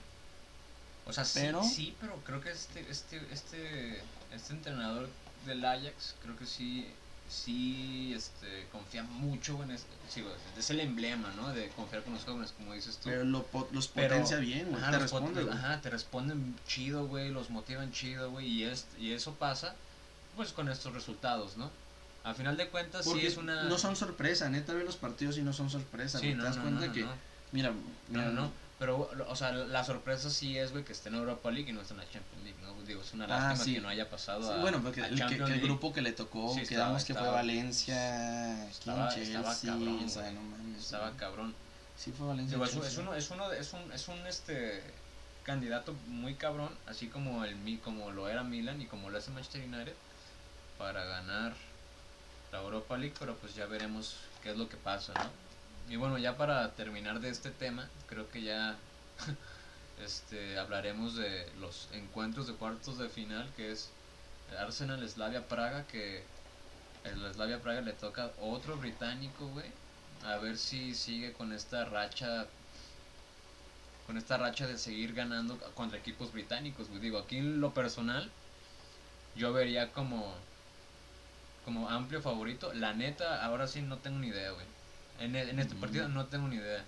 O 1.06 1.12
sea, 1.12 1.24
Pero- 1.34 1.62
sí, 1.62 1.68
sí, 1.74 1.96
pero 2.00 2.16
creo 2.24 2.40
que 2.40 2.50
este, 2.50 2.80
este, 2.90 3.20
este, 3.32 4.02
este 4.34 4.52
entrenador 4.52 5.08
del 5.46 5.64
Ajax, 5.64 6.14
creo 6.22 6.36
que 6.36 6.46
sí, 6.46 6.86
sí, 7.30 8.12
este, 8.14 8.66
confía 8.72 9.02
mucho 9.04 9.62
en 9.62 9.70
este, 9.70 9.88
güey, 10.22 10.34
es 10.58 10.70
el 10.70 10.80
emblema, 10.80 11.32
¿no? 11.36 11.48
De 11.52 11.68
confiar 11.70 12.02
con 12.02 12.14
los 12.14 12.24
jóvenes, 12.24 12.52
como 12.56 12.74
dices 12.74 12.96
tú. 12.96 13.04
Pero 13.08 13.24
lo, 13.24 13.46
los 13.72 13.88
Pero- 13.88 14.08
potencia 14.08 14.38
bien, 14.38 14.66
güey. 14.70 14.82
Ajá, 14.82 14.90
Te 14.92 14.98
los 14.98 15.10
pot- 15.12 15.20
responde, 15.20 15.42
güey. 15.44 15.54
ajá, 15.56 15.80
te 15.80 15.90
responden 15.90 16.56
chido, 16.66 17.06
güey, 17.06 17.30
los 17.30 17.50
motivan 17.50 17.92
chido, 17.92 18.30
güey, 18.30 18.46
y, 18.46 18.64
es, 18.64 18.86
y 18.98 19.12
eso 19.12 19.34
pasa, 19.34 19.74
pues, 20.36 20.52
con 20.52 20.68
estos 20.68 20.92
resultados, 20.92 21.56
¿no? 21.56 21.70
A 22.24 22.34
final 22.34 22.56
de 22.56 22.68
cuentas, 22.68 23.06
Porque 23.06 23.22
sí 23.22 23.26
es 23.28 23.36
una... 23.38 23.62
no 23.64 23.78
son 23.78 23.96
sorpresa, 23.96 24.50
neta 24.50 24.74
ve 24.74 24.84
los 24.84 24.96
partidos 24.96 25.38
y 25.38 25.42
no 25.42 25.52
son 25.54 25.70
sorpresa, 25.70 26.18
Sí, 26.18 26.34
no, 26.34 26.42
Te 26.42 26.48
das 26.48 26.56
no, 26.58 26.62
cuenta 26.64 26.86
no, 26.88 26.92
que 26.92 27.06
mira, 27.52 27.72
mira, 28.08 28.26
no, 28.26 28.32
no. 28.32 28.52
Pero, 28.80 29.10
o 29.28 29.36
sea, 29.36 29.52
la 29.52 29.84
sorpresa 29.84 30.30
sí 30.30 30.56
es, 30.58 30.72
güey, 30.72 30.84
que 30.84 30.92
esté 30.92 31.10
en 31.10 31.16
Europa 31.16 31.50
League 31.50 31.68
y 31.70 31.72
no 31.74 31.82
esté 31.82 31.92
en 31.92 31.98
la 32.00 32.08
Champions 32.10 32.42
League, 32.44 32.58
¿no? 32.62 32.72
Digo, 32.82 33.02
es 33.02 33.12
una 33.12 33.26
Ah, 33.26 33.28
lástima 33.28 33.64
sí. 33.64 33.74
que 33.74 33.80
no 33.82 33.88
haya 33.90 34.08
pasado 34.08 34.42
Sí, 34.42 34.58
a. 34.58 34.62
bueno, 34.62 34.80
porque 34.82 35.02
a 35.02 35.06
el, 35.06 35.16
que, 35.28 35.58
grupo 35.58 35.92
que 35.92 36.00
le 36.00 36.12
tocó, 36.12 36.54
Sí, 36.54 36.66
quedamos 36.66 37.02
estaba- 37.02 37.20
que 37.20 37.24
fue 37.26 37.34
Valencia, 37.36 38.68
estaba- 38.70 39.12
en 39.12 39.20
estaba 39.20 39.50
Chelsea, 39.54 39.70
cabrón, 39.74 40.04
o 40.04 40.08
sea, 40.08 40.22
güey. 40.22 40.34
no 40.34 40.40
mames. 40.42 40.80
Estaba 40.82 41.10
cabrón. 41.18 41.54
Sí 41.96 42.10
fue 42.16 42.26
Valencia. 42.28 42.56
Digo, 42.56 42.64
es, 42.64 42.74
uno, 42.96 43.14
es 43.14 43.30
uno, 43.30 43.52
es 43.52 43.72
un, 43.74 43.92
es 43.92 44.08
un, 44.08 44.26
este, 44.26 44.82
candidato 45.44 45.94
muy 46.06 46.34
cabrón, 46.36 46.70
así 46.86 47.08
como 47.08 47.44
el 47.44 47.80
como 47.84 48.10
lo 48.12 48.28
era 48.30 48.42
Milan 48.44 48.80
y 48.80 48.86
como 48.86 49.10
lo 49.10 49.18
hace 49.18 49.30
Manchester 49.30 49.62
United, 49.62 49.94
para 50.78 51.04
ganar 51.04 51.52
la 52.50 52.60
Europa 52.60 52.96
League, 52.96 53.14
pero 53.18 53.36
pues 53.36 53.54
ya 53.54 53.66
veremos 53.66 54.16
qué 54.42 54.52
es 54.52 54.56
lo 54.56 54.70
que 54.70 54.78
pasa, 54.78 55.12
¿no? 55.12 55.49
Y 55.90 55.96
bueno, 55.96 56.18
ya 56.18 56.36
para 56.36 56.70
terminar 56.74 57.18
de 57.18 57.30
este 57.30 57.50
tema, 57.50 57.88
creo 58.06 58.30
que 58.30 58.42
ya 58.42 58.76
este 60.04 60.56
hablaremos 60.56 61.16
de 61.16 61.50
los 61.58 61.88
encuentros 61.92 62.46
de 62.46 62.54
cuartos 62.54 62.96
de 62.96 63.08
final, 63.08 63.50
que 63.56 63.72
es 63.72 63.90
Arsenal 64.56 65.06
Slavia 65.08 65.48
Praga, 65.48 65.84
que 65.88 66.22
el 67.02 67.34
Slavia 67.34 67.60
Praga 67.60 67.80
le 67.80 67.92
toca 67.92 68.30
otro 68.40 68.76
británico, 68.76 69.48
güey. 69.48 69.66
A 70.24 70.36
ver 70.36 70.58
si 70.58 70.94
sigue 70.94 71.32
con 71.32 71.52
esta 71.52 71.84
racha 71.84 72.46
con 74.06 74.16
esta 74.16 74.36
racha 74.38 74.68
de 74.68 74.78
seguir 74.78 75.12
ganando 75.12 75.58
contra 75.74 75.98
equipos 75.98 76.32
británicos, 76.32 76.88
güey. 76.88 77.00
Digo, 77.00 77.18
aquí 77.18 77.38
en 77.38 77.60
lo 77.60 77.74
personal 77.74 78.30
yo 79.34 79.52
vería 79.52 79.92
como 79.92 80.34
como 81.64 81.88
amplio 81.88 82.22
favorito. 82.22 82.72
La 82.74 82.92
neta, 82.94 83.44
ahora 83.44 83.66
sí 83.66 83.82
no 83.82 83.98
tengo 83.98 84.20
ni 84.20 84.28
idea, 84.28 84.52
güey. 84.52 84.66
En, 85.20 85.36
e- 85.36 85.50
en 85.50 85.58
este 85.58 85.74
partido 85.76 86.08
no 86.08 86.26
tengo 86.26 86.48
ni 86.48 86.56
idea. 86.56 86.84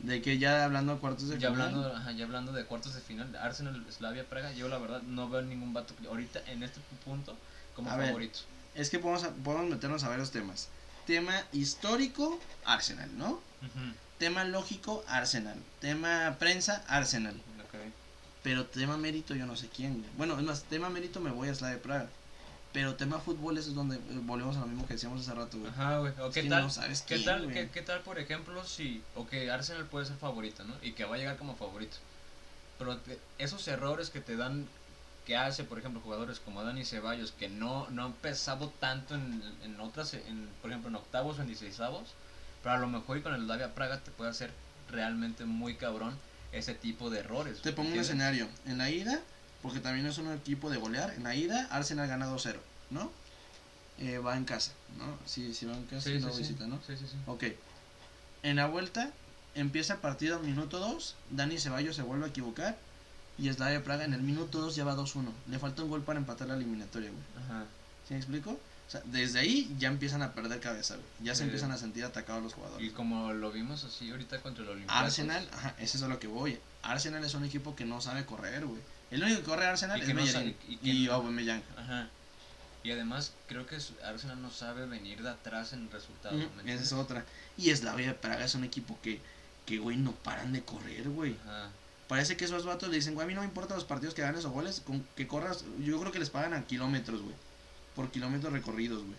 De 0.00 0.22
que 0.22 0.38
ya 0.38 0.64
hablando 0.64 0.94
de 0.94 1.00
cuartos 1.00 1.28
de 1.28 1.38
Ya 1.38 1.50
final. 1.50 1.68
hablando, 1.68 1.94
ajá, 1.94 2.12
ya 2.12 2.24
hablando 2.24 2.52
de 2.52 2.64
cuartos 2.64 2.94
de 2.94 3.00
final, 3.00 3.34
Arsenal, 3.36 3.84
Slavia, 3.90 4.24
Praga, 4.28 4.52
yo 4.52 4.68
la 4.68 4.78
verdad 4.78 5.02
no 5.02 5.28
veo 5.28 5.42
ningún 5.42 5.72
vato 5.74 5.94
ahorita 6.08 6.40
en 6.46 6.62
este 6.62 6.80
punto 7.04 7.36
como 7.76 7.90
A 7.90 7.96
ver. 7.96 8.06
favorito. 8.08 8.40
Es 8.74 8.88
que 8.90 8.98
podemos, 8.98 9.24
podemos 9.44 9.68
meternos 9.68 10.02
a 10.04 10.08
varios 10.08 10.30
temas. 10.30 10.68
Tema 11.06 11.34
histórico, 11.52 12.38
Arsenal, 12.64 13.10
¿no? 13.18 13.40
Tema 14.18 14.44
lógico, 14.44 15.04
Arsenal. 15.08 15.56
Tema 15.80 16.36
prensa, 16.38 16.82
Arsenal. 16.88 17.40
Pero 18.42 18.64
tema 18.66 18.96
mérito, 18.96 19.34
yo 19.34 19.44
no 19.44 19.54
sé 19.56 19.68
quién. 19.68 20.02
Bueno, 20.16 20.38
es 20.38 20.44
más, 20.44 20.62
tema 20.64 20.88
mérito 20.88 21.20
me 21.20 21.30
voy 21.30 21.48
a 21.48 21.54
Slavia 21.54 21.82
Praga. 21.82 22.08
Pero 22.72 22.94
tema 22.94 23.18
fútbol, 23.18 23.58
eso 23.58 23.70
es 23.70 23.74
donde 23.74 23.96
eh, 23.96 24.00
volvemos 24.22 24.56
a 24.56 24.60
lo 24.60 24.66
mismo 24.66 24.86
que 24.86 24.94
decíamos 24.94 25.20
hace 25.22 25.34
rato, 25.34 25.58
güey. 25.58 25.70
Ajá, 25.70 25.98
güey. 25.98 26.12
O 26.20 26.30
qué 26.30 26.44
tal, 26.44 26.62
no 26.62 26.70
sabes 26.70 27.02
qué 27.02 27.16
quién, 27.16 27.24
tal, 27.24 27.42
güey. 27.44 27.54
qué, 27.54 27.68
qué 27.70 27.82
tal, 27.82 28.00
por 28.02 28.18
ejemplo, 28.18 28.64
si, 28.64 29.02
o 29.16 29.26
que 29.26 29.50
Arsenal 29.50 29.86
puede 29.86 30.06
ser 30.06 30.16
favorito, 30.16 30.62
¿no? 30.64 30.74
Y 30.82 30.92
que 30.92 31.04
va 31.04 31.16
a 31.16 31.18
llegar 31.18 31.36
como 31.36 31.56
favorito. 31.56 31.96
Pero 32.78 32.96
te- 32.98 33.18
esos 33.38 33.66
errores 33.66 34.10
que 34.10 34.20
te 34.20 34.36
dan, 34.36 34.68
que 35.26 35.36
hace, 35.36 35.64
por 35.64 35.78
ejemplo, 35.80 36.00
jugadores 36.00 36.38
como 36.38 36.62
Dani 36.62 36.84
Ceballos, 36.84 37.32
que 37.32 37.48
no, 37.48 37.88
no 37.90 38.04
han 38.04 38.12
pesado 38.12 38.72
tanto 38.78 39.16
en, 39.16 39.42
en 39.64 39.80
otras, 39.80 40.14
en, 40.14 40.48
por 40.62 40.70
ejemplo, 40.70 40.90
en 40.90 40.96
octavos 40.96 41.38
o 41.38 41.42
en 41.42 41.48
dieciséisavos, 41.48 42.10
pero 42.62 42.76
a 42.76 42.78
lo 42.78 42.86
mejor 42.86 43.18
y 43.18 43.22
con 43.22 43.34
el 43.34 43.42
Slavia 43.44 43.74
Praga 43.74 43.98
te 43.98 44.12
puede 44.12 44.30
hacer 44.30 44.52
realmente 44.90 45.44
muy 45.44 45.74
cabrón 45.74 46.16
ese 46.52 46.74
tipo 46.74 47.10
de 47.10 47.18
errores. 47.20 47.60
Te 47.62 47.72
pongo 47.72 47.90
un 47.92 47.98
escenario. 47.98 48.48
En 48.64 48.78
la 48.78 48.90
ida, 48.90 49.20
porque 49.62 49.80
también 49.80 50.06
es 50.06 50.18
un 50.18 50.32
equipo 50.32 50.70
de 50.70 50.78
golear, 50.78 51.12
en 51.14 51.24
la 51.24 51.34
ida 51.34 51.66
Arsenal 51.70 52.08
gana 52.08 52.28
2-0, 52.28 52.56
¿no? 52.90 53.10
Eh, 53.98 54.18
va 54.18 54.36
en 54.36 54.44
casa, 54.44 54.72
¿no? 54.98 55.18
Sí, 55.26 55.52
sí 55.54 55.66
va 55.66 55.76
en 55.76 55.84
casa 55.84 56.02
Sí, 56.02 56.12
y 56.14 56.18
no 56.20 56.32
sí. 56.32 56.38
visita, 56.38 56.66
¿no? 56.66 56.80
Sí, 56.86 56.96
sí, 56.96 57.06
sí. 57.06 57.16
Ok. 57.26 57.44
En 58.42 58.56
la 58.56 58.66
vuelta, 58.66 59.10
empieza 59.54 59.94
el 59.94 60.00
partido 60.00 60.38
al 60.38 60.42
minuto 60.42 60.78
2, 60.78 61.16
Dani 61.30 61.58
Ceballos 61.58 61.96
se 61.96 62.02
vuelve 62.02 62.24
a 62.24 62.28
equivocar 62.28 62.78
y 63.36 63.52
Slavia 63.52 63.84
Praga 63.84 64.04
en 64.04 64.14
el 64.14 64.22
minuto 64.22 64.60
2 64.60 64.74
ya 64.76 64.84
va 64.84 64.94
2-1. 64.96 65.30
Le 65.48 65.58
falta 65.58 65.82
un 65.82 65.90
gol 65.90 66.02
para 66.02 66.18
empatar 66.18 66.48
la 66.48 66.54
eliminatoria, 66.54 67.10
güey. 67.10 67.22
Ajá. 67.44 67.64
¿Sí 68.06 68.14
me 68.14 68.20
explico? 68.20 68.52
O 68.52 68.90
sea, 68.90 69.02
desde 69.04 69.38
ahí 69.38 69.74
ya 69.78 69.88
empiezan 69.88 70.20
a 70.22 70.32
perder 70.32 70.60
cabeza, 70.60 70.96
güey. 70.96 71.06
Ya 71.22 71.34
se 71.34 71.44
empiezan 71.44 71.70
a 71.70 71.78
sentir 71.78 72.04
atacados 72.04 72.42
los 72.42 72.54
jugadores. 72.54 72.86
Y 72.86 72.90
como 72.90 73.32
lo 73.32 73.52
vimos 73.52 73.84
así 73.84 74.10
ahorita 74.10 74.40
contra 74.40 74.64
el 74.64 74.70
Olympiacos. 74.70 75.02
Arsenal, 75.04 75.48
ajá, 75.52 75.74
ese 75.78 75.96
es 75.98 76.02
a 76.02 76.08
lo 76.08 76.18
que 76.18 76.26
voy. 76.26 76.58
Arsenal 76.82 77.24
es 77.24 77.34
un 77.34 77.44
equipo 77.44 77.76
que 77.76 77.84
no 77.84 78.00
sabe 78.00 78.26
correr, 78.26 78.66
güey. 78.66 78.80
El 79.10 79.22
único 79.22 79.40
que 79.40 79.46
corre 79.46 79.66
Arsenal 79.66 79.98
Y 79.98 80.02
es 80.02 80.08
no 80.08 80.14
Bellerín 80.14 80.32
sabe- 80.32 80.56
y 80.82 80.90
y, 80.90 81.08
Aubameyang. 81.08 81.62
Ajá. 81.76 82.08
Y 82.82 82.90
además 82.92 83.32
creo 83.48 83.66
que 83.66 83.76
Arsenal 84.04 84.40
no 84.40 84.50
sabe 84.50 84.86
venir 84.86 85.22
de 85.22 85.28
atrás 85.30 85.72
en 85.72 85.90
resultados. 85.90 86.42
Ujú, 86.44 86.62
¿me 86.64 86.72
Esa 86.72 86.82
es 86.82 86.92
otra. 86.92 87.24
Y 87.56 87.74
Slavia 87.74 88.18
Praga 88.20 88.44
es 88.44 88.54
un 88.54 88.64
equipo 88.64 88.98
que, 89.02 89.20
que, 89.66 89.78
güey, 89.78 89.96
no 89.96 90.12
paran 90.12 90.52
de 90.52 90.62
correr, 90.62 91.08
güey. 91.10 91.36
Ajá. 91.44 91.68
Parece 92.08 92.36
que 92.36 92.44
esos 92.44 92.64
vatos 92.64 92.88
le 92.88 92.96
dicen, 92.96 93.14
güey, 93.14 93.24
a 93.24 93.28
mí 93.28 93.34
no 93.34 93.40
me 93.40 93.46
importan 93.46 93.76
los 93.76 93.84
partidos 93.84 94.14
que 94.14 94.22
ganes 94.22 94.44
o 94.44 94.50
goles, 94.50 94.80
con 94.84 95.06
que 95.16 95.26
corras. 95.28 95.64
Yo 95.80 96.00
creo 96.00 96.10
que 96.12 96.18
les 96.18 96.30
pagan 96.30 96.54
a 96.54 96.64
kilómetros, 96.66 97.20
güey. 97.22 97.34
Por 97.94 98.10
kilómetros 98.10 98.52
recorridos, 98.52 99.02
güey. 99.02 99.16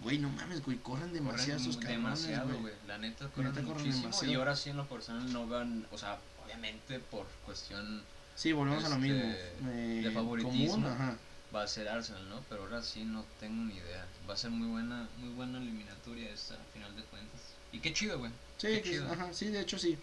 Güey, 0.00 0.18
no 0.18 0.28
mames, 0.30 0.64
güey, 0.64 0.78
corren 0.78 1.12
demasiado 1.12 1.60
Corren 1.62 1.80
demasiado, 1.88 2.58
güey. 2.58 2.74
La 2.88 2.98
neta 2.98 3.28
corren 3.28 3.52
Neta, 3.52 3.62
corren 3.66 3.82
muchísimo. 3.82 4.02
demasiado. 4.06 4.32
Y 4.32 4.34
ahora 4.36 4.56
sí 4.56 4.70
en 4.70 4.76
lo 4.78 4.88
personal 4.88 5.32
no 5.32 5.46
van, 5.46 5.86
o 5.92 5.98
sea, 5.98 6.18
obviamente 6.44 6.98
por 6.98 7.26
cuestión 7.44 8.02
Sí, 8.36 8.52
volvemos 8.52 8.84
a 8.84 8.88
lo 8.88 8.96
Este, 8.96 9.08
mismo. 9.08 9.34
Eh, 9.70 10.00
de 10.04 10.10
favoritismo. 10.10 10.70
común, 10.72 10.86
ajá. 10.86 11.16
va 11.54 11.62
a 11.62 11.66
ser 11.68 11.88
Arsenal, 11.88 12.28
¿no? 12.28 12.40
Pero 12.48 12.62
ahora 12.62 12.82
sí 12.82 13.04
no 13.04 13.24
tengo 13.38 13.62
ni 13.64 13.74
idea. 13.74 14.04
Va 14.28 14.34
a 14.34 14.36
ser 14.36 14.50
muy 14.50 14.66
buena, 14.68 15.08
muy 15.18 15.28
buena 15.34 15.58
eliminatoria 15.58 16.30
esta, 16.30 16.54
a 16.54 16.64
final 16.72 16.94
de 16.96 17.02
cuentas. 17.04 17.40
Y 17.72 17.78
qué 17.78 17.92
chido, 17.92 18.18
güey. 18.18 18.32
Sí, 18.58 18.66
Qué 18.68 18.82
que- 18.82 18.90
chido. 18.90 19.12
ajá, 19.12 19.32
sí, 19.32 19.46
de 19.48 19.60
hecho 19.60 19.78
sí. 19.78 19.96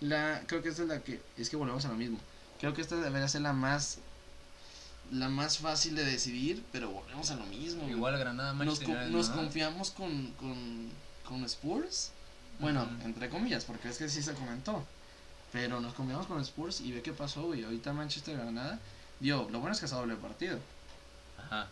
La, 0.00 0.42
creo 0.46 0.62
que 0.62 0.68
esta 0.68 0.82
es 0.82 0.88
la 0.88 1.00
que, 1.00 1.20
es 1.38 1.48
que 1.48 1.56
volvemos 1.56 1.84
a 1.86 1.88
lo 1.88 1.94
mismo. 1.94 2.18
Creo 2.60 2.74
que 2.74 2.82
esta 2.82 2.96
debería 2.96 3.26
ser 3.28 3.40
la 3.40 3.52
más, 3.54 3.98
la 5.10 5.28
más 5.30 5.58
fácil 5.58 5.94
de 5.96 6.04
decidir, 6.04 6.62
pero 6.72 6.90
volvemos 6.90 7.30
a 7.30 7.36
lo 7.36 7.46
mismo. 7.46 7.88
Igual 7.88 8.18
Granada, 8.18 8.52
nos, 8.52 8.80
co- 8.80 8.92
nos 8.92 9.30
¿no? 9.30 9.36
confiamos 9.36 9.90
con, 9.90 10.32
con, 10.32 10.90
con 11.24 11.42
Spurs. 11.44 12.10
Bueno, 12.60 12.86
entre 13.04 13.30
comillas, 13.30 13.64
porque 13.64 13.88
es 13.88 13.96
que 13.98 14.08
sí 14.08 14.22
se 14.22 14.34
comentó. 14.34 14.84
Pero 15.52 15.80
nos 15.80 15.94
combinamos 15.94 16.26
con 16.26 16.40
Spurs 16.40 16.80
y 16.80 16.92
ve 16.92 17.02
qué 17.02 17.12
pasó, 17.12 17.42
güey. 17.42 17.64
Ahorita 17.64 17.92
Manchester 17.92 18.36
ganada. 18.36 18.78
Dio, 19.20 19.48
lo 19.50 19.60
bueno 19.60 19.72
es 19.72 19.80
que 19.80 19.86
es 19.86 19.90
doble 19.90 20.16
partido. 20.16 20.58
Ajá. 21.38 21.68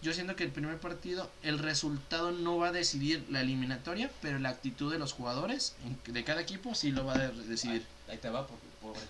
Yo 0.00 0.12
siento 0.12 0.36
que 0.36 0.44
el 0.44 0.52
primer 0.52 0.78
partido, 0.78 1.28
el 1.42 1.58
resultado 1.58 2.30
no 2.30 2.56
va 2.56 2.68
a 2.68 2.72
decidir 2.72 3.26
la 3.30 3.40
eliminatoria, 3.40 4.10
pero 4.22 4.38
la 4.38 4.50
actitud 4.50 4.92
de 4.92 4.98
los 4.98 5.12
jugadores 5.12 5.74
de 6.06 6.24
cada 6.24 6.40
equipo 6.40 6.74
sí 6.74 6.92
lo 6.92 7.04
va 7.04 7.14
a 7.14 7.18
decidir. 7.18 7.84
Ahí, 8.08 8.18
te 8.18 8.30
va, 8.30 8.46
por, 8.46 8.58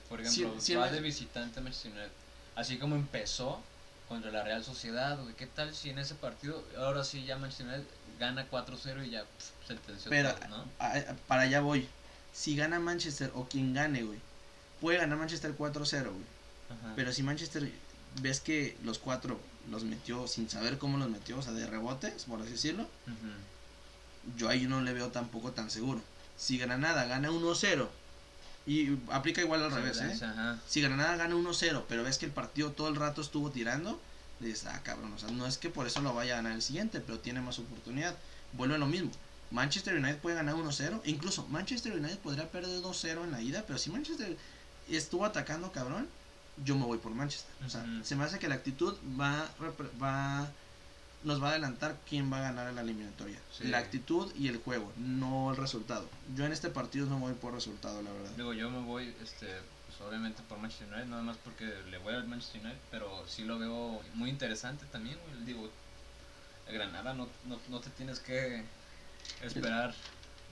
por, 0.09 0.21
ejemplo, 0.21 0.55
va 0.81 0.91
de 0.91 1.01
visitante 1.01 1.61
Manchester 1.61 1.93
United. 1.93 2.11
Así 2.57 2.79
como 2.79 2.97
empezó 2.97 3.61
contra 4.09 4.31
la 4.31 4.43
Real 4.43 4.65
Sociedad, 4.65 5.19
¿qué 5.37 5.47
tal 5.47 5.75
si 5.75 5.91
en 5.91 5.99
ese 5.99 6.15
partido, 6.15 6.65
ahora 6.79 7.05
sí 7.05 7.25
ya 7.27 7.37
Manchester 7.37 7.67
United 7.67 7.87
gana 8.19 8.49
4-0 8.51 9.07
y 9.07 9.11
ya 9.11 9.25
se 9.39 9.75
sentenció 9.75 10.11
Pero, 10.11 10.35
¿no? 10.49 10.65
para 11.27 11.43
allá 11.43 11.61
voy. 11.61 11.87
Si 12.39 12.55
gana 12.55 12.79
Manchester 12.79 13.33
o 13.35 13.49
quien 13.49 13.75
gane, 13.75 14.05
güey, 14.05 14.21
puede 14.81 14.99
ganar 14.99 15.19
Manchester 15.19 15.57
4-0, 15.57 16.05
güey. 16.05 16.25
Pero 16.95 17.13
si 17.13 17.25
Manchester 17.25 17.69
ves 18.23 18.41
que 18.41 18.77
los 18.85 18.99
cuatro 18.99 19.41
los 19.71 19.83
metió 19.83 20.29
sin 20.29 20.49
saber 20.49 20.79
cómo 20.79 20.99
los 20.99 21.11
metió, 21.11 21.39
o 21.39 21.43
sea, 21.43 21.53
de 21.53 21.67
rebotes, 21.67 22.25
por 22.25 22.41
así 22.41 22.53
decirlo, 22.53 22.87
yo 24.37 24.49
ahí 24.49 24.67
no 24.67 24.83
le 24.83 24.93
veo 24.93 25.09
tampoco 25.09 25.51
tan 25.51 25.69
seguro. 25.69 26.01
Si 26.37 26.59
Granada 26.59 27.07
gana 27.07 27.31
1-0, 27.31 27.89
y 28.67 28.99
aplica 29.11 29.41
igual 29.41 29.65
al 29.65 29.73
revés, 29.73 29.99
¿eh? 30.01 30.17
Si 30.69 30.81
Granada 30.81 31.17
gana 31.17 31.35
1-0, 31.35 31.85
pero 31.89 32.05
ves 32.05 32.19
que 32.19 32.27
el 32.27 32.33
partido 32.33 32.71
todo 32.71 32.87
el 32.87 32.95
rato 32.95 33.21
estuvo 33.21 33.51
tirando, 33.51 34.01
dices, 34.39 34.67
ah, 34.67 34.81
cabrón, 34.85 35.13
o 35.13 35.19
sea, 35.19 35.31
no 35.31 35.45
es 35.45 35.59
que 35.59 35.71
por 35.71 35.89
eso 35.89 36.01
lo 36.03 36.15
vaya 36.15 36.35
a 36.35 36.37
ganar 36.37 36.53
el 36.53 36.63
siguiente, 36.63 37.01
pero 37.01 37.19
tiene 37.19 37.41
más 37.41 37.59
oportunidad. 37.59 38.15
Vuelve 38.53 38.77
a 38.77 38.79
lo 38.79 38.87
mismo. 38.87 39.11
Manchester 39.51 39.95
United 39.95 40.19
puede 40.19 40.37
ganar 40.37 40.55
1-0, 40.55 41.01
incluso 41.05 41.47
Manchester 41.49 41.93
United 41.93 42.19
podría 42.19 42.51
perder 42.51 42.81
2-0 42.81 43.25
en 43.25 43.31
la 43.31 43.41
ida, 43.41 43.65
pero 43.67 43.79
si 43.79 43.91
Manchester 43.91 44.37
estuvo 44.89 45.25
atacando, 45.25 45.73
cabrón, 45.73 46.09
yo 46.65 46.77
me 46.77 46.85
voy 46.85 46.99
por 46.99 47.13
Manchester. 47.13 47.51
O 47.67 47.71
sea, 47.71 47.85
se 48.03 48.17
me 48.17 48.25
hace 48.25 48.39
que 48.39 48.49
la 48.49 48.57
actitud 48.57 48.95
va, 49.19 49.49
va 50.03 50.49
nos 51.25 51.43
va 51.43 51.49
a 51.49 51.51
adelantar 51.51 51.97
quién 52.09 52.33
va 52.33 52.39
a 52.39 52.43
ganar 52.43 52.69
en 52.69 52.77
la 52.77 52.83
eliminatoria. 52.83 53.39
La 53.61 53.79
actitud 53.79 54.33
y 54.37 54.49
el 54.49 54.59
juego, 54.59 54.93
no 54.97 55.51
el 55.51 55.57
resultado. 55.57 56.09
Yo 56.37 56.45
en 56.45 56.53
este 56.53 56.69
partido 56.69 57.07
no 57.07 57.19
me 57.19 57.27
voy 57.27 57.35
por 57.35 57.55
resultado, 57.55 58.03
la 58.03 58.13
verdad. 58.13 58.31
Digo, 58.37 58.53
yo 58.53 58.71
me 58.71 58.81
voy, 58.81 59.15
este, 59.23 59.47
pues 59.87 60.01
obviamente 60.07 60.43
por 60.49 60.59
Manchester 60.59 60.89
United, 60.89 61.07
nada 61.09 61.23
más 61.23 61.37
porque 61.39 61.65
le 61.91 61.99
voy 61.99 62.15
al 62.15 62.29
Manchester 62.29 62.61
United, 62.61 62.81
pero 62.91 63.27
sí 63.27 63.45
lo 63.45 63.59
veo 63.59 64.01
muy 64.15 64.31
interesante 64.31 64.85
también, 64.87 65.19
Digo, 65.45 65.69
Granada 66.71 67.15
no, 67.15 67.27
no, 67.47 67.59
no 67.71 67.81
te 67.81 67.91
tienes 67.91 68.21
que 68.21 68.63
esperar 69.43 69.95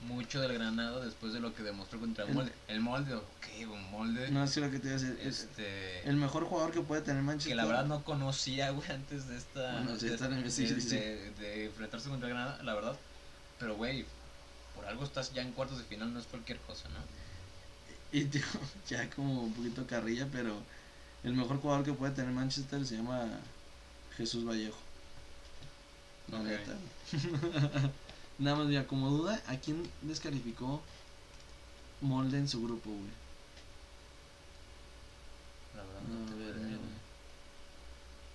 mucho 0.01 0.39
del 0.41 0.53
Granada 0.53 1.03
después 1.03 1.33
de 1.33 1.39
lo 1.39 1.53
que 1.55 1.63
demostró 1.63 1.99
contra 1.99 2.25
el 2.25 2.33
Molde. 2.33 2.51
El 2.67 2.79
Molde, 2.81 3.15
ok, 3.15 3.71
un 3.71 3.91
Molde. 3.91 4.29
No, 4.29 4.45
sé 4.47 4.61
lo 4.61 4.69
que 4.69 4.79
te 4.79 4.87
iba 4.87 4.97
a 4.97 4.99
decir. 4.99 5.19
Este, 5.21 6.07
el 6.07 6.15
mejor 6.15 6.45
jugador 6.45 6.71
que 6.71 6.81
puede 6.81 7.01
tener 7.01 7.23
Manchester. 7.23 7.51
Que 7.51 7.55
la 7.55 7.65
verdad 7.65 7.85
no 7.85 8.03
conocía, 8.03 8.69
güey, 8.71 8.89
antes 8.91 9.27
de 9.27 9.37
esta. 9.37 9.81
de, 9.81 11.65
enfrentarse 11.65 12.09
contra 12.09 12.29
Granada, 12.29 12.61
la 12.63 12.73
verdad. 12.73 12.97
Pero, 13.59 13.75
güey, 13.75 14.05
por 14.75 14.85
algo 14.85 15.03
estás 15.03 15.33
ya 15.33 15.41
en 15.41 15.51
cuartos 15.51 15.79
de 15.79 15.83
final, 15.85 16.13
no 16.13 16.19
es 16.19 16.25
cualquier 16.25 16.59
cosa, 16.59 16.87
¿no? 16.89 16.99
Y, 18.11 18.25
tío, 18.25 18.43
ya 18.87 19.09
como 19.09 19.43
un 19.43 19.53
poquito 19.53 19.85
carrilla, 19.87 20.27
pero 20.31 20.55
el 21.23 21.33
mejor 21.33 21.59
jugador 21.59 21.83
que 21.83 21.93
puede 21.93 22.13
tener 22.13 22.31
Manchester 22.31 22.85
se 22.85 22.97
llama 22.97 23.27
Jesús 24.15 24.45
Vallejo. 24.45 24.77
No, 26.27 26.43
neta. 26.43 26.73
Nada 28.39 28.57
más, 28.57 28.69
ya 28.69 28.85
como 28.85 29.09
duda, 29.09 29.41
¿a 29.47 29.57
quién 29.57 29.83
descalificó 30.01 30.81
Molde 32.01 32.37
en 32.37 32.47
su 32.47 32.61
grupo, 32.63 32.89
güey? 32.91 33.11
La 35.75 35.83
verdad, 35.83 36.01
no, 36.01 36.25
te 36.25 36.35
veo, 36.35 36.79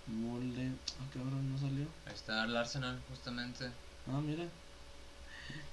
Molde. 0.09 0.73
Ah, 1.01 1.07
cabrón, 1.13 1.53
no 1.53 1.59
salió. 1.59 1.87
Ahí 2.07 2.15
está 2.15 2.45
el 2.45 2.57
Arsenal, 2.57 3.01
justamente. 3.09 3.71
Ah, 4.09 4.21
mira. 4.21 4.45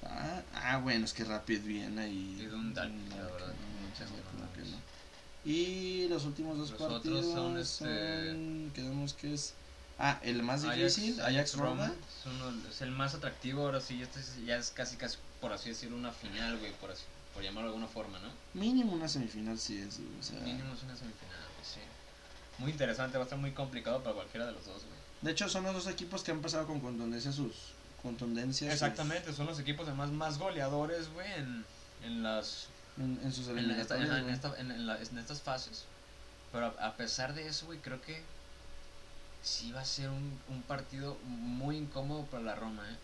Ah, 0.04 0.42
ah 0.54 0.78
bueno, 0.78 1.06
es 1.06 1.14
que 1.14 1.24
Rapid 1.24 1.62
viene 1.62 2.02
ahí. 2.02 2.38
Y 2.40 2.46
Dundalk, 2.46 2.92
la 3.10 3.24
verdad. 3.24 3.54
Y 5.46 6.08
los 6.08 6.26
últimos 6.26 6.58
dos 6.58 6.72
los 6.72 6.82
partidos 6.82 7.26
son, 7.26 7.58
este... 7.58 8.70
quedamos 8.76 9.14
que 9.14 9.34
es 9.34 9.54
Ah, 10.00 10.18
el 10.24 10.42
más 10.44 10.64
difícil, 10.64 11.20
Ajax, 11.20 11.56
Roma. 11.56 11.92
Es, 12.70 12.82
el 12.82 12.92
más 12.92 13.16
atractivo, 13.16 13.64
ahora 13.64 13.82
sí, 13.82 14.02
este 14.02 14.22
ya 14.46 14.56
es 14.56 14.72
casi, 14.72 14.96
casi, 14.96 15.18
por 15.42 15.52
así 15.52 15.70
decirlo, 15.70 15.98
una 15.98 16.14
final, 16.14 16.58
güey, 16.58 16.72
por, 16.74 16.92
así, 16.92 17.04
por 17.34 17.44
llamarlo 17.44 17.70
de 17.70 17.76
alguna 17.76 17.92
forma, 17.92 18.18
¿no? 18.20 18.30
Mínimo 18.54 18.94
una 18.94 19.10
semifinal 19.10 19.60
sí 19.60 19.78
es, 19.78 20.00
O 20.00 20.24
sea... 20.24 20.40
Mínimo 20.40 20.74
es 20.74 20.84
una 20.84 20.96
semifinal, 20.96 21.38
sí. 21.62 21.82
Muy 22.60 22.72
interesante, 22.72 23.18
va 23.18 23.24
a 23.24 23.26
estar 23.26 23.38
muy 23.38 23.52
complicado 23.52 24.02
para 24.02 24.16
cualquiera 24.16 24.46
de 24.46 24.54
los 24.54 24.66
dos, 24.66 24.84
güey. 24.84 25.00
De 25.22 25.32
hecho, 25.32 25.50
son 25.50 25.66
los 25.66 25.74
dos 25.74 25.88
equipos 25.88 26.24
que 26.24 26.32
han 26.32 26.42
pasado 26.42 26.66
con 26.66 26.80
contundencia 26.80 27.34
sus 27.34 27.74
contundencias. 28.02 28.72
Exactamente, 28.72 29.34
son 29.34 29.48
los 29.48 29.60
equipos 29.60 29.86
además 29.86 30.12
más 30.12 30.38
goleadores, 30.38 31.12
güey, 31.12 31.30
en, 31.34 31.66
en 32.04 32.24
las... 32.24 32.68
En, 32.98 33.32
sus 33.32 33.48
eliminatorias, 33.48 34.10
en, 34.10 34.30
esta, 34.30 34.60
en, 34.60 34.72
en, 34.72 35.18
estas 35.18 35.42
fases. 35.42 35.86
Pero 36.52 36.74
a 36.80 36.94
pesar 36.96 37.34
de 37.34 37.48
eso, 37.48 37.66
güey, 37.66 37.80
creo 37.80 38.02
que 38.02 38.22
sí 39.42 39.72
va 39.72 39.82
a 39.82 39.86
ser 39.86 40.10
un, 40.10 40.40
un 40.50 40.62
partido 40.64 41.18
muy 41.26 41.78
incómodo 41.78 42.26
para 42.26 42.44
la 42.44 42.56
Roma. 42.56 42.90
¿eh? 42.90 42.96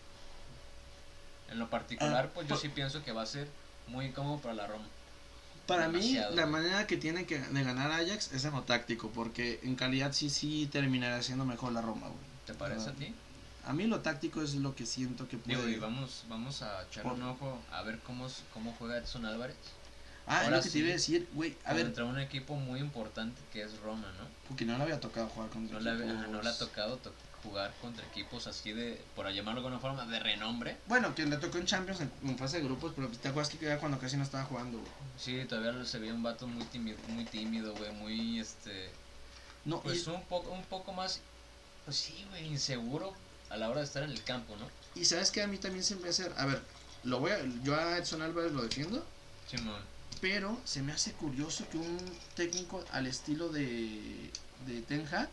En 1.52 1.58
lo 1.58 1.70
particular, 1.70 2.26
ah, 2.26 2.30
pues 2.34 2.48
yo 2.48 2.56
sí 2.56 2.68
pienso 2.68 3.02
que 3.04 3.12
va 3.12 3.22
a 3.22 3.26
ser 3.26 3.48
muy 3.86 4.06
incómodo 4.06 4.38
para 4.38 4.54
la 4.54 4.66
Roma. 4.66 4.84
Para 5.66 5.88
mí, 5.88 6.16
la 6.32 6.46
manera 6.46 6.86
que 6.86 6.96
tiene 6.96 7.26
que, 7.26 7.40
de 7.40 7.64
ganar 7.64 7.90
Ajax 7.90 8.32
es 8.32 8.44
en 8.44 8.52
lo 8.52 8.62
táctico, 8.62 9.10
porque 9.10 9.58
en 9.64 9.74
calidad 9.74 10.12
sí, 10.12 10.30
sí 10.30 10.68
terminará 10.70 11.22
siendo 11.22 11.44
mejor 11.44 11.72
la 11.72 11.82
Roma, 11.82 12.06
güey. 12.06 12.20
¿Te 12.46 12.54
parece 12.54 12.90
a 12.90 12.92
ti? 12.92 13.12
A 13.64 13.72
mí 13.72 13.88
lo 13.88 14.00
táctico 14.00 14.42
es 14.42 14.54
lo 14.54 14.76
que 14.76 14.86
siento 14.86 15.26
que 15.26 15.38
puede... 15.38 15.56
Digo, 15.56 15.68
y 15.68 15.80
vamos, 15.80 16.24
vamos 16.28 16.62
a 16.62 16.84
echar 16.84 17.04
un 17.06 17.20
ojo 17.24 17.58
a 17.72 17.82
ver 17.82 17.98
cómo, 18.00 18.28
cómo 18.54 18.76
juega 18.78 18.98
Edson 18.98 19.26
Álvarez. 19.26 19.56
Ah, 20.26 20.44
es 20.44 20.50
lo 20.50 20.60
que 20.60 20.70
te 20.70 20.78
iba 20.78 20.88
a 20.88 20.92
decir, 20.92 21.28
güey. 21.34 21.56
A 21.64 21.72
ver. 21.72 21.84
Contra 21.84 22.04
un 22.04 22.18
equipo 22.18 22.56
muy 22.56 22.80
importante 22.80 23.40
que 23.52 23.62
es 23.62 23.78
Roma, 23.80 24.12
¿no? 24.18 24.26
Porque 24.48 24.64
no 24.64 24.76
le 24.76 24.82
había 24.82 25.00
tocado 25.00 25.28
jugar 25.28 25.50
contra 25.50 25.78
no 25.78 25.90
equipos. 25.92 26.08
Le, 26.08 26.28
no 26.28 26.42
le 26.42 26.48
ha 26.48 26.58
tocado 26.58 26.98
jugar 27.44 27.72
contra 27.80 28.04
equipos 28.06 28.46
así 28.46 28.72
de, 28.72 29.00
por 29.14 29.30
llamarlo 29.30 29.60
de 29.60 29.66
alguna 29.68 29.80
forma, 29.80 30.06
de 30.06 30.18
renombre. 30.18 30.76
Bueno, 30.86 31.14
que 31.14 31.26
le 31.26 31.36
tocó 31.36 31.58
en 31.58 31.66
Champions 31.66 32.00
en, 32.00 32.38
fase 32.38 32.58
de 32.58 32.64
grupos, 32.64 32.92
pero 32.94 33.08
te 33.08 33.28
acuerdas 33.28 33.54
que 33.54 33.64
era 33.64 33.78
cuando 33.78 33.98
casi 33.98 34.16
no 34.16 34.24
estaba 34.24 34.44
jugando, 34.44 34.78
güey. 34.78 34.90
Sí, 35.16 35.44
todavía 35.48 35.84
se 35.84 35.98
veía 35.98 36.12
un 36.12 36.22
vato 36.22 36.46
muy 36.46 36.64
tímido, 36.64 36.98
muy 37.08 37.24
tímido, 37.24 37.74
güey, 37.74 37.92
muy, 37.92 38.40
este. 38.40 38.90
No, 39.64 39.80
pues 39.80 40.06
un, 40.06 40.22
poco, 40.24 40.50
un 40.50 40.64
poco 40.64 40.92
más, 40.92 41.20
pues 41.84 41.96
sí, 41.96 42.26
güey, 42.30 42.46
inseguro 42.46 43.12
a 43.50 43.56
la 43.56 43.68
hora 43.68 43.80
de 43.80 43.86
estar 43.86 44.02
en 44.02 44.10
el 44.10 44.22
campo, 44.22 44.56
¿no? 44.56 44.68
Y 45.00 45.04
sabes 45.04 45.30
que 45.30 45.42
a 45.42 45.46
mí 45.46 45.58
también 45.58 45.84
se 45.84 45.96
me 45.96 46.08
hace, 46.08 46.30
a 46.36 46.46
ver, 46.46 46.62
lo 47.04 47.20
voy 47.20 47.32
a, 47.32 47.38
yo 47.62 47.76
a 47.76 47.98
Edson 47.98 48.22
Álvarez 48.22 48.52
lo 48.52 48.62
defiendo. 48.62 49.04
Simón. 49.48 49.95
Pero 50.20 50.58
se 50.64 50.82
me 50.82 50.92
hace 50.92 51.12
curioso 51.12 51.68
que 51.70 51.78
un 51.78 51.98
técnico 52.34 52.84
al 52.92 53.06
estilo 53.06 53.48
de, 53.48 54.30
de 54.66 54.80
Ten 54.82 55.06
Hag 55.12 55.28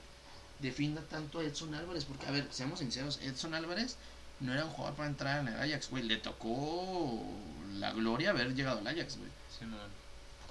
defienda 0.59 1.01
tanto 1.09 1.39
a 1.39 1.43
Edson 1.43 1.73
Álvarez. 1.73 2.05
Porque, 2.05 2.25
a 2.27 2.31
ver, 2.31 2.47
seamos 2.51 2.79
sinceros, 2.79 3.19
Edson 3.21 3.53
Álvarez 3.53 3.97
no 4.39 4.53
era 4.53 4.65
un 4.65 4.71
jugador 4.71 4.95
para 4.95 5.09
entrar 5.09 5.39
en 5.39 5.53
el 5.53 5.59
Ajax, 5.59 5.89
güey. 5.89 6.03
Le 6.03 6.17
tocó 6.17 7.23
la 7.75 7.91
gloria 7.93 8.31
haber 8.31 8.53
llegado 8.55 8.79
al 8.79 8.87
Ajax, 8.87 9.17
güey. 9.17 9.29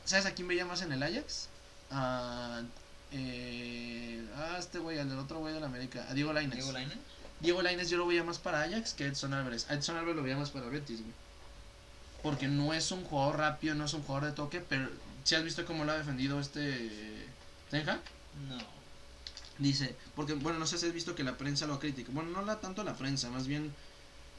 ¿Sabes 0.04 0.26
a 0.26 0.32
quién 0.32 0.48
veía 0.48 0.64
más 0.64 0.82
en 0.82 0.92
el 0.92 1.02
Ajax? 1.02 1.48
A, 1.90 2.62
eh, 3.12 4.24
a 4.36 4.58
este 4.58 4.78
güey, 4.78 4.98
al 4.98 5.08
del 5.08 5.18
otro 5.18 5.40
güey 5.40 5.52
de 5.52 5.60
la 5.60 5.66
América, 5.66 6.06
a 6.08 6.14
Diego 6.14 6.32
Lainez. 6.32 6.56
Diego 6.56 6.72
Lainez. 6.72 6.98
Diego 7.40 7.62
Lainez 7.62 7.90
yo 7.90 7.98
lo 7.98 8.06
veía 8.06 8.24
más 8.24 8.38
para 8.38 8.62
Ajax 8.62 8.94
que 8.94 9.06
Edson 9.06 9.34
Álvarez. 9.34 9.66
A 9.68 9.74
Edson 9.74 9.96
Álvarez 9.96 10.16
lo 10.16 10.22
veía 10.22 10.36
más 10.36 10.50
para 10.50 10.66
Betis, 10.66 11.00
güey 11.00 11.12
porque 12.22 12.48
no 12.48 12.72
es 12.72 12.90
un 12.92 13.04
jugador 13.04 13.38
rápido, 13.38 13.74
no 13.74 13.84
es 13.84 13.94
un 13.94 14.02
jugador 14.02 14.30
de 14.30 14.36
toque, 14.36 14.60
pero 14.60 14.88
si 15.24 15.34
has 15.34 15.44
visto 15.44 15.64
cómo 15.64 15.84
lo 15.84 15.92
ha 15.92 15.98
defendido 15.98 16.40
este 16.40 17.26
Tenja? 17.70 18.00
No. 18.48 18.58
Dice, 19.58 19.94
porque 20.14 20.34
bueno, 20.34 20.58
no 20.58 20.66
sé 20.66 20.78
si 20.78 20.86
has 20.86 20.92
visto 20.92 21.14
que 21.14 21.24
la 21.24 21.36
prensa 21.36 21.66
lo 21.66 21.78
critica. 21.78 22.10
Bueno, 22.12 22.30
no 22.30 22.42
la 22.42 22.60
tanto 22.60 22.84
la 22.84 22.94
prensa, 22.94 23.30
más 23.30 23.46
bien 23.46 23.72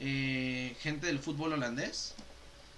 eh, 0.00 0.76
gente 0.80 1.06
del 1.06 1.18
fútbol 1.18 1.52
holandés, 1.52 2.14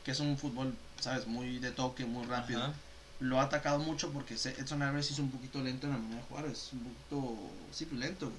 que 0.04 0.12
es 0.12 0.20
un 0.20 0.36
fútbol, 0.38 0.74
sabes, 1.00 1.26
muy 1.26 1.58
de 1.58 1.70
toque, 1.70 2.04
muy 2.04 2.26
rápido. 2.26 2.72
Lo 3.20 3.40
ha 3.40 3.44
atacado 3.44 3.78
mucho 3.78 4.10
porque 4.12 4.34
Edson 4.34 4.82
Álvarez 4.82 5.10
es 5.10 5.18
un 5.18 5.30
poquito 5.30 5.62
lento 5.62 5.86
en 5.86 5.94
la 5.94 5.98
manera 5.98 6.20
de 6.20 6.26
jugar, 6.28 6.46
es 6.46 6.70
un 6.72 6.80
poquito, 6.80 7.36
sí, 7.72 7.88
lento. 7.92 8.30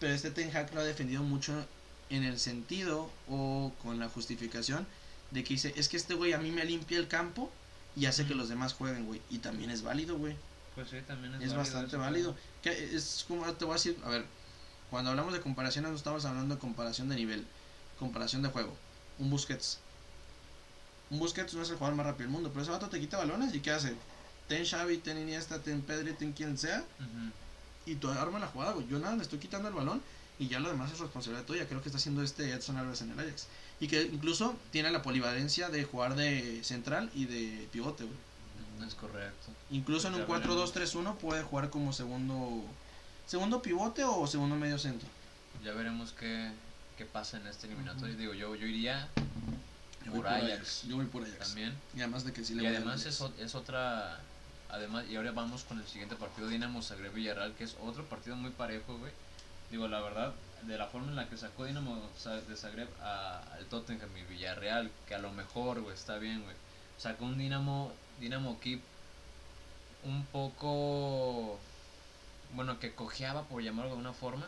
Pero 0.00 0.14
este 0.14 0.30
Ten 0.30 0.54
Hag 0.56 0.72
lo 0.74 0.80
ha 0.80 0.84
defendido 0.84 1.22
mucho 1.22 1.66
en 2.08 2.24
el 2.24 2.38
sentido 2.38 3.10
o 3.28 3.72
con 3.82 3.98
la 3.98 4.08
justificación 4.08 4.86
de 5.30 5.44
que 5.44 5.54
dice, 5.54 5.72
es 5.76 5.88
que 5.88 5.96
este 5.96 6.14
güey 6.14 6.32
a 6.32 6.38
mí 6.38 6.50
me 6.50 6.64
limpia 6.64 6.98
el 6.98 7.08
campo 7.08 7.50
y 7.96 8.06
hace 8.06 8.26
que 8.26 8.34
los 8.34 8.48
demás 8.48 8.74
jueguen, 8.74 9.06
güey. 9.06 9.20
Y 9.30 9.38
también 9.38 9.70
es 9.70 9.82
válido, 9.82 10.16
güey. 10.16 10.36
Pues 10.74 10.90
sí, 10.90 10.96
también 11.06 11.34
es, 11.34 11.42
es 11.42 11.54
bastante 11.54 11.96
válido. 11.96 12.36
Que 12.62 12.94
es 12.94 13.24
como 13.26 13.44
te 13.54 13.64
voy 13.64 13.72
a 13.72 13.76
decir, 13.76 13.98
a 14.04 14.08
ver, 14.08 14.24
cuando 14.90 15.10
hablamos 15.10 15.32
de 15.32 15.40
comparaciones 15.40 15.90
no 15.90 15.96
estamos 15.96 16.24
hablando 16.24 16.54
de 16.54 16.60
comparación 16.60 17.08
de 17.08 17.16
nivel, 17.16 17.46
comparación 17.98 18.42
de 18.42 18.48
juego. 18.48 18.74
Un 19.18 19.30
Busquets. 19.30 19.78
Un 21.10 21.18
Busquets 21.18 21.54
no 21.54 21.62
es 21.62 21.70
el 21.70 21.76
jugador 21.76 21.96
más 21.96 22.06
rápido 22.06 22.24
del 22.24 22.32
mundo, 22.32 22.50
pero 22.50 22.62
ese 22.62 22.70
vato 22.70 22.88
te 22.88 23.00
quita 23.00 23.18
balones 23.18 23.54
y 23.54 23.60
¿qué 23.60 23.70
hace? 23.70 23.96
ten 24.48 24.64
Xavi, 24.64 24.98
ten 24.98 25.18
Iniesta, 25.18 25.60
ten 25.60 25.82
Pedri, 25.82 26.12
ten 26.14 26.32
quien 26.32 26.56
sea, 26.58 26.82
y 27.86 27.94
tú 27.96 28.10
arma 28.10 28.38
la 28.38 28.48
jugada, 28.48 28.72
güey. 28.72 28.88
Yo 28.88 28.98
nada, 28.98 29.14
le 29.16 29.22
estoy 29.22 29.38
quitando 29.38 29.68
el 29.68 29.74
balón 29.74 30.02
y 30.38 30.48
ya 30.48 30.60
lo 30.60 30.68
demás 30.68 30.92
es 30.92 30.98
responsabilidad 31.00 31.44
tuya. 31.46 31.66
Creo 31.66 31.82
que 31.82 31.88
está 31.88 31.98
haciendo 31.98 32.22
este 32.22 32.50
Edson 32.52 32.76
Alves 32.76 33.02
en 33.02 33.10
el 33.10 33.18
Ajax. 33.18 33.46
Y 33.80 33.88
que 33.88 34.02
incluso 34.02 34.56
tiene 34.70 34.90
la 34.90 35.02
polivalencia 35.02 35.68
de 35.68 35.84
jugar 35.84 36.14
de 36.14 36.62
central 36.64 37.10
y 37.14 37.26
de 37.26 37.68
pivote, 37.72 38.04
güey. 38.04 38.18
Es 38.86 38.94
correcto. 38.94 39.52
Incluso 39.70 40.08
en 40.08 40.14
un 40.14 40.26
4-2-3-1 40.26 41.16
puede 41.16 41.42
jugar 41.42 41.68
como 41.68 41.92
segundo 41.92 42.64
segundo 43.26 43.60
pivote 43.60 44.04
o 44.04 44.26
segundo 44.26 44.56
medio 44.56 44.78
centro. 44.78 45.08
Ya 45.64 45.72
veremos 45.72 46.12
qué, 46.12 46.50
qué 46.96 47.04
pasa 47.04 47.38
en 47.38 47.46
este 47.48 47.66
eliminatorio. 47.66 48.16
Digo, 48.16 48.34
yo, 48.34 48.54
yo 48.54 48.66
iría 48.66 49.08
por, 50.14 50.26
Ajax. 50.26 50.84
Yo 50.86 50.96
voy 50.96 51.06
por 51.06 51.24
Ajax. 51.24 51.48
También. 51.48 51.74
Y 51.94 51.98
además 51.98 52.24
de 52.24 52.32
que 52.32 52.44
sí 52.44 52.54
le 52.54 52.62
Y 52.62 52.66
además 52.66 53.04
es, 53.04 53.22
es 53.38 53.54
otra 53.54 54.20
además 54.70 55.06
y 55.10 55.16
ahora 55.16 55.32
vamos 55.32 55.64
con 55.64 55.78
el 55.78 55.86
siguiente 55.86 56.14
partido 56.14 56.48
Dinamo 56.48 56.82
Zagreb 56.82 57.12
Villarreal, 57.12 57.54
que 57.54 57.64
es 57.64 57.76
otro 57.82 58.04
partido 58.04 58.36
muy 58.36 58.50
parejo, 58.50 58.96
güey. 58.98 59.12
Digo, 59.70 59.88
la 59.88 60.00
verdad, 60.00 60.34
de 60.62 60.78
la 60.78 60.86
forma 60.86 61.08
en 61.08 61.16
la 61.16 61.28
que 61.28 61.36
sacó 61.36 61.64
Dinamo 61.64 62.08
de 62.24 62.56
Zagreb 62.56 62.88
al 63.02 63.66
Tottenham 63.66 64.16
y 64.16 64.22
Villarreal, 64.22 64.90
que 65.06 65.14
a 65.14 65.18
lo 65.18 65.32
mejor, 65.32 65.80
güey, 65.80 65.94
está 65.94 66.18
bien, 66.18 66.42
güey. 66.42 66.56
Sacó 66.96 67.24
un 67.24 67.38
Dinamo 67.38 67.92
Dinamo 68.20 68.58
Keep 68.60 68.80
un 70.04 70.24
poco 70.26 71.58
bueno, 72.54 72.78
que 72.78 72.94
cojeaba 72.94 73.44
por 73.44 73.62
llamarlo 73.62 73.92
de 73.92 73.98
una 73.98 74.12
forma, 74.12 74.46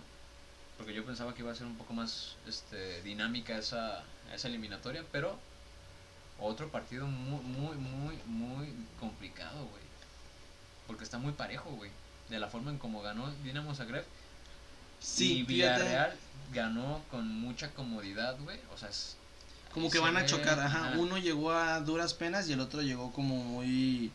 porque 0.77 0.95
yo 0.95 1.05
pensaba 1.05 1.35
que 1.35 1.43
iba 1.43 1.53
a 1.53 1.55
ser 1.55 1.67
un 1.67 1.77
poco 1.77 1.93
más 1.93 2.37
este, 2.47 3.03
dinámica 3.03 3.59
esa, 3.59 4.03
esa 4.33 4.49
eliminatoria, 4.49 5.05
pero 5.13 5.39
otro 6.39 6.69
partido 6.71 7.07
muy, 7.07 7.43
muy, 7.45 7.77
muy, 7.77 8.19
muy 8.27 8.75
complicado, 8.99 9.67
güey. 9.67 9.83
Porque 10.87 11.05
está 11.05 11.19
muy 11.19 11.33
parejo, 11.33 11.71
güey. 11.71 11.91
De 12.31 12.39
la 12.39 12.49
forma 12.49 12.71
en 12.71 12.79
como 12.79 13.03
ganó 13.03 13.31
Dinamo 13.45 13.75
Zagreb. 13.75 14.05
Sí, 15.01 15.39
y 15.39 15.43
Villarreal 15.43 16.15
ganó 16.53 17.03
con 17.11 17.29
mucha 17.29 17.71
comodidad, 17.71 18.39
güey. 18.41 18.59
O 18.75 18.79
sea, 18.79 18.89
es, 18.89 19.17
como 19.73 19.91
que 19.91 19.99
van 19.99 20.17
a 20.17 20.27
chocar, 20.27 20.59
ajá. 20.61 20.95
Uno 20.99 21.19
llegó 21.19 21.53
a 21.53 21.81
duras 21.81 22.15
penas 22.15 22.49
y 22.49 22.53
el 22.53 22.61
otro 22.61 22.83
llegó 22.83 23.13
como 23.13 23.37
muy 23.37 24.11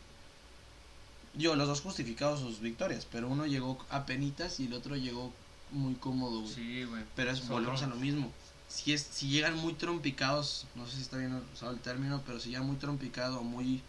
yo, 1.36 1.54
los 1.54 1.68
dos 1.68 1.80
justificados 1.82 2.40
sus 2.40 2.60
victorias, 2.60 3.06
pero 3.10 3.28
uno 3.28 3.46
llegó 3.46 3.84
a 3.90 4.06
penitas 4.06 4.58
y 4.58 4.66
el 4.66 4.72
otro 4.72 4.96
llegó 4.96 5.32
muy 5.70 5.94
cómodo, 5.94 6.40
güey. 6.40 6.54
Sí, 6.54 6.84
güey. 6.84 7.02
Pero 7.14 7.30
es, 7.30 7.46
volvemos 7.46 7.82
a 7.82 7.86
lo 7.86 7.96
mismo. 7.96 8.32
Si, 8.68 8.92
es, 8.92 9.02
si 9.02 9.28
llegan 9.28 9.56
muy 9.56 9.74
trompicados, 9.74 10.66
no 10.74 10.86
sé 10.86 10.96
si 10.96 11.02
está 11.02 11.18
bien 11.18 11.42
usado 11.52 11.72
el 11.72 11.80
término, 11.80 12.22
pero 12.26 12.40
si 12.40 12.50
llega 12.50 12.62
muy 12.62 12.76
trompicado, 12.76 13.42
muy, 13.42 13.82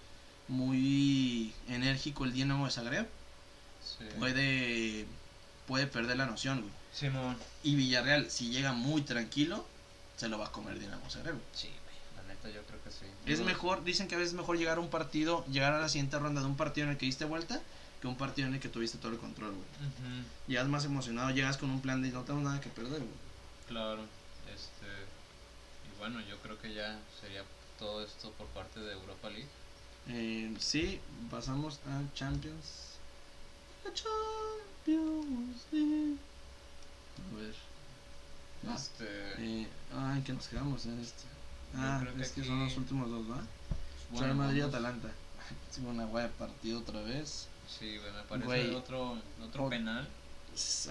muy 0.50 1.54
enérgico 1.70 2.26
el 2.26 2.34
Dinamo 2.34 2.66
de 2.66 2.72
Zagreb, 2.72 3.08
puede, 4.20 5.08
puede 5.68 5.88
perder 5.88 6.18
la 6.18 6.26
noción, 6.26 6.62
güey. 6.62 6.74
Simón. 6.98 7.38
Y 7.64 7.76
Villarreal, 7.76 8.32
si 8.32 8.50
llega 8.50 8.74
muy 8.74 9.02
tranquilo, 9.02 9.66
se 10.16 10.28
lo 10.30 10.40
va 10.40 10.48
a 10.48 10.52
comer 10.52 10.80
Dinamo 10.80 11.10
Zagreb. 11.10 11.38
Sí, 11.54 11.70
yo 12.54 12.62
creo 12.64 12.84
que 12.84 12.92
sí. 12.92 13.06
Es 13.26 13.42
mejor, 13.42 13.84
dicen 13.84 14.08
que 14.08 14.16
a 14.16 14.18
veces 14.18 14.34
es 14.34 14.38
mejor 14.38 14.58
llegar 14.58 14.78
a 14.78 14.82
un 14.82 14.90
partido, 14.90 15.46
llegar 15.48 15.74
a 15.74 15.80
la 15.80 15.90
siguiente 15.90 16.18
ronda 16.20 16.42
de 16.42 16.48
un 16.48 16.58
partido 16.58 16.86
en 16.86 16.92
el 16.92 16.98
que 16.98 17.06
diste 17.06 17.26
vuelta, 17.26 17.62
que 18.02 18.08
un 18.08 18.18
partido 18.18 18.48
en 18.48 18.56
el 18.56 18.60
que 18.60 18.70
tuviste 18.70 18.98
todo 18.98 19.12
el 19.12 19.18
control, 19.18 19.52
güey. 19.52 19.66
Llegas 20.48 20.68
más 20.68 20.86
emocionado, 20.86 21.32
llegas 21.32 21.58
con 21.58 21.70
un 21.70 21.82
plan 21.82 22.02
de 22.02 22.10
no 22.10 22.24
tengo 22.24 22.42
nada 22.42 22.62
que 22.62 22.70
perder, 22.70 23.00
güey. 23.00 23.28
Claro, 23.68 24.02
este. 24.54 24.88
Y 25.88 26.00
bueno, 26.00 26.22
yo 26.22 26.38
creo 26.40 26.60
que 26.60 26.74
ya 26.74 27.00
sería 27.20 27.44
todo 27.78 28.04
esto 28.04 28.32
por 28.32 28.48
parte 28.48 28.80
de 28.80 28.94
Europa 28.94 29.30
League. 29.30 29.48
Eh, 30.10 30.56
sí, 30.60 31.02
pasamos 31.30 31.80
a 31.88 32.02
Champions. 32.14 32.98
A 33.86 33.94
Champions 33.94 35.66
League. 35.72 36.18
A 37.20 37.36
ver. 37.36 37.56
Este. 38.76 39.06
Eh, 39.38 39.68
ay, 39.96 40.22
que 40.22 40.34
nos 40.34 40.48
quedamos 40.48 40.86
en 40.86 41.00
este. 41.00 41.24
Ah, 41.76 42.04
es 42.20 42.32
que, 42.32 42.44
son 42.44 42.64
los 42.64 42.78
últimos 42.78 43.10
dos, 43.10 43.30
¿va? 43.30 43.42
Real 44.20 44.36
Madrid-Atalanta. 44.36 45.10
Sí, 45.72 45.80
una 45.86 46.04
guay 46.04 46.28
partido 46.38 46.80
otra 46.80 47.02
vez. 47.04 47.48
Sí, 47.68 47.98
güey, 47.98 48.12
me 48.12 48.24
parece 48.24 48.76
otro, 48.76 49.18
otro 49.42 49.70
penal. 49.70 50.06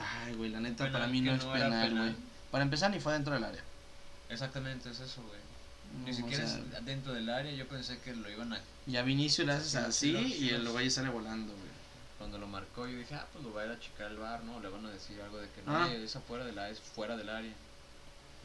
Ay, 0.00 0.34
güey, 0.34 0.48
la 0.48 0.60
neta 0.60 0.90
para 0.90 1.06
mí 1.08 1.20
no 1.20 1.34
es 1.34 1.44
penal, 1.44 1.94
güey. 1.94 2.14
Para 2.50 2.64
empezar, 2.64 2.90
ni 2.90 2.98
fue 2.98 3.12
dentro 3.12 3.34
del 3.34 3.44
área. 3.44 3.62
Exactamente, 4.30 4.90
es 4.90 5.00
eso, 5.00 5.22
güey. 5.22 5.40
Ni 6.04 6.14
siquiera 6.14 6.44
es 6.44 6.84
dentro 6.84 7.12
del 7.12 7.28
área, 7.28 7.52
yo 7.52 7.66
pensé 7.68 7.98
que 8.00 8.14
lo 8.14 8.30
iban 8.30 8.52
a... 8.52 8.60
Y 8.86 8.96
a 8.96 9.02
Vinicio 9.02 9.44
le 9.44 9.52
haces 9.52 9.74
así 9.76 10.10
y 10.12 10.50
el 10.50 10.68
güey 10.68 10.90
sale 10.90 11.08
volando, 11.08 11.52
güey. 11.52 11.65
Cuando 12.18 12.38
lo 12.38 12.46
marcó 12.46 12.86
yo 12.86 12.98
dije, 12.98 13.14
ah, 13.14 13.26
pues 13.32 13.44
lo 13.44 13.52
va 13.52 13.62
a 13.62 13.66
ir 13.66 13.72
a 13.72 13.80
checar 13.80 14.10
el 14.10 14.16
bar, 14.16 14.42
¿no? 14.44 14.58
Le 14.60 14.68
van 14.68 14.86
a 14.86 14.90
decir 14.90 15.20
algo 15.20 15.38
de 15.38 15.48
que 15.50 15.62
no, 15.62 15.76
ah. 15.76 15.92
es 15.92 16.16
afuera 16.16 16.44
del 16.44 16.58
área, 16.58 16.72
es 16.72 16.80
fuera 16.80 17.16
del 17.16 17.28
área. 17.28 17.52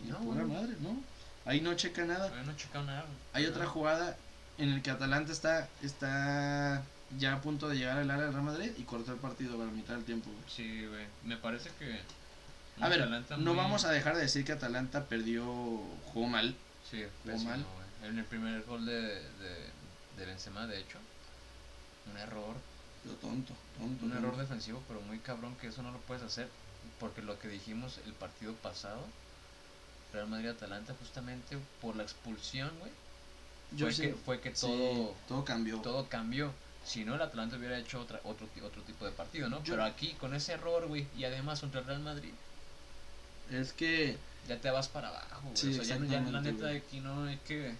Y 0.04 0.08
no, 0.10 0.20
pura 0.20 0.44
madre, 0.44 0.76
¿no? 0.80 1.02
Ahí 1.46 1.62
no 1.62 1.74
checa 1.76 2.06
nada. 2.06 2.26
Ahí 2.26 2.46
no 2.46 2.56
checa 2.56 2.82
nada. 2.82 3.06
Hay 3.34 3.46
otra 3.46 3.66
jugada 3.66 4.18
en 4.58 4.70
el 4.70 4.82
que 4.82 4.92
Atalanta 4.92 5.32
está, 5.32 5.70
está 5.82 6.84
ya 7.18 7.34
a 7.34 7.42
punto 7.42 7.68
de 7.70 7.78
llegar 7.78 7.98
al 7.98 8.12
área 8.12 8.26
del 8.26 8.34
Real 8.34 8.46
Madrid 8.46 8.72
y 8.78 8.84
cortó 8.84 9.14
el 9.14 9.20
partido 9.20 9.58
para 9.58 9.72
mitad 9.72 9.96
del 9.96 10.04
tiempo. 10.04 10.30
Sí, 10.48 10.86
güey. 10.86 11.06
Me 11.24 11.38
parece 11.38 11.70
que. 11.80 12.00
A 12.80 12.90
ver, 12.90 13.08
no 13.38 13.56
vamos 13.56 13.86
a 13.86 13.92
dejar 13.92 14.16
de 14.16 14.22
decir 14.22 14.44
que 14.44 14.54
Atalanta 14.54 15.06
perdió, 15.06 15.44
jugó 16.14 16.28
mal. 16.28 16.56
Sí, 16.90 17.04
jugó 17.24 17.38
mal. 17.40 17.66
En 18.04 18.18
el 18.18 18.26
primer 18.26 18.64
gol 18.64 18.86
de, 18.86 19.02
de, 19.02 19.70
de 20.18 20.26
Benzema, 20.26 20.66
de 20.68 20.80
hecho. 20.80 20.98
Un 22.12 22.18
error. 22.18 22.56
Pero 23.04 23.16
tonto, 23.16 23.54
tonto. 23.78 24.06
Un 24.06 24.14
error 24.14 24.38
defensivo, 24.38 24.82
pero 24.88 25.02
muy 25.02 25.20
cabrón 25.20 25.56
que 25.60 25.68
eso 25.68 25.82
no 25.82 25.92
lo 25.92 26.00
puedes 26.00 26.24
hacer. 26.24 26.50
Porque 27.00 27.22
lo 27.22 27.40
que 27.40 27.48
dijimos 27.48 28.00
el 28.06 28.14
partido 28.14 28.54
pasado 28.54 29.04
Real 30.14 30.28
Madrid-Atalanta 30.28 30.94
justamente 31.00 31.58
por 31.82 31.96
la 31.96 32.04
expulsión, 32.04 32.72
güey. 32.80 32.92
Fue, 33.78 33.96
que, 33.96 34.14
fue 34.14 34.42
que 34.42 34.52
todo, 34.52 35.16
todo 35.28 35.46
cambió. 35.46 35.80
Todo 35.80 36.10
cambió. 36.10 36.52
Si 36.84 37.06
no, 37.06 37.16
el 37.16 37.22
Atalanta 37.22 37.56
hubiera 37.56 37.78
hecho 37.78 38.02
otra, 38.02 38.20
otro, 38.24 38.48
otro 38.64 38.82
tipo 38.84 39.06
de 39.06 39.12
partido, 39.12 39.50
¿no? 39.50 39.62
Pero 39.64 39.84
aquí, 39.84 40.14
con 40.20 40.34
ese 40.34 40.54
error, 40.54 40.88
güey, 40.88 41.08
y 41.18 41.24
además 41.24 41.62
contra 41.62 41.80
el 41.80 41.88
Real 41.88 42.02
Madrid. 42.02 42.34
Es 43.50 43.74
que. 43.74 44.18
Ya 44.50 44.60
te 44.60 44.72
vas 44.72 44.90
para 44.90 45.10
abajo, 45.10 45.42
güey. 45.44 45.56
Sí, 45.56 45.80
o 45.80 45.84
sea, 45.84 45.98
ya, 45.98 46.20
la 46.20 46.42
neta 46.42 46.66
de 46.66 46.78
aquí 46.78 47.00
no 47.00 47.30
es 47.30 47.40
que. 47.42 47.76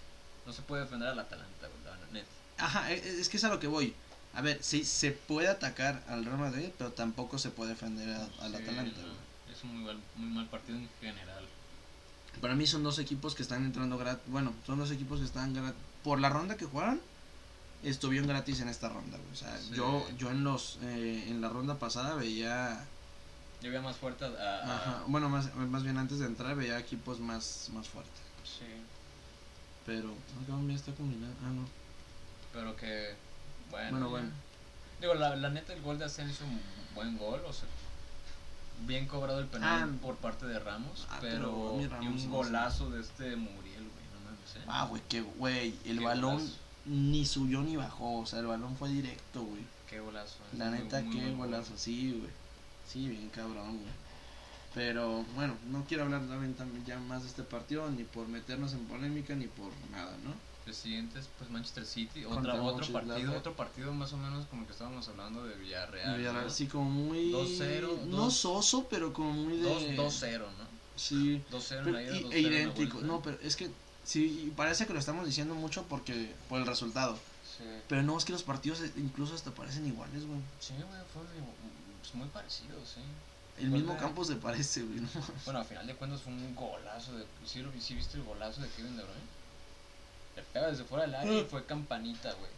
No 0.46 0.52
se 0.52 0.62
puede 0.62 0.82
defender 0.82 1.08
al 1.08 1.18
Atalanta, 1.18 1.68
güey, 1.68 1.84
la 1.84 2.12
neta. 2.12 2.28
Ajá, 2.58 2.90
e, 2.90 2.94
e, 2.94 3.20
es 3.20 3.28
que 3.28 3.36
es 3.36 3.44
a 3.44 3.48
lo 3.48 3.60
que 3.60 3.66
voy. 3.66 3.94
A 4.34 4.40
ver, 4.40 4.62
sí, 4.62 4.84
se 4.84 5.10
puede 5.12 5.48
atacar 5.48 6.02
al 6.08 6.24
Real 6.24 6.38
Madrid, 6.38 6.70
pero 6.78 6.92
tampoco 6.92 7.38
se 7.38 7.50
puede 7.50 7.70
defender 7.70 8.08
al 8.40 8.54
Atalanta, 8.54 9.00
güey. 9.00 9.12
Es 9.52 9.62
un 9.62 9.76
muy 9.76 9.84
mal, 9.84 10.00
muy 10.16 10.28
mal 10.30 10.48
partido 10.48 10.78
en 10.78 10.88
general. 11.00 11.44
Para 12.40 12.54
mí 12.54 12.66
son 12.66 12.82
dos 12.82 12.98
equipos 12.98 13.34
que 13.34 13.42
están 13.42 13.64
entrando 13.64 13.98
gratis. 13.98 14.24
Bueno, 14.26 14.54
son 14.66 14.78
dos 14.78 14.90
equipos 14.90 15.20
que 15.20 15.26
están 15.26 15.52
gratis. 15.52 15.78
Por 16.02 16.18
la 16.18 16.30
ronda 16.30 16.56
que 16.56 16.64
jugaron, 16.64 17.00
estuvieron 17.82 18.28
gratis 18.28 18.60
en 18.60 18.68
esta 18.68 18.88
ronda. 18.88 19.18
O 19.32 19.36
sea, 19.36 19.58
yo, 19.72 20.08
yo 20.16 20.30
en 20.30 20.44
los 20.44 20.78
eh, 20.82 21.26
en 21.28 21.40
la 21.40 21.48
ronda 21.48 21.78
pasada 21.78 22.14
veía. 22.14 22.86
Yo 23.60 23.68
veía 23.68 23.82
más 23.82 23.96
fuerte 23.96 24.24
a, 24.24 25.04
Bueno, 25.06 25.28
más, 25.28 25.54
más 25.54 25.82
bien 25.82 25.98
antes 25.98 26.18
de 26.18 26.26
entrar 26.26 26.56
veía 26.56 26.78
equipos 26.78 27.20
más, 27.20 27.68
más 27.72 27.88
fuertes. 27.88 28.12
Sí. 28.44 28.66
Pero. 29.86 30.14
No, 30.48 30.74
está 30.74 30.92
combinado. 30.92 31.34
Ah, 31.44 31.50
no. 31.50 31.68
Pero 32.52 32.74
que. 32.76 33.14
Bueno. 33.72 33.90
Bueno, 33.90 34.10
bueno. 34.10 34.28
Digo, 35.00 35.14
la, 35.14 35.34
la 35.34 35.50
neta, 35.50 35.72
el 35.72 35.82
gol 35.82 35.98
de 35.98 36.04
Asensio, 36.04 36.46
un 36.46 36.60
buen 36.94 37.18
gol. 37.18 37.42
O 37.44 37.52
sea, 37.52 37.66
bien 38.86 39.06
cobrado 39.06 39.40
el 39.40 39.46
penal 39.46 39.90
ah. 39.94 39.98
por 40.00 40.16
parte 40.16 40.46
de 40.46 40.58
Ramos, 40.58 41.06
ah, 41.10 41.18
pero, 41.20 41.80
y 42.00 42.06
un 42.06 42.30
golazo 42.30 42.90
de 42.90 43.00
este 43.00 43.34
Muriel, 43.34 43.82
güey, 43.82 44.04
no 44.12 44.20
mames, 44.24 44.56
¿eh? 44.56 44.64
Ah, 44.68 44.86
güey, 44.88 45.02
que 45.08 45.22
güey, 45.22 45.74
el 45.84 46.00
balón 46.00 46.48
ni 46.84 47.24
subió 47.24 47.62
ni 47.62 47.76
bajó, 47.76 48.20
o 48.20 48.26
sea, 48.26 48.40
el 48.40 48.46
balón 48.46 48.76
fue 48.76 48.90
directo, 48.90 49.42
güey. 49.42 49.62
Qué 49.88 50.00
golazo. 50.00 50.38
La 50.56 50.70
neta, 50.70 51.02
qué 51.02 51.34
golazo, 51.34 51.72
sí, 51.76 52.16
güey. 52.18 52.30
Sí, 52.86 53.08
bien 53.08 53.28
cabrón, 53.30 53.78
güey. 53.78 53.92
Pero 54.74 55.24
bueno, 55.34 55.54
no 55.70 55.84
quiero 55.84 56.04
hablar 56.04 56.22
también 56.22 56.84
ya 56.86 56.98
más 56.98 57.22
de 57.22 57.28
este 57.28 57.42
partido, 57.42 57.90
ni 57.90 58.04
por 58.04 58.26
meternos 58.28 58.72
en 58.72 58.86
polémica, 58.86 59.34
ni 59.34 59.46
por 59.46 59.70
nada, 59.90 60.12
¿no? 60.24 60.32
El 60.64 60.74
siguiente 60.74 61.18
es 61.18 61.28
pues 61.38 61.50
Manchester 61.50 61.84
City, 61.84 62.24
otra, 62.24 62.54
otro 62.62 62.86
partido, 62.92 63.36
otro 63.36 63.52
partido 63.54 63.92
más 63.92 64.12
o 64.12 64.16
menos 64.16 64.46
como 64.46 64.64
que 64.64 64.72
estábamos 64.72 65.08
hablando 65.08 65.44
de 65.44 65.56
Villarreal. 65.56 66.16
Villarreal, 66.16 66.50
sí, 66.50 66.68
como 66.68 66.88
muy... 66.88 67.32
2-0. 67.32 68.04
No 68.04 68.30
soso, 68.30 68.86
pero 68.88 69.12
como 69.12 69.32
muy 69.32 69.56
de... 69.56 69.96
2-0, 69.96 70.38
¿no? 70.38 70.72
Sí. 70.94 71.42
2-0 71.50 72.32
E 72.32 72.40
idéntico, 72.40 73.00
no, 73.00 73.20
pero 73.22 73.38
es 73.42 73.56
que 73.56 73.70
sí, 74.04 74.52
parece 74.56 74.86
que 74.86 74.92
lo 74.92 75.00
estamos 75.00 75.26
diciendo 75.26 75.54
mucho 75.54 75.84
porque 75.88 76.32
por 76.48 76.60
el 76.60 76.66
resultado. 76.66 77.18
Sí. 77.58 77.64
Pero 77.88 78.02
no, 78.02 78.16
es 78.16 78.24
que 78.24 78.32
los 78.32 78.44
partidos 78.44 78.80
incluso 78.96 79.34
hasta 79.34 79.50
parecen 79.50 79.86
iguales, 79.86 80.26
güey. 80.26 80.40
Sí, 80.60 80.74
güey, 80.74 81.00
fue 81.12 81.22
pues, 82.00 82.14
muy 82.14 82.28
parecido, 82.28 82.78
sí. 82.84 83.00
El 83.58 83.70
mismo 83.70 83.96
campo 83.96 84.24
se 84.24 84.36
parece, 84.36 84.82
güey. 84.82 85.00
¿no? 85.00 85.08
Bueno, 85.44 85.60
al 85.60 85.66
final 85.66 85.86
de 85.86 85.94
cuentas 85.94 86.22
fue 86.22 86.32
un 86.32 86.54
golazo. 86.54 87.16
De, 87.16 87.24
¿sí, 87.44 87.62
¿Sí 87.80 87.94
viste 87.94 88.16
el 88.16 88.24
golazo 88.24 88.62
de 88.62 88.68
Kevin 88.70 88.96
De 88.96 89.02
Bruyne? 89.02 89.41
Le 90.36 90.42
pega 90.42 90.70
desde 90.70 90.84
fuera 90.84 91.04
del 91.04 91.14
área 91.14 91.40
y 91.40 91.44
fue 91.44 91.64
campanita, 91.64 92.32
güey. 92.34 92.50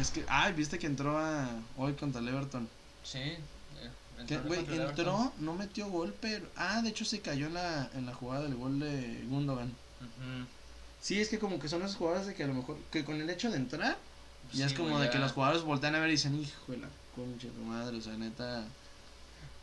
Es 0.00 0.10
que, 0.10 0.24
ay, 0.28 0.52
viste 0.52 0.78
que 0.78 0.86
entró 0.86 1.18
a, 1.18 1.48
hoy 1.76 1.94
contra 1.94 2.20
el 2.20 2.28
Everton. 2.28 2.68
Sí. 3.04 3.18
eh, 3.18 3.40
entró 4.18 4.42
güey, 4.44 4.60
entró, 4.60 4.74
Everton. 4.74 5.32
no 5.38 5.54
metió 5.54 5.88
gol, 5.88 6.14
pero. 6.20 6.46
Ah, 6.56 6.82
de 6.82 6.88
hecho 6.88 7.04
se 7.04 7.20
cayó 7.20 7.46
en 7.46 7.54
la, 7.54 7.88
en 7.94 8.06
la 8.06 8.14
jugada 8.14 8.44
del 8.44 8.56
gol 8.56 8.80
de 8.80 9.24
Gundogan. 9.28 9.68
Ujú. 10.00 10.46
Sí, 11.00 11.20
es 11.20 11.28
que 11.28 11.38
como 11.38 11.60
que 11.60 11.68
son 11.68 11.82
esas 11.82 11.96
jugadas 11.96 12.26
de 12.26 12.34
que 12.34 12.44
a 12.44 12.46
lo 12.46 12.54
mejor. 12.54 12.78
Que 12.90 13.04
con 13.04 13.20
el 13.20 13.30
hecho 13.30 13.50
de 13.50 13.56
entrar, 13.58 13.96
ya 14.52 14.66
Sí, 14.66 14.72
es 14.72 14.78
como 14.78 14.90
güey, 14.90 15.02
de 15.04 15.10
que 15.10 15.18
los 15.18 15.32
jugadores 15.32 15.62
voltean 15.62 15.94
a 15.94 16.00
ver 16.00 16.08
y 16.08 16.12
dicen, 16.12 16.34
hijo 16.40 16.72
de 16.72 16.78
la 16.78 16.88
concha 17.14 17.46
de 17.46 17.52
tu 17.52 17.60
madre, 17.60 17.96
o 17.96 18.00
sea, 18.00 18.14
neta. 18.14 18.64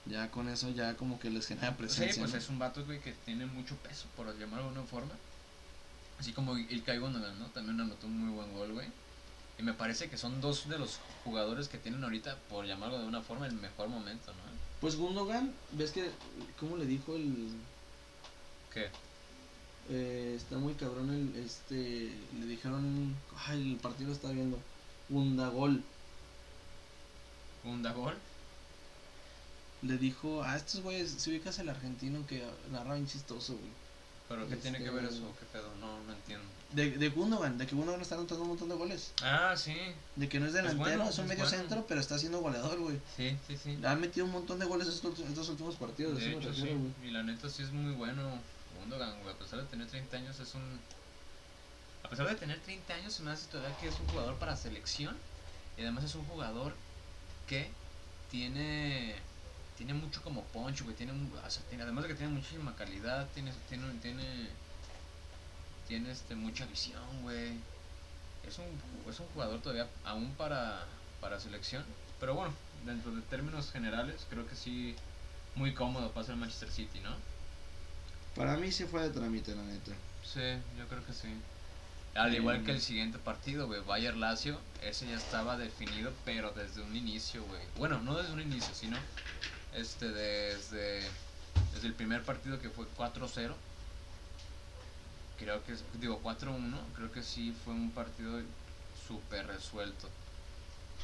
Ya 0.05 0.29
con 0.31 0.49
eso 0.49 0.69
ya 0.69 0.95
como 0.95 1.17
que 1.17 1.29
les 1.29 1.47
genera 1.47 1.69
Sí, 1.69 1.75
presencia. 1.77 2.21
pues 2.21 2.33
¿no? 2.33 2.37
es 2.37 2.49
un 2.49 2.59
vato, 2.59 2.83
güey, 2.85 2.99
que 2.99 3.13
tiene 3.25 3.45
mucho 3.45 3.75
peso, 3.77 4.05
por 4.17 4.27
llamarlo 4.37 4.63
de 4.65 4.69
alguna 4.69 4.85
forma. 4.85 5.13
Así 6.23 6.31
como 6.31 6.57
Ilkay 6.57 6.99
Gundogan, 6.99 7.37
¿no? 7.37 7.47
También 7.47 7.81
anotó 7.81 8.07
un 8.07 8.17
muy 8.17 8.33
buen 8.33 8.53
gol, 8.53 8.71
güey. 8.71 8.87
Y 9.59 9.63
me 9.63 9.73
parece 9.73 10.09
que 10.09 10.17
son 10.17 10.39
dos 10.39 10.69
de 10.69 10.79
los 10.79 10.99
jugadores 11.25 11.67
que 11.67 11.77
tienen 11.77 12.01
ahorita, 12.01 12.37
por 12.49 12.65
llamarlo 12.65 12.97
de 12.97 13.05
una 13.05 13.21
forma, 13.21 13.45
el 13.45 13.55
mejor 13.55 13.89
momento, 13.89 14.31
¿no? 14.31 14.39
Pues 14.79 14.95
Gundogan, 14.95 15.53
ves 15.73 15.91
que. 15.91 16.09
¿Cómo 16.57 16.77
le 16.77 16.85
dijo 16.85 17.17
el.? 17.17 17.49
¿Qué? 18.73 18.87
Eh, 19.89 20.35
está 20.37 20.55
muy 20.55 20.75
cabrón 20.75 21.09
el. 21.09 21.43
Este. 21.43 22.13
Le 22.39 22.45
dijeron. 22.45 23.13
Ay, 23.45 23.73
el 23.73 23.77
partido 23.79 24.13
está 24.13 24.31
viendo. 24.31 24.57
Gundagol. 25.09 25.83
¿Un 27.65 27.83
da 27.83 27.91
gol? 27.91 28.15
Le 29.81 29.97
dijo 29.97 30.41
a 30.41 30.55
estos 30.55 30.79
güeyes, 30.83 31.11
si 31.17 31.31
ubicas 31.31 31.59
el 31.59 31.67
argentino 31.67 32.25
que 32.27 32.45
narra 32.71 32.93
bien 32.93 33.07
chistoso, 33.07 33.57
güey. 33.57 33.82
¿Pero 34.33 34.47
qué 34.49 34.55
tiene 34.57 34.77
que 34.79 34.85
Este- 34.85 34.95
ver 34.95 35.05
eso? 35.05 35.33
¿Qué 35.39 35.45
pedo? 35.51 35.69
No, 35.79 35.99
no 36.03 36.13
entiendo. 36.13 36.45
De, 36.71 36.89
de 36.91 37.09
Gundogan, 37.09 37.57
de 37.59 37.67
que 37.67 37.75
Gundogan 37.75 38.01
está 38.01 38.15
anotando 38.15 38.41
un 38.43 38.49
montón 38.49 38.67
de 38.69 38.75
goles. 38.75 39.13
Ah, 39.21 39.53
sí. 39.55 39.75
De 40.15 40.27
que 40.27 40.39
no 40.39 40.47
es 40.47 40.53
delantero, 40.53 40.79
bueno, 40.83 41.07
es 41.09 41.17
un 41.19 41.25
es 41.25 41.29
medio 41.29 41.43
bueno. 41.43 41.57
centro, 41.59 41.85
pero 41.87 42.01
está 42.01 42.17
siendo 42.17 42.39
goleador, 42.41 42.79
güey. 42.79 42.99
Sí, 43.15 43.37
sí, 43.47 43.57
sí. 43.57 43.77
Han 43.85 44.01
metido 44.01 44.25
un 44.25 44.31
montón 44.31 44.57
de 44.57 44.65
goles 44.65 44.87
estos, 44.87 45.19
estos 45.19 45.49
últimos 45.49 45.75
partidos. 45.75 46.17
De 46.17 46.31
hecho, 46.31 46.51
sí. 46.53 46.61
güey. 46.61 47.09
Y 47.09 47.11
la 47.11 47.21
neta 47.21 47.47
sí 47.47 47.61
es 47.61 47.71
muy 47.71 47.93
bueno. 47.93 48.39
Gundogan, 48.79 49.21
güey. 49.21 49.35
A 49.35 49.37
pesar 49.37 49.59
de 49.59 49.65
tener 49.65 49.87
30 49.87 50.17
años, 50.17 50.39
es 50.39 50.55
un. 50.55 50.79
A 52.03 52.09
pesar 52.09 52.27
de 52.27 52.35
tener 52.35 52.59
30 52.61 52.93
años, 52.95 53.13
se 53.13 53.21
me 53.23 53.31
hace 53.31 53.47
todavía 53.51 53.77
que 53.77 53.87
es 53.87 53.99
un 53.99 54.07
jugador 54.07 54.35
para 54.35 54.55
selección. 54.57 55.15
Y 55.77 55.81
además 55.81 56.03
es 56.05 56.15
un 56.15 56.25
jugador 56.25 56.73
que 57.47 57.69
tiene. 58.31 59.15
Tiene 59.83 59.99
mucho 59.99 60.21
como 60.21 60.43
punch, 60.43 60.81
güey. 60.83 60.95
Tiene, 60.95 61.11
o 61.11 61.49
sea, 61.49 61.61
tiene- 61.63 61.83
además 61.83 62.03
de 62.05 62.09
que 62.11 62.15
tiene 62.15 62.31
muchísima 62.31 62.73
calidad, 62.73 63.27
tiene. 63.33 63.51
Tiene. 63.67 63.91
Tiene, 64.01 64.47
tiene 65.89 66.09
este, 66.11 66.35
mucha 66.35 66.65
visión, 66.67 67.03
güey. 67.21 67.51
Es 68.47 68.57
un, 68.59 68.65
es 69.09 69.19
un 69.19 69.27
jugador 69.27 69.61
todavía 69.61 69.89
aún 70.05 70.33
para, 70.35 70.85
para 71.19 71.37
selección. 71.37 71.83
Pero 72.17 72.33
bueno, 72.33 72.53
dentro 72.85 73.11
de 73.11 73.21
términos 73.23 73.71
generales, 73.71 74.25
creo 74.29 74.47
que 74.47 74.55
sí 74.55 74.95
muy 75.55 75.73
cómodo 75.73 76.11
pasa 76.11 76.31
el 76.31 76.37
Manchester 76.37 76.71
City, 76.71 77.01
¿no? 77.01 77.13
Para 78.37 78.55
mí 78.55 78.71
sí 78.71 78.85
fue 78.85 79.01
de 79.03 79.09
trámite, 79.09 79.53
la 79.53 79.63
neta. 79.63 79.91
Sí, 80.23 80.39
yo 80.77 80.87
creo 80.87 81.05
que 81.05 81.11
sí. 81.11 81.27
Al 82.15 82.33
igual 82.33 82.63
que 82.63 82.71
el 82.71 82.79
siguiente 82.81 83.17
partido, 83.17 83.67
güey, 83.67 83.81
Bayer 83.81 84.15
Lazio, 84.15 84.61
ese 84.81 85.07
ya 85.07 85.17
estaba 85.17 85.57
definido, 85.57 86.13
pero 86.23 86.51
desde 86.51 86.81
un 86.81 86.95
inicio, 86.95 87.43
güey. 87.43 87.61
Bueno, 87.77 87.99
no 87.99 88.15
desde 88.15 88.31
un 88.31 88.39
inicio, 88.39 88.73
sino 88.73 88.97
este 89.75 90.09
desde 90.09 91.03
desde 91.73 91.87
el 91.87 91.93
primer 91.93 92.23
partido 92.23 92.59
que 92.59 92.69
fue 92.69 92.85
4-0. 92.97 93.53
Creo 95.37 95.63
que 95.63 95.75
digo 95.99 96.21
4-1, 96.23 96.75
creo 96.95 97.11
que 97.11 97.21
sí 97.21 97.53
fue 97.63 97.73
un 97.73 97.91
partido 97.91 98.41
súper 99.07 99.47
resuelto. 99.47 100.07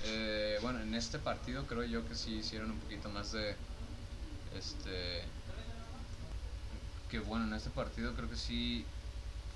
Eh, 0.05 0.57
bueno, 0.61 0.79
en 0.79 0.95
este 0.95 1.19
partido 1.19 1.65
creo 1.65 1.83
yo 1.83 2.07
que 2.07 2.15
sí 2.15 2.35
hicieron 2.35 2.71
un 2.71 2.79
poquito 2.79 3.09
más 3.09 3.33
de 3.33 3.55
este 4.57 5.23
que 7.09 7.19
bueno, 7.19 7.45
en 7.45 7.53
este 7.53 7.69
partido 7.71 8.13
creo 8.13 8.29
que 8.29 8.37
sí 8.37 8.85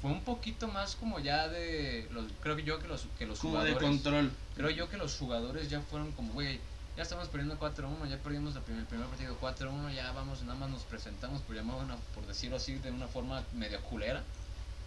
fue 0.01 0.11
un 0.11 0.23
poquito 0.23 0.67
más 0.67 0.95
como 0.95 1.19
ya 1.19 1.47
de 1.47 2.09
los 2.11 2.25
creo 2.41 2.55
que 2.57 2.63
yo 2.63 2.79
que 2.79 2.87
los 2.87 3.05
que 3.17 3.25
los 3.25 3.41
de 3.41 3.47
jugadores 3.47 3.77
control. 3.77 4.31
creo 4.55 4.69
yo 4.71 4.89
que 4.89 4.97
los 4.97 5.15
jugadores 5.17 5.69
ya 5.69 5.79
fueron 5.81 6.11
como 6.11 6.33
güey 6.33 6.59
ya 6.95 7.03
estamos 7.03 7.27
perdiendo 7.29 7.57
4-1 7.59 8.07
ya 8.09 8.17
perdimos 8.17 8.53
la 8.55 8.61
primer- 8.61 8.81
el 8.81 8.87
primer 8.87 9.07
partido 9.07 9.37
4-1 9.39 9.93
ya 9.93 10.11
vamos 10.11 10.41
nada 10.43 10.57
más 10.59 10.69
nos 10.69 10.83
presentamos 10.83 11.41
por 11.41 11.55
llamar 11.55 11.77
una, 11.83 11.95
por 12.13 12.25
decirlo 12.27 12.57
así 12.57 12.75
de 12.75 12.91
una 12.91 13.07
forma 13.07 13.43
medio 13.53 13.81
culera 13.81 14.23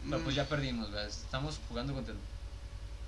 pero 0.09 0.23
pues 0.23 0.35
Mm. 0.35 0.37
ya 0.37 0.49
perdimos 0.49 0.91
¿verdad? 0.91 1.09
estamos 1.09 1.59
jugando 1.69 1.95
contra 1.95 2.13
el 2.15 2.21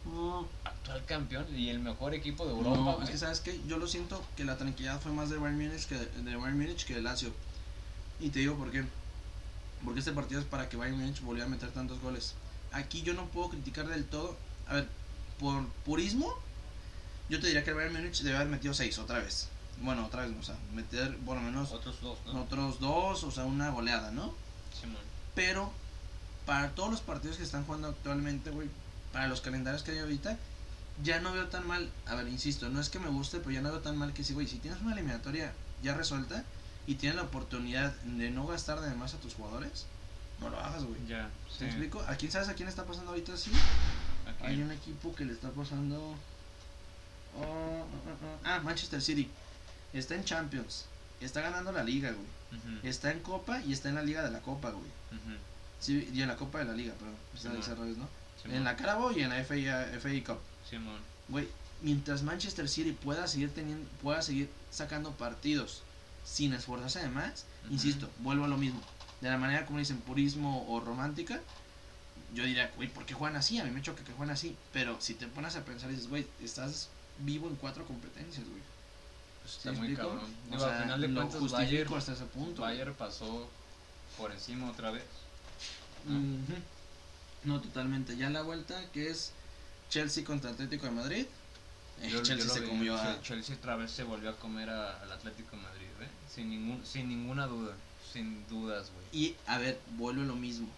No, 0.05 0.49
actual 0.65 1.05
campeón 1.05 1.47
y 1.55 1.69
el 1.69 1.81
mejor 1.81 2.15
equipo 2.15 2.45
de 2.47 2.53
Europa 2.53 2.77
no, 2.77 3.03
es 3.03 3.11
que 3.11 3.19
sabes 3.19 3.41
que 3.41 3.61
yo 3.67 3.77
lo 3.79 3.87
siento 3.87 4.25
que 4.37 4.45
la 4.45 4.57
tranquilidad 4.57 5.01
fue 5.01 5.13
más 5.13 5.29
de 5.29 5.37
Bayern 5.37 5.59
Múnich 5.59 5.87
que 5.87 5.97
de 5.97 6.37
Bayern 6.37 6.57
Múnich 6.59 6.85
que 6.87 6.95
de 6.95 7.03
Lazio. 7.03 7.31
Y 8.21 8.31
te 8.31 8.39
digo 8.39 8.55
por 8.57 8.71
qué. 8.71 8.85
Porque 9.85 9.99
este 10.01 10.13
partido 10.13 10.41
es 10.41 10.47
para 10.47 10.69
que 10.69 10.77
Bayern 10.77 10.99
Múnich 10.99 11.21
volviera 11.21 11.47
a 11.47 11.51
meter 11.51 11.71
tantos 11.73 12.01
goles. 12.01 12.35
Aquí 12.73 13.03
yo 13.03 13.13
no 13.13 13.27
puedo 13.27 13.51
criticar 13.51 13.87
del 13.89 14.05
todo. 14.07 14.37
A 14.69 14.75
ver, 14.75 14.89
por 15.39 15.67
purismo, 15.85 16.33
yo 17.29 17.41
te 17.41 17.47
diría 17.47 17.64
que 17.64 17.70
el 17.70 17.76
Bayern 17.76 17.95
Múnich 17.95 18.22
debe 18.22 18.37
haber 18.37 18.49
metido 18.49 18.74
6 18.74 18.99
otra 18.99 19.18
vez. 19.18 19.49
Bueno, 19.81 20.07
otra 20.07 20.26
vez, 20.26 20.35
o 20.39 20.43
sea, 20.43 20.57
meter 20.74 21.16
por 21.18 21.37
lo 21.37 21.43
menos 21.43 21.70
otros 21.72 22.01
dos 22.01 22.18
¿no? 22.26 22.43
otros 22.43 22.81
dos, 22.81 23.22
o 23.22 23.31
sea, 23.31 23.45
una 23.45 23.70
goleada, 23.70 24.11
¿no? 24.11 24.35
Simón. 24.79 25.03
Pero 25.35 25.72
para 26.47 26.70
todos 26.70 26.91
los 26.91 27.01
partidos 27.01 27.37
que 27.37 27.45
están 27.45 27.64
jugando 27.64 27.89
actualmente, 27.89 28.51
güey, 28.51 28.68
para 29.12 29.29
los 29.29 29.41
calendarios 29.41 29.83
que 29.83 29.93
hay 29.93 29.99
ahorita, 29.99 30.37
ya 31.05 31.20
no 31.20 31.33
veo 31.33 31.47
tan 31.49 31.66
mal. 31.66 31.91
A 32.07 32.14
ver, 32.16 32.26
insisto, 32.29 32.68
no 32.70 32.81
es 32.81 32.89
que 32.89 32.99
me 32.99 33.09
guste, 33.09 33.39
pero 33.39 33.53
ya 33.53 33.61
no 33.61 33.70
veo 33.70 33.81
tan 33.81 33.97
mal 33.97 34.12
que 34.12 34.24
sí, 34.24 34.35
güey, 34.35 34.47
si 34.47 34.59
tienes 34.59 34.81
una 34.81 34.95
eliminatoria 34.95 35.53
ya 35.83 35.95
resuelta 35.95 36.45
y 36.87 36.97
tienes 36.97 37.16
la 37.16 37.22
oportunidad 37.22 37.95
de 38.03 38.31
no 38.31 38.47
gastar 38.47 38.81
de 38.81 38.95
más 38.95 39.14
a 39.14 39.18
tus 39.18 39.35
jugadores, 39.35 39.87
no 40.41 40.51
lo 40.51 40.59
hagas, 40.59 40.85
güey. 40.85 41.07
ya 41.07 41.31
sí. 41.51 41.59
¿Te 41.61 41.66
explico? 41.66 42.01
¿A 42.09 42.16
quién 42.16 42.33
sabes 42.33 42.49
a 42.49 42.55
quién 42.55 42.68
está 42.68 42.85
pasando 42.85 43.11
ahorita 43.11 43.35
así? 43.35 43.53
Hay 44.41 44.61
un 44.62 44.72
equipo 44.72 45.14
que 45.14 45.24
le 45.24 45.33
está 45.33 45.51
pasando. 45.51 46.14
Oh. 47.41 47.84
Ah, 48.45 48.61
Manchester 48.61 49.01
City. 49.03 49.28
Está 49.93 50.14
en 50.14 50.24
Champions. 50.24 50.86
Está 51.20 51.41
ganando 51.41 51.72
la 51.72 51.82
liga, 51.82 52.12
güey. 52.12 52.26
Está 52.82 53.11
en 53.11 53.20
Copa 53.20 53.61
y 53.66 53.72
está 53.72 53.89
en 53.89 53.97
la 53.97 54.03
Liga 54.03 54.22
de 54.22 54.30
la 54.30 54.41
Copa, 54.41 54.70
güey. 54.70 54.91
Sí, 55.80 56.09
y 56.12 56.22
en 56.22 56.28
la 56.28 56.36
Copa 56.36 56.59
de 56.61 56.64
la 56.64 56.72
Liga, 56.72 56.95
perdón. 56.95 57.14
Está 57.34 57.51
Simón. 57.51 57.70
al 57.70 57.76
revés, 57.76 57.97
¿no? 57.99 58.09
En 58.53 58.64
la 58.64 58.76
Carabao 58.76 59.12
y 59.12 59.22
en 59.22 59.30
la 59.30 59.36
FA, 59.45 59.55
FA 60.01 60.09
Cup. 60.24 60.39
Simón. 60.68 61.01
Güey, 61.28 61.49
mientras 61.82 62.22
Manchester 62.22 62.68
City 62.68 62.93
pueda 62.93 63.26
seguir 63.26 63.53
teniendo, 63.53 63.86
pueda 64.03 64.22
seguir 64.22 64.49
sacando 64.70 65.12
partidos 65.12 65.82
sin 66.24 66.53
esforzarse 66.53 67.01
además, 67.01 67.45
Ujú. 67.64 67.74
insisto, 67.74 68.09
vuelvo 68.20 68.45
a 68.45 68.49
lo 68.49 68.57
mismo. 68.57 68.80
De 69.20 69.28
la 69.30 69.36
manera 69.39 69.66
como 69.66 69.78
dicen 69.78 69.99
purismo 69.99 70.64
o 70.68 70.80
romántica, 70.80 71.41
yo 72.34 72.45
diría, 72.45 72.70
güey, 72.76 72.89
¿por 72.89 73.05
qué 73.07 73.14
juegan 73.14 73.36
así? 73.36 73.59
A 73.59 73.64
mí 73.64 73.70
me 73.70 73.82
choca 73.82 74.05
que 74.05 74.12
juegan 74.12 74.32
así. 74.34 74.57
Pero 74.72 75.01
si 75.01 75.14
te 75.14 75.26
pones 75.26 75.57
a 75.57 75.64
pensar 75.64 75.91
y 75.91 75.95
dices, 75.95 76.09
güey, 76.09 76.26
estás 76.43 76.89
vivo 77.21 77.49
en 77.49 77.57
cuatro 77.57 77.85
competencias, 77.87 78.47
güey. 78.49 78.62
Pues 79.43 79.53
¿Sí 79.53 79.59
está 79.59 79.73
muy 79.73 79.89
explico? 79.89 80.09
cabrón. 80.11 80.35
O 80.49 80.51
Digo, 80.51 80.64
sea, 80.64 80.77
al 80.77 80.83
final 80.85 81.01
de 81.01 81.14
cuentas, 81.14 81.51
Bayern, 81.53 81.95
hasta 81.95 82.12
ese 82.12 82.25
punto. 82.27 82.62
güey. 82.62 82.71
Bayern 82.77 82.95
pasó 82.95 83.49
por 84.16 84.33
encima 84.33 84.71
otra 84.71 84.91
vez. 84.91 85.05
Ujú. 86.07 86.55
No, 87.45 87.61
totalmente. 87.61 88.16
Ya 88.16 88.31
la 88.31 88.43
vuelta, 88.43 88.83
que 88.93 89.09
es 89.11 89.33
Chelsea 89.91 90.25
contra 90.25 90.51
Atlético 90.51 90.87
de 90.87 90.93
Madrid. 90.93 91.27
Eh, 92.03 92.11
Yo- 92.11 92.23
Chelsea 92.23 92.49
se 92.49 92.61
vi, 92.61 92.69
comió 92.69 92.95
a... 92.97 93.03
Chel- 93.05 93.23
Chelsea 93.23 93.57
otra 93.57 93.77
vez 93.77 93.91
se 93.91 94.05
volvió 94.05 94.31
a 94.31 94.37
comer 94.37 94.71
a- 94.71 95.01
al 95.03 95.11
Atlético 95.12 95.57
de 95.57 95.62
Madrid, 95.62 95.87
¿eh? 96.01 96.09
Sin, 96.33 96.51
ningún, 96.51 96.85
sin 96.87 97.09
ninguna 97.09 97.47
duda. 97.47 97.75
Sin 98.12 98.47
dudas, 98.49 98.91
güey. 98.95 99.07
Y, 99.25 99.37
a 99.47 99.59
ver, 99.59 99.81
vuelvo 99.97 100.23
a 100.23 100.27
lo 100.27 100.37
mismo. 100.37 100.69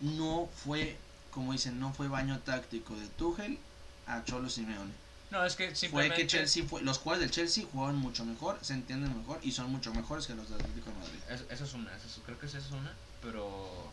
No 0.00 0.48
fue, 0.64 0.96
como 1.30 1.52
dicen, 1.52 1.78
no 1.78 1.92
fue 1.92 2.08
baño 2.08 2.38
táctico 2.40 2.94
de 2.96 3.06
Tuchel 3.08 3.58
a 4.06 4.24
Cholo 4.24 4.50
Simeone. 4.50 4.92
No, 5.34 5.44
es 5.44 5.56
que 5.56 5.66
Fue 5.66 5.74
simplemente... 5.74 6.16
que 6.22 6.26
Chelsea 6.28 6.64
fue, 6.64 6.80
los 6.82 6.98
jugadores 6.98 7.28
del 7.28 7.34
Chelsea 7.34 7.64
jugaban 7.70 7.96
mucho 7.96 8.24
mejor, 8.24 8.58
se 8.62 8.74
entienden 8.74 9.18
mejor 9.18 9.40
y 9.42 9.50
son 9.50 9.70
mucho 9.70 9.92
mejores 9.92 10.26
que 10.28 10.34
los 10.34 10.48
del 10.48 10.60
Atlético 10.60 10.90
de 10.90 10.96
Madrid. 10.96 11.18
Es- 11.28 11.44
Esa 11.50 11.64
es 11.64 11.74
una, 11.74 11.94
esa 11.96 12.06
es- 12.06 12.20
creo 12.24 12.38
que 12.38 12.46
esa 12.46 12.58
es 12.58 12.70
una, 12.70 12.92
pero 13.20 13.92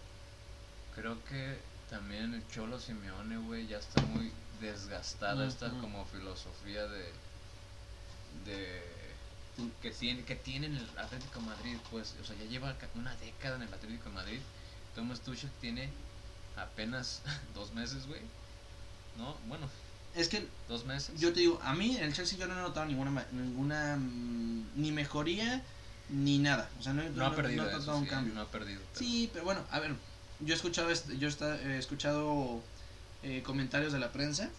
creo 0.95 1.17
que 1.25 1.57
también 1.89 2.35
el 2.35 2.47
Cholo 2.47 2.79
Simeone, 2.79 3.37
güey, 3.37 3.65
ya 3.67 3.77
está 3.79 3.99
muy 4.01 4.31
desgastada 4.61 5.47
esta 5.47 5.69
como 5.69 6.05
filosofía 6.05 6.85
de 6.85 7.11
de 8.45 8.81
que 9.81 9.91
tiene 9.91 10.23
que 10.23 10.35
tiene 10.35 10.67
en 10.67 10.77
el 10.77 10.89
Atlético 10.97 11.39
de 11.39 11.45
Madrid, 11.47 11.77
pues, 11.89 12.15
o 12.21 12.25
sea, 12.25 12.35
ya 12.37 12.45
lleva 12.45 12.75
una 12.95 13.15
década 13.17 13.55
en 13.57 13.63
el 13.63 13.73
Atlético 13.73 14.09
de 14.09 14.15
Madrid. 14.15 14.39
Thomas 14.95 15.21
Tuchel 15.21 15.49
tiene 15.59 15.89
apenas 16.55 17.21
dos 17.53 17.71
meses, 17.73 18.07
güey. 18.07 18.21
No, 19.17 19.35
bueno, 19.47 19.67
Es 20.15 20.27
que 20.27 20.47
dos 20.67 20.85
meses. 20.85 21.19
yo 21.19 21.31
te 21.33 21.39
digo, 21.39 21.59
a 21.63 21.73
mí 21.73 21.95
en 21.97 22.03
el 22.03 22.13
Chelsea 22.13 22.37
yo 22.37 22.47
no 22.47 22.53
he 22.53 22.61
notado 22.61 22.85
ninguna, 22.85 23.25
ninguna 23.31 23.97
mm, 23.97 24.71
ni 24.75 24.91
mejoría 24.91 25.63
ni 26.09 26.37
nada. 26.39 26.69
O 26.79 26.83
sea, 26.83 26.91
no, 26.93 27.03
no 27.09 27.25
ha 27.25 27.35
perdido 27.35 27.63
no 27.63 27.69
he 27.69 27.71
eso, 27.71 27.79
notado 27.79 27.97
un 27.99 28.03
sí, 28.03 28.09
cambio. 28.09 28.33
no 28.33 28.41
ha 28.41 28.51
perdido. 28.51 28.81
pero- 28.93 28.99
Sí, 29.05 29.29
pero 29.31 29.45
bueno, 29.45 29.61
a 29.71 29.79
ver, 29.79 29.95
yo 30.41 30.53
he 30.53 30.55
escuchado, 30.57 30.89
este- 30.89 31.17
yo 31.17 31.29
he 31.29 31.77
escuchado 31.77 32.61
eh, 33.23 33.43
comentarios 33.43 33.93
de 33.93 33.99
la 33.99 34.11
prensa 34.11 34.49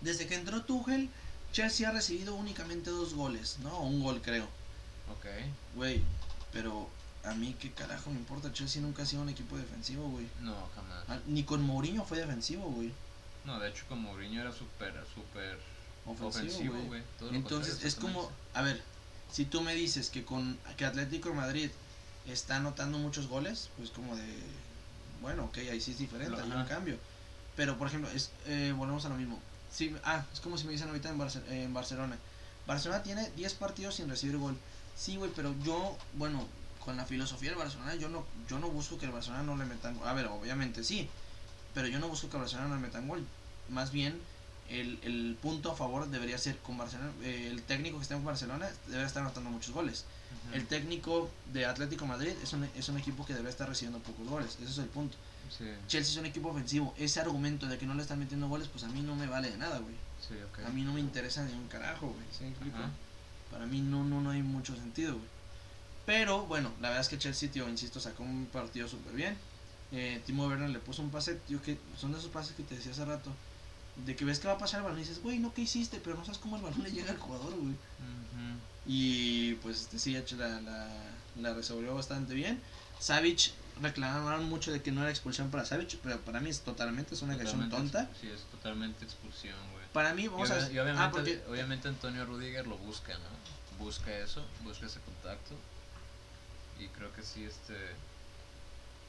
Desde 0.00 0.26
que 0.26 0.34
entró 0.34 0.62
Tuchel, 0.64 1.08
Chelsea 1.52 1.88
ha 1.88 1.92
recibido 1.92 2.34
únicamente 2.34 2.90
dos 2.90 3.14
goles, 3.14 3.58
¿no? 3.62 3.80
Un 3.82 4.02
gol, 4.02 4.20
creo. 4.20 4.44
Ok. 5.12 5.26
Güey, 5.76 6.02
pero 6.52 6.88
a 7.24 7.34
mí 7.34 7.54
qué 7.60 7.70
carajo 7.70 8.10
me 8.10 8.16
importa. 8.16 8.52
Chelsea 8.52 8.82
nunca 8.82 9.04
ha 9.04 9.06
sido 9.06 9.22
un 9.22 9.28
equipo 9.28 9.56
defensivo, 9.56 10.08
güey. 10.08 10.26
No, 10.40 10.56
jamás. 10.74 11.24
Ni 11.26 11.44
con 11.44 11.62
Mourinho 11.62 12.04
fue 12.04 12.18
defensivo, 12.18 12.64
güey. 12.64 12.92
No, 13.44 13.58
de 13.58 13.68
hecho, 13.70 13.84
con 13.88 14.00
Mourinho 14.00 14.40
era 14.40 14.52
súper, 14.52 14.94
súper 15.14 15.58
Ofensivo, 16.28 16.74
güey. 16.86 17.02
Entonces 17.36 17.74
es 17.86 17.94
como, 18.00 18.30
a 18.54 18.62
ver, 18.62 18.82
si 19.30 19.44
tú 19.44 19.60
me 19.62 19.74
dices 19.74 20.10
que 20.10 20.24
con 20.24 20.58
que 20.76 20.84
Atlético 20.84 21.28
de 21.30 21.34
Madrid 21.36 21.70
está 22.26 22.56
anotando 22.56 22.98
muchos 22.98 23.26
goles, 23.28 23.70
pues 23.76 23.90
como 23.90 24.14
de, 24.16 24.42
bueno, 25.20 25.44
ok, 25.44 25.58
ahí 25.58 25.80
sí 25.80 25.92
es 25.92 25.98
diferente, 25.98 26.34
hay 26.42 26.48
un 26.62 26.68
cambio. 26.68 26.98
Pero 27.56 27.76
por 27.78 27.88
ejemplo, 27.88 28.10
es, 28.10 28.30
eh, 28.46 28.72
volvemos 28.76 29.04
a 29.04 29.08
lo 29.10 29.16
mismo. 29.16 29.40
Sí, 29.70 29.94
ah, 30.04 30.24
es 30.32 30.40
como 30.40 30.58
si 30.58 30.64
me 30.66 30.72
dicen 30.72 30.88
ahorita 30.88 31.08
en, 31.10 31.18
Barce- 31.18 31.42
eh, 31.48 31.64
en 31.64 31.74
Barcelona. 31.74 32.16
Barcelona 32.66 33.02
tiene 33.02 33.28
10 33.30 33.54
partidos 33.54 33.96
sin 33.96 34.08
recibir 34.08 34.36
gol. 34.36 34.56
Sí, 34.96 35.16
güey, 35.16 35.30
pero 35.34 35.54
yo, 35.64 35.96
bueno, 36.14 36.46
con 36.84 36.96
la 36.96 37.04
filosofía 37.06 37.50
del 37.50 37.58
Barcelona, 37.58 37.94
yo 37.96 38.08
no, 38.08 38.24
yo 38.48 38.58
no 38.58 38.68
busco 38.68 38.98
que 38.98 39.06
el 39.06 39.12
Barcelona 39.12 39.42
no 39.42 39.56
le 39.56 39.64
metan 39.64 39.96
gol. 39.96 40.06
A 40.06 40.12
ver, 40.14 40.26
obviamente 40.26 40.84
sí, 40.84 41.08
pero 41.74 41.88
yo 41.88 41.98
no 41.98 42.08
busco 42.08 42.28
que 42.28 42.36
el 42.36 42.42
Barcelona 42.42 42.74
le 42.76 42.80
metan 42.80 43.08
gol. 43.08 43.24
Más 43.68 43.90
bien, 43.92 44.20
el, 44.68 44.98
el 45.02 45.36
punto 45.40 45.70
a 45.72 45.76
favor 45.76 46.08
debería 46.08 46.38
ser 46.38 46.56
con 46.58 46.78
Barcelona. 46.78 47.10
eh, 47.22 47.48
el 47.50 47.62
técnico 47.62 47.96
que 47.98 48.02
está 48.02 48.14
en 48.16 48.24
Barcelona 48.24 48.68
debería 48.86 49.06
estar 49.06 49.22
anotando 49.22 49.50
muchos 49.50 49.72
goles. 49.74 50.04
El 50.52 50.66
técnico 50.66 51.30
de 51.52 51.66
Atlético 51.66 52.06
Madrid 52.06 52.32
es 52.42 52.52
un, 52.54 52.64
es 52.74 52.88
un 52.88 52.96
equipo 52.98 53.24
que 53.26 53.34
debe 53.34 53.50
estar 53.50 53.68
recibiendo 53.68 53.98
pocos 54.00 54.26
goles. 54.26 54.56
Ese 54.62 54.70
es 54.70 54.78
el 54.78 54.86
punto. 54.86 55.16
Sí, 55.50 55.64
Chelsea 55.86 56.12
es 56.12 56.16
un 56.18 56.24
equipo 56.26 56.48
ofensivo. 56.48 56.94
Ese 56.98 57.20
argumento 57.20 57.66
de 57.66 57.76
que 57.76 57.84
no 57.86 57.94
le 57.94 58.02
están 58.02 58.18
metiendo 58.18 58.48
goles, 58.48 58.68
pues 58.68 58.84
a 58.84 58.88
mí 58.88 59.02
no 59.02 59.14
me 59.14 59.26
vale 59.26 59.50
de 59.50 59.58
nada, 59.58 59.78
güey. 59.78 59.94
sí. 60.26 60.34
A 60.64 60.70
mí 60.70 60.82
no 60.82 60.94
me 60.94 61.00
interesa 61.00 61.44
ni 61.44 61.52
un 61.52 61.68
carajo, 61.68 62.08
güey. 62.08 62.24
Para 63.50 63.66
mí 63.66 63.80
no, 63.82 64.04
no, 64.04 64.20
no 64.22 64.30
hay 64.30 64.42
mucho 64.42 64.74
sentido, 64.74 65.14
güey. 65.14 65.26
Pero 66.06 66.46
bueno, 66.46 66.72
la 66.80 66.88
verdad 66.88 67.02
es 67.02 67.08
que 67.08 67.18
Chelsea, 67.18 67.50
tío, 67.50 67.68
insisto, 67.68 68.00
sacó 68.00 68.22
un 68.22 68.46
partido 68.46 68.88
súper 68.88 69.12
bien. 69.12 69.36
Eh, 69.92 70.22
Timo 70.24 70.46
Werner 70.46 70.70
le 70.70 70.78
puso 70.78 71.02
un 71.02 71.10
pase, 71.10 71.34
tío, 71.34 71.60
que 71.62 71.78
son 71.98 72.12
de 72.12 72.18
esos 72.18 72.30
pases 72.30 72.54
que 72.56 72.62
te 72.62 72.74
decía 72.76 72.92
hace 72.92 73.04
rato. 73.04 73.30
De 74.06 74.16
que 74.16 74.24
ves 74.24 74.38
que 74.40 74.48
va 74.48 74.54
a 74.54 74.58
pasar 74.58 74.78
el 74.80 74.84
balón 74.84 74.98
y 74.98 75.02
dices, 75.02 75.22
güey, 75.22 75.38
no, 75.38 75.52
¿qué 75.52 75.62
hiciste? 75.62 76.00
Pero 76.02 76.16
no 76.16 76.24
sabes 76.24 76.38
cómo 76.38 76.56
el 76.56 76.62
balón 76.62 76.82
le 76.82 76.90
llega 76.90 77.10
al 77.10 77.18
jugador, 77.18 77.54
güey. 77.54 77.74
Y 78.86 79.54
pues 79.56 79.82
este 79.82 79.98
sí, 79.98 80.12
la, 80.36 80.60
la, 80.62 80.88
la 81.40 81.54
resolvió 81.54 81.94
bastante 81.94 82.34
bien. 82.34 82.60
Savic 82.98 83.52
reclamaron 83.80 84.44
mucho 84.48 84.72
de 84.72 84.82
que 84.82 84.92
no 84.92 85.02
era 85.02 85.10
expulsión 85.10 85.50
para 85.50 85.64
Savic, 85.64 85.98
pero 86.02 86.18
para 86.20 86.40
mí 86.40 86.50
es 86.50 86.60
totalmente, 86.62 87.14
es 87.14 87.22
una 87.22 87.34
acción 87.34 87.68
Totalmente 87.68 87.76
tonta. 87.76 88.10
ex- 88.10 88.20
Sí, 88.20 88.28
es 88.28 88.40
totalmente 88.50 89.04
expulsión, 89.04 89.56
güey. 89.72 89.84
Para 89.92 90.14
mí, 90.14 90.24
Y, 90.24 90.28
vamos 90.28 90.50
a 90.50 90.58
y 90.72 90.78
obviamente, 90.78 91.00
Ah, 91.02 91.10
porque 91.10 91.42
obviamente 91.48 91.88
Antonio 91.88 92.24
Rudiger 92.24 92.66
lo 92.66 92.76
busca, 92.78 93.12
¿no? 93.14 93.84
Busca 93.84 94.16
eso, 94.18 94.44
busca 94.64 94.86
ese 94.86 95.00
contacto. 95.00 95.54
Y 96.78 96.86
creo 96.88 97.12
que 97.12 97.22
sí, 97.22 97.44
este. 97.44 97.74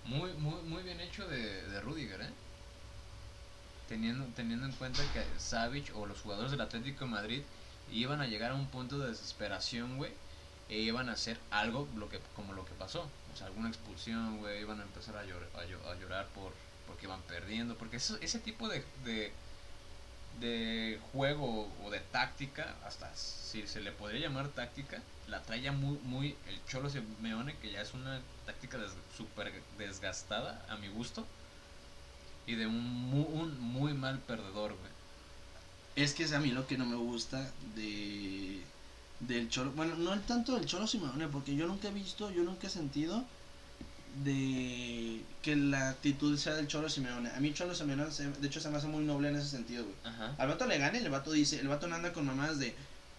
Muy, 0.04 0.34
muy, 0.34 0.62
muy 0.64 0.84
bien 0.84 1.00
hecho 1.02 1.28
de, 1.28 1.68
de 1.68 1.82
Rudiger, 1.82 2.22
¿eh? 2.22 2.34
Teniendo, 3.86 4.34
teniendo 4.34 4.66
en 4.66 4.74
cuenta 4.74 5.10
que 5.12 5.38
Savic 5.38 5.92
o 5.96 6.06
los 6.06 6.22
jugadores 6.22 6.52
del 6.52 6.62
Atlético 6.62 7.04
de 7.06 7.12
Madrid 7.12 7.44
iban 7.88 8.22
a 8.22 8.28
llegar 8.28 8.52
a 8.52 8.56
un 8.56 8.70
punto 8.72 8.98
de 9.00 9.10
desesperación, 9.10 9.98
güey. 9.98 10.14
E 10.70 10.80
iban 10.80 11.10
a 11.10 11.14
hacer 11.14 11.46
algo 11.50 11.90
lo 11.96 12.08
que, 12.10 12.20
como 12.34 12.54
lo 12.54 12.66
que 12.66 12.74
pasó. 12.76 13.12
O 13.32 13.36
sea, 13.36 13.48
alguna 13.48 13.68
expulsión, 13.70 14.38
güey. 14.40 14.62
Iban 14.62 14.80
a 14.80 14.84
empezar 14.84 15.18
a, 15.18 15.26
llor- 15.26 15.50
a, 15.54 15.66
llo- 15.66 15.86
a 15.86 15.96
llorar 15.96 16.32
por 16.34 16.54
porque 16.86 17.06
iban 17.08 17.22
perdiendo. 17.24 17.78
Porque 17.78 17.98
eso, 17.98 18.18
ese 18.22 18.40
tipo 18.40 18.70
de, 18.70 18.86
de, 19.04 19.38
de 20.40 21.00
juego 21.12 21.70
o 21.84 21.90
de 21.90 22.00
táctica, 22.00 22.76
hasta 22.86 23.14
si 23.16 23.66
se 23.68 23.82
le 23.82 23.92
podría 23.92 24.28
llamar 24.28 24.48
táctica, 24.50 25.02
la 25.28 25.42
trae 25.42 25.62
ya 25.62 25.72
muy, 25.72 25.98
muy 26.04 26.36
el 26.48 26.66
Cholo 26.66 26.90
Simeone, 26.90 27.56
que 27.58 27.72
ya 27.72 27.82
es 27.82 27.94
una 27.94 28.20
táctica 28.46 28.78
des, 28.78 28.92
súper 29.16 29.54
desgastada 29.78 30.66
a 30.70 30.76
mi 30.78 30.88
gusto. 30.88 31.26
Y 32.46 32.56
de 32.56 32.68
un 32.68 32.84
muy, 32.84 33.26
un 33.30 33.60
muy 33.60 33.94
mal 33.94 34.20
perdedor, 34.20 34.72
güey. 34.72 34.92
Es 35.96 36.14
que 36.14 36.24
es 36.24 36.34
a 36.34 36.40
mí 36.40 36.52
lo 36.52 36.68
que 36.68 36.78
no 36.78 36.86
me 36.86 36.96
gusta 36.96 37.50
de 37.76 38.62
del 39.22 39.50
Cholo. 39.50 39.72
Bueno, 39.72 39.96
no 39.96 40.14
el 40.14 40.22
tanto 40.22 40.56
del 40.56 40.66
Cholo 40.66 40.88
Simeone, 40.88 41.28
porque 41.28 41.56
yo 41.56 41.68
nunca 41.68 41.88
he 41.88 41.92
visto, 41.92 42.32
yo 42.32 42.44
nunca 42.44 42.68
he 42.68 42.70
sentido 42.70 43.24
de 44.24 45.22
que 45.42 45.56
la 45.56 45.90
actitud 45.90 46.38
sea 46.38 46.54
del 46.56 46.68
Cholo 46.68 46.90
Simeone. 46.90 47.30
A 47.32 47.40
mí 47.40 47.54
Cholo 47.54 47.76
Simeone, 47.76 48.12
se- 48.12 48.30
de 48.30 48.48
hecho, 48.48 48.60
se 48.60 48.70
me 48.70 48.78
hace 48.78 48.88
muy 48.88 49.04
noble 49.04 49.30
en 49.30 49.36
ese 49.36 49.50
sentido, 49.50 49.84
güey. 49.84 49.96
Ajá. 50.04 50.36
Al 50.38 50.48
vato 50.48 50.66
le 50.68 50.78
gana 50.78 50.98
y 50.98 51.04
el 51.04 51.10
vato 51.10 51.32
dice, 51.32 51.60
el 51.60 51.68
vato 51.68 51.88
no 51.88 51.96
anda 51.96 52.14
con 52.14 52.26
mamás 52.26 52.60
de, 52.60 52.76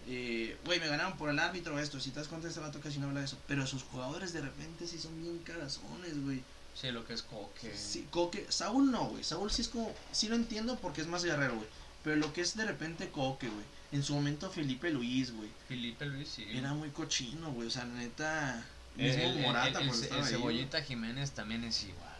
eh, 0.07 0.57
güey, 0.65 0.79
me 0.79 0.87
ganaron 0.87 1.17
por 1.17 1.29
el 1.29 1.39
árbitro 1.39 1.77
esto. 1.79 1.99
Si 1.99 2.11
te 2.11 2.19
das 2.19 2.27
cuenta, 2.27 2.47
ese 2.47 2.59
vato 2.59 2.79
casi 2.79 2.99
no 2.99 3.07
habla 3.07 3.19
de 3.19 3.25
eso. 3.25 3.37
Pero 3.47 3.67
sus 3.67 3.83
jugadores 3.83 4.33
de 4.33 4.41
repente 4.41 4.87
sí 4.87 4.97
son 4.99 5.21
bien 5.21 5.37
carazones, 5.39 6.21
güey. 6.23 6.41
Sí, 6.73 6.91
lo 6.91 7.05
que 7.05 7.13
es 7.13 7.21
coque. 7.21 7.73
Sí, 7.75 8.05
Coque, 8.11 8.45
Saúl 8.49 8.91
no, 8.91 9.05
güey. 9.09 9.23
Saúl 9.23 9.49
sí 9.49 9.61
es 9.61 9.69
como, 9.69 9.93
sí 10.11 10.27
lo 10.27 10.35
entiendo 10.35 10.77
porque 10.81 11.01
es 11.01 11.07
más 11.07 11.23
guerrero, 11.23 11.55
güey. 11.55 11.67
Pero 12.03 12.17
lo 12.17 12.33
que 12.33 12.41
es 12.41 12.55
de 12.57 12.65
repente 12.65 13.09
Coque, 13.09 13.47
güey. 13.47 13.63
En 13.91 14.03
su 14.03 14.13
momento 14.13 14.49
Felipe 14.51 14.89
Luis, 14.91 15.31
güey. 15.31 15.49
Felipe 15.69 16.05
Luis, 16.05 16.27
sí. 16.27 16.45
Era 16.51 16.73
muy 16.73 16.89
cochino, 16.89 17.51
güey. 17.53 17.67
O 17.67 17.71
sea, 17.71 17.85
la 17.85 17.93
neta. 17.93 18.65
El, 18.97 19.05
Mismo 19.17 19.23
el- 19.29 19.39
Morata, 19.41 19.79
el- 19.81 19.89
el- 19.89 20.03
el 20.03 20.13
ahí, 20.13 20.23
Cebollita 20.23 20.81
Jiménez 20.81 21.31
también 21.31 21.63
es 21.63 21.83
igual. 21.83 22.15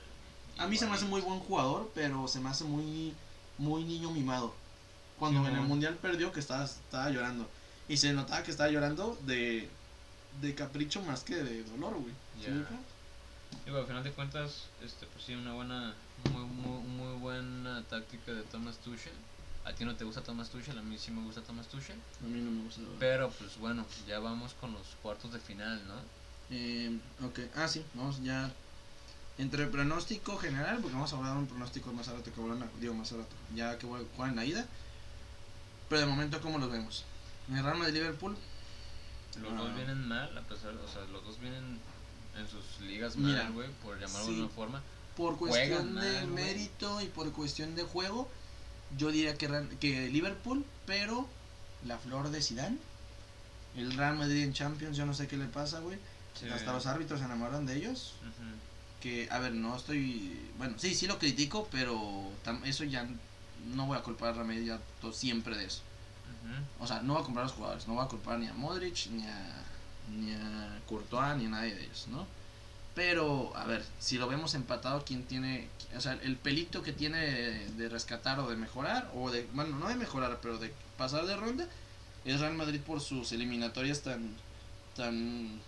A 0.57 0.67
mí 0.67 0.77
se 0.77 0.85
me 0.87 0.93
hace 0.93 1.05
muy 1.05 1.21
buen 1.21 1.39
jugador, 1.39 1.91
pero 1.93 2.27
se 2.27 2.39
me 2.39 2.49
hace 2.49 2.63
muy, 2.63 3.13
muy 3.57 3.83
niño 3.83 4.11
mimado. 4.11 4.53
Cuando 5.19 5.41
Sí, 5.41 5.47
en 5.49 5.55
el 5.55 5.61
mundial 5.61 5.95
perdió, 5.95 6.31
que 6.31 6.39
estaba, 6.39 6.65
estaba 6.65 7.09
llorando. 7.09 7.49
Y 7.87 7.97
se 7.97 8.13
notaba 8.13 8.43
que 8.43 8.51
estaba 8.51 8.69
llorando 8.69 9.17
de, 9.25 9.69
de 10.41 10.55
capricho 10.55 11.01
más 11.03 11.23
que 11.23 11.35
de 11.35 11.63
dolor, 11.63 11.93
güey. 11.95 12.13
¿Sí 12.41 12.49
me 12.49 12.59
explico? 12.59 12.83
Digo, 13.65 13.77
al 13.77 13.85
final 13.85 14.03
de 14.03 14.11
cuentas, 14.11 14.63
este, 14.83 15.05
pues 15.07 15.23
sí, 15.25 15.33
una 15.33 15.53
buena, 15.53 15.93
muy, 16.31 16.43
muy, 16.43 16.81
muy 16.83 17.19
buena 17.19 17.83
táctica 17.89 18.31
de 18.33 18.43
Thomas 18.43 18.77
Tuchel. 18.77 19.13
A 19.63 19.73
ti 19.73 19.83
no 19.85 19.95
te 19.95 20.03
gusta 20.03 20.21
Thomas 20.21 20.49
Tuchel, 20.49 20.77
a 20.77 20.81
mí 20.81 20.97
sí 20.97 21.11
me 21.11 21.21
gusta 21.23 21.41
Thomas 21.41 21.67
Tuchel. 21.67 21.97
A 22.23 22.27
mí 22.27 22.39
no 22.41 22.51
me 22.51 22.63
gusta. 22.63 22.81
Pero 22.99 23.29
pues 23.31 23.57
bueno, 23.57 23.85
ya 24.07 24.19
vamos 24.19 24.53
con 24.55 24.73
los 24.73 24.87
cuartos 25.01 25.31
de 25.33 25.39
final, 25.39 25.81
¿no? 25.87 25.95
Eh, 26.51 26.97
ok, 27.23 27.39
ah, 27.55 27.67
sí, 27.67 27.83
vamos 27.93 28.21
ya. 28.23 28.51
Entre 29.37 29.63
el 29.63 29.69
pronóstico 29.69 30.37
general, 30.37 30.77
porque 30.79 30.93
vamos 30.93 31.11
a 31.11 31.17
hablar 31.17 31.33
de 31.33 31.39
un 31.39 31.47
pronóstico 31.47 31.91
más 31.91 32.07
rato 32.07 32.31
que 32.31 32.39
vuelan 32.39 32.69
digo 32.79 32.93
más 32.93 33.11
rato, 33.11 33.35
ya 33.53 33.77
que 33.77 33.85
juegan 34.15 34.35
la 34.35 34.45
ida. 34.45 34.65
Pero 35.89 36.01
de 36.01 36.07
momento, 36.07 36.39
¿cómo 36.41 36.57
los 36.57 36.71
vemos? 36.71 37.03
En 37.49 37.57
el 37.57 37.63
Real 37.63 37.77
Madrid 37.77 37.93
Liverpool, 37.95 38.35
Los 39.41 39.51
Ah. 39.51 39.55
dos 39.57 39.75
vienen 39.75 40.07
mal, 40.07 40.37
a 40.37 40.41
pesar, 40.43 40.73
o 40.75 40.87
sea, 40.87 41.01
los 41.11 41.23
dos 41.25 41.37
vienen 41.41 41.79
en 42.37 42.47
sus 42.47 42.79
ligas 42.87 43.17
Mira, 43.17 43.43
mal, 43.43 43.51
güey, 43.53 43.69
por 43.83 43.99
llamarlo 43.99 44.25
sí. 44.27 44.35
de 44.35 44.39
una 44.43 44.49
forma. 44.49 44.81
por 45.17 45.37
cuestión 45.37 45.95
de 45.95 46.25
mérito 46.27 47.01
y 47.01 47.07
por 47.07 47.29
cuestión 47.33 47.75
de 47.75 47.83
juego, 47.83 48.29
yo 48.97 49.11
diría 49.11 49.37
que, 49.37 49.47
que 49.81 50.09
Liverpool, 50.09 50.65
pero 50.85 51.27
la 51.85 51.97
flor 51.97 52.29
de 52.29 52.41
Zidane. 52.41 52.77
El 53.75 53.91
Real 53.97 54.15
Madrid 54.17 54.43
en 54.43 54.53
Champions, 54.53 54.95
yo 54.95 55.05
no 55.05 55.13
sé 55.13 55.27
qué 55.27 55.35
le 55.35 55.45
pasa, 55.47 55.79
güey. 55.81 55.97
Sí. 56.39 56.47
Hasta 56.49 56.73
los 56.73 56.85
árbitros 56.85 57.19
se 57.19 57.25
enamoran 57.25 57.65
de 57.65 57.75
ellos. 57.77 58.13
Que, 59.01 59.27
a 59.31 59.39
ver, 59.39 59.53
no 59.53 59.75
estoy, 59.75 60.39
bueno, 60.57 60.75
sí, 60.77 60.95
sí 60.95 61.05
lo 61.07 61.19
critico, 61.19 61.67
pero 61.71 62.29
tam- 62.43 62.63
eso 62.65 62.83
ya 62.83 63.07
no 63.73 63.85
voy 63.85 63.97
a 63.97 64.01
culpar 64.01 64.29
a 64.37 64.43
Real 64.43 64.63
ya 64.65 64.79
to- 65.01 65.13
siempre 65.13 65.55
de 65.57 65.65
eso. 65.65 65.81
O 66.79 66.85
sea, 66.87 67.01
no 67.01 67.13
voy 67.13 67.21
a 67.21 67.25
culpar 67.25 67.43
a 67.43 67.47
los 67.47 67.55
jugadores, 67.55 67.87
no 67.87 67.95
voy 67.95 68.05
a 68.05 68.07
culpar 68.07 68.37
ni 68.39 68.47
a 68.47 68.53
Modric, 68.53 69.07
ni 69.11 69.25
a, 69.25 69.63
ni 70.15 70.33
a 70.33 70.79
Courtois, 70.87 71.35
ni 71.37 71.45
a 71.45 71.49
nadie 71.49 71.73
de 71.73 71.83
ellos, 71.85 72.07
¿no? 72.09 72.27
Pero, 72.93 73.51
a 73.57 73.65
ver, 73.65 73.83
si 73.99 74.17
lo 74.17 74.27
vemos 74.27 74.53
empatado, 74.53 75.03
¿quién 75.05 75.23
tiene, 75.25 75.67
o 75.97 76.01
sea, 76.01 76.13
el 76.13 76.37
pelito 76.37 76.81
que 76.81 76.93
tiene 76.93 77.17
de, 77.19 77.69
de 77.71 77.89
rescatar 77.89 78.39
o 78.39 78.47
de 78.49 78.55
mejorar, 78.55 79.11
o 79.15 79.29
de, 79.31 79.47
bueno, 79.53 79.77
no 79.77 79.87
de 79.89 79.95
mejorar, 79.95 80.39
pero 80.41 80.57
de 80.59 80.73
pasar 80.97 81.25
de 81.25 81.35
ronda, 81.35 81.67
es 82.25 82.39
Real 82.39 82.53
Madrid 82.55 82.79
por 82.81 83.01
sus 83.01 83.31
eliminatorias 83.33 84.01
tan, 84.01 84.35
tan, 84.95 85.59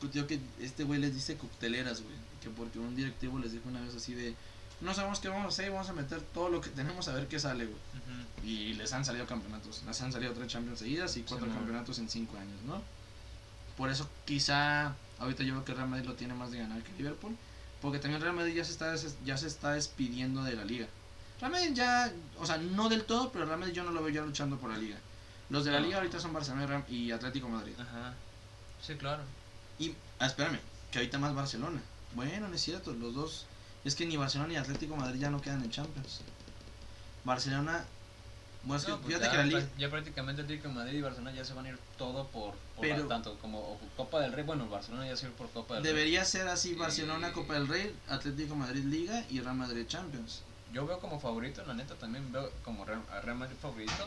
pues, 0.00 0.12
que 0.26 0.40
este 0.60 0.84
güey 0.84 1.00
les 1.00 1.14
dice 1.14 1.36
cocteleras, 1.36 2.02
güey, 2.02 2.14
que 2.42 2.50
porque 2.50 2.78
un 2.78 2.94
directivo 2.96 3.38
les 3.38 3.52
dijo 3.52 3.68
una 3.68 3.80
vez 3.80 3.94
así 3.94 4.14
de, 4.14 4.34
no 4.80 4.94
sabemos 4.94 5.20
qué 5.20 5.28
vamos 5.28 5.46
a 5.46 5.48
hacer, 5.48 5.70
vamos 5.70 5.88
a 5.88 5.92
meter 5.92 6.20
todo 6.20 6.48
lo 6.48 6.60
que 6.60 6.70
tenemos 6.70 7.08
a 7.08 7.14
ver 7.14 7.26
qué 7.26 7.38
sale, 7.38 7.64
güey. 7.64 7.76
Ujú. 7.76 8.46
Y 8.46 8.74
les 8.74 8.92
han 8.92 9.04
salido 9.04 9.26
campeonatos. 9.26 9.82
Les 9.84 10.00
han 10.00 10.12
salido 10.12 10.32
tres 10.32 10.48
Champions 10.48 10.78
seguidas 10.78 11.16
y 11.16 11.22
cuatro 11.22 11.48
campeonatos 11.48 11.98
en 11.98 12.08
cinco 12.08 12.36
años, 12.36 12.62
¿no? 12.66 12.80
Por 13.76 13.90
eso 13.90 14.08
quizá 14.24 14.94
ahorita 15.18 15.42
yo 15.42 15.54
veo 15.54 15.64
que 15.64 15.74
Real 15.74 15.88
Madrid 15.88 16.06
lo 16.06 16.14
tiene 16.14 16.34
más 16.34 16.50
de 16.50 16.58
ganar 16.58 16.82
que 16.82 16.92
Liverpool. 16.92 17.36
Porque 17.80 17.98
también 17.98 18.20
Real 18.20 18.34
Madrid 18.34 18.54
ya 18.54 18.64
se 18.64 18.72
está, 18.72 18.94
ya 19.24 19.36
se 19.36 19.46
está 19.46 19.72
despidiendo 19.72 20.42
de 20.42 20.54
la 20.54 20.64
liga. 20.64 20.86
Real 21.40 21.52
Madrid 21.52 21.72
ya, 21.74 22.12
o 22.38 22.46
sea, 22.46 22.58
no 22.58 22.88
del 22.88 23.04
todo, 23.04 23.30
pero 23.30 23.46
Real 23.46 23.58
Madrid 23.58 23.74
yo 23.74 23.84
no 23.84 23.92
lo 23.92 24.02
veo 24.02 24.12
ya 24.12 24.22
luchando 24.22 24.58
por 24.58 24.70
la 24.70 24.78
liga. 24.78 24.96
Los 25.50 25.64
de 25.64 25.70
la 25.70 25.80
liga 25.80 25.98
ahorita 25.98 26.18
son 26.20 26.32
Barcelona 26.32 26.84
y 26.88 27.10
Atlético 27.10 27.48
Madrid. 27.48 27.74
Ajá. 27.78 28.14
Sí, 28.82 28.94
claro. 28.96 29.22
Y, 29.78 29.94
ah, 30.18 30.26
espérame, 30.26 30.58
que 30.90 30.98
ahorita 30.98 31.18
más 31.18 31.34
Barcelona. 31.34 31.80
Bueno, 32.14 32.48
no 32.48 32.54
es 32.54 32.62
cierto, 32.62 32.92
los 32.92 33.14
dos. 33.14 33.46
Es 33.84 33.94
que 33.94 34.06
ni 34.06 34.16
Barcelona 34.16 34.48
ni 34.48 34.56
Atlético 34.56 34.96
Madrid 34.96 35.20
ya 35.20 35.30
no 35.30 35.40
quedan 35.40 35.62
en 35.62 35.70
Champions. 35.70 36.20
Barcelona 37.24 37.84
Bueno, 38.64 38.80
es 38.80 38.86
que 38.86 38.92
pues 38.94 39.06
fíjate 39.06 39.24
ya, 39.26 39.30
que 39.30 39.36
la 39.38 39.44
liga. 39.44 39.60
pra- 39.60 39.68
ya 39.78 39.90
prácticamente 39.90 40.42
Atlético 40.42 40.68
Madrid 40.70 40.98
y 40.98 41.02
Barcelona 41.02 41.32
ya 41.32 41.44
se 41.44 41.54
van 41.54 41.66
a 41.66 41.68
ir 41.70 41.78
todo 41.96 42.26
por, 42.28 42.54
por 42.54 42.80
Pero- 42.80 43.02
la- 43.04 43.08
tanto 43.08 43.38
como 43.38 43.78
Copa 43.96 44.20
del 44.20 44.32
Rey, 44.32 44.44
bueno, 44.44 44.68
Barcelona 44.68 45.06
ya 45.06 45.16
se 45.16 45.22
va 45.26 45.28
a 45.28 45.32
ir 45.32 45.38
por 45.38 45.50
Copa 45.50 45.74
del 45.74 45.84
Rey. 45.84 45.92
Debería 45.92 46.24
ser 46.24 46.48
así: 46.48 46.70
Y- 46.70 46.74
Barcelona, 46.74 47.32
Copa 47.32 47.54
del 47.54 47.68
Rey, 47.68 47.94
Atlético 48.08 48.56
Madrid, 48.56 48.84
Liga 48.84 49.24
y 49.30 49.40
Real 49.40 49.54
Madrid, 49.56 49.86
Champions. 49.86 50.42
Yo 50.72 50.86
veo 50.86 50.98
como 50.98 51.18
favorito, 51.20 51.64
la 51.66 51.74
neta 51.74 51.94
también 51.94 52.30
veo 52.32 52.50
como 52.64 52.84
Real, 52.84 53.02
Real 53.22 53.38
Madrid 53.38 53.56
favorito, 53.62 54.06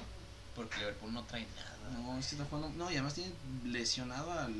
porque 0.55 0.77
Liverpool 0.79 1.13
no 1.13 1.23
trae 1.23 1.47
nada. 1.55 1.77
No, 1.97 2.17
es 2.19 2.27
que 2.27 2.35
está 2.35 2.45
jugando. 2.45 2.69
No, 2.77 2.89
y 2.91 2.95
además 2.95 3.13
tiene 3.15 3.31
lesionado 3.65 4.31
al 4.31 4.53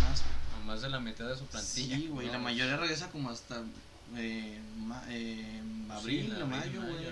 más. 0.00 0.22
A 0.60 0.64
Más 0.64 0.82
de 0.82 0.88
la 0.88 0.98
mitad 1.00 1.26
de 1.28 1.36
su 1.36 1.44
plantilla. 1.46 1.96
Sí, 1.96 2.08
güey. 2.08 2.26
¿no? 2.26 2.32
La 2.34 2.38
mayoría 2.38 2.76
regresa 2.76 3.10
como 3.10 3.30
hasta 3.30 3.62
eh, 4.16 4.60
ma- 4.78 5.02
eh, 5.08 5.62
abril 5.90 6.32
Sí, 6.36 6.42
o 6.42 6.46
mayo, 6.46 6.82
güey. 6.82 7.06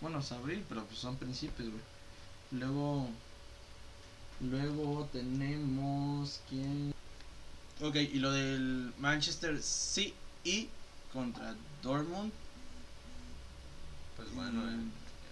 Bueno, 0.00 0.18
es 0.20 0.32
abril, 0.32 0.64
pero 0.68 0.84
pues 0.84 0.98
son 0.98 1.16
principios, 1.16 1.68
güey. 1.70 1.82
Luego. 2.52 3.08
Luego 4.40 5.08
tenemos. 5.12 6.40
¿Quién? 6.48 6.92
Ok, 7.80 7.96
y 7.96 8.18
lo 8.18 8.30
del 8.32 8.92
Manchester 8.98 9.60
City 9.62 10.68
contra 11.12 11.54
Dortmund. 11.82 12.32
Pues 14.16 14.32
bueno, 14.34 14.60
Mm. 14.62 14.90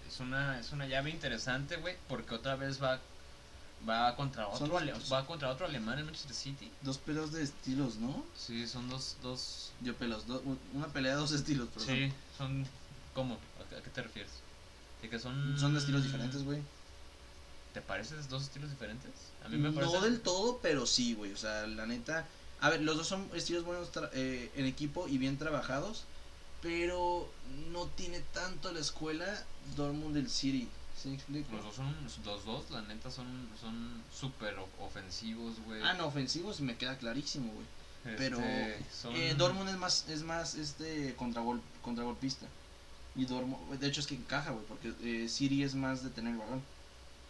es 0.09 0.19
una 0.19 0.59
es 0.59 0.71
una 0.71 0.87
llave 0.87 1.09
interesante, 1.09 1.77
güey, 1.77 1.95
porque 2.07 2.35
otra 2.35 2.55
vez 2.55 2.81
va 2.81 2.99
va 3.87 4.15
contra 4.15 4.45
Son 4.55 4.63
otro 4.63 4.77
ale- 4.77 4.93
va 5.11 5.25
contra 5.25 5.49
otro 5.49 5.65
alemán 5.65 5.99
en 5.99 6.05
Manchester 6.05 6.35
City. 6.35 6.71
Dos 6.81 6.97
peleas 6.97 7.31
de 7.31 7.43
estilos, 7.43 7.95
¿no? 7.97 8.23
Sí, 8.35 8.67
son 8.67 8.89
dos 8.89 9.15
dos 9.21 9.71
Yo 9.81 9.95
pelos, 9.95 10.27
do- 10.27 10.41
una 10.73 10.87
pelea 10.87 11.13
de 11.13 11.17
dos 11.19 11.31
estilos, 11.31 11.69
pero 11.73 11.85
Sí, 11.85 12.11
son 12.37 12.65
¿cómo? 13.13 13.35
¿A 13.59 13.69
qué, 13.69 13.75
a 13.77 13.81
qué 13.81 13.89
te 13.89 14.01
refieres? 14.01 14.31
De 15.01 15.09
que 15.09 15.19
son 15.19 15.57
son, 15.57 15.73
de 15.73 15.79
estilos 15.79 16.03
diferentes, 16.03 16.43
güey. 16.43 16.61
¿Te 17.73 17.81
pareces 17.81 18.29
dos 18.29 18.43
estilos 18.43 18.69
diferentes? 18.69 19.11
A 19.45 19.49
mí 19.49 19.57
me 19.57 19.71
parece 19.71 19.93
No 19.93 20.01
del 20.01 20.19
todo, 20.21 20.59
pero 20.61 20.85
sí, 20.85 21.13
güey. 21.13 21.31
O 21.31 21.37
sea, 21.37 21.65
la 21.67 21.85
neta. 21.85 22.27
A 22.59 22.69
ver, 22.69 22.81
los 22.81 22.97
dos 22.97 23.07
son 23.07 23.27
estilos 23.33 23.63
buenos 23.63 23.91
tra- 23.91 24.09
eh, 24.13 24.51
en 24.55 24.65
equipo 24.65 25.07
y 25.07 25.17
bien 25.17 25.37
trabajados. 25.37 26.03
Pero 26.61 27.27
no 27.71 27.87
tiene 27.87 28.19
tanto 28.33 28.71
la 28.71 28.79
escuela 28.81 29.25
Dortmund 29.75 30.13
del 30.13 30.29
City. 30.29 30.69
¿Sí 31.01 31.09
me 31.09 31.15
explico? 31.15 31.51
los 31.53 31.63
dos 31.65 31.75
son 31.75 31.95
los 32.25 32.45
dos, 32.45 32.69
la 32.69 32.81
neta 32.83 33.09
son 33.09 33.25
son 33.59 34.03
súper 34.13 34.57
o- 34.59 34.69
ofensivos, 34.79 35.59
güey. 35.65 35.81
Ah, 35.83 35.93
no, 35.93 36.05
ofensivos 36.07 36.61
me 36.61 36.75
queda 36.75 36.97
clarísimo, 36.97 37.51
güey. 37.53 37.65
Pero 38.17 38.39
Este, 38.39 38.83
son- 38.91 39.15
eh, 39.15 39.33
Dortmund 39.35 39.69
es 39.69 39.77
más, 39.77 40.07
es 40.09 40.23
más 40.23 40.55
este 40.55 41.15
contragol, 41.15 41.61
contragolpista. 41.81 42.47
Y 43.15 43.25
Dortmund, 43.25 43.79
de 43.79 43.87
hecho 43.87 43.99
es 44.01 44.07
que 44.07 44.15
encaja, 44.15 44.51
güey, 44.51 44.65
porque 44.67 44.93
eh, 45.01 45.27
City 45.27 45.63
es 45.63 45.75
más 45.75 46.03
de 46.03 46.09
tener 46.11 46.33
el 46.33 46.39
balón. 46.39 46.61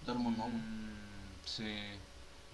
Dortmund 0.05 0.37
no, 0.37 0.43
güey. 0.43 0.55
Mm, 0.55 1.39
sí. 1.45 1.73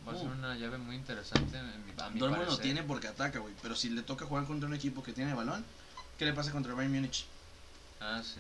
Va 0.08 0.14
a 0.14 0.18
ser 0.18 0.28
Uh. 0.28 0.32
una 0.34 0.56
llave 0.56 0.78
muy 0.78 0.96
interesante 0.96 1.58
en 1.58 1.66
mi, 1.86 1.92
a 2.00 2.10
mi 2.10 2.20
Dortmund 2.20 2.42
lo 2.44 2.46
parecer. 2.46 2.64
tiene 2.64 2.84
porque 2.84 3.08
ataca, 3.08 3.40
güey. 3.40 3.54
Pero 3.62 3.76
si 3.76 3.90
le 3.90 4.04
toca 4.04 4.26
jugar 4.26 4.46
contra 4.46 4.68
un 4.68 4.76
equipo 4.76 5.02
que 5.04 5.14
tiene 5.14 5.34
balón, 5.34 5.66
¿qué 6.18 6.26
le 6.26 6.34
pasa 6.34 6.52
contra 6.52 6.74
Bayern 6.76 6.94
Múnich? 6.94 7.26
Ah, 8.00 8.22
sí. 8.24 8.40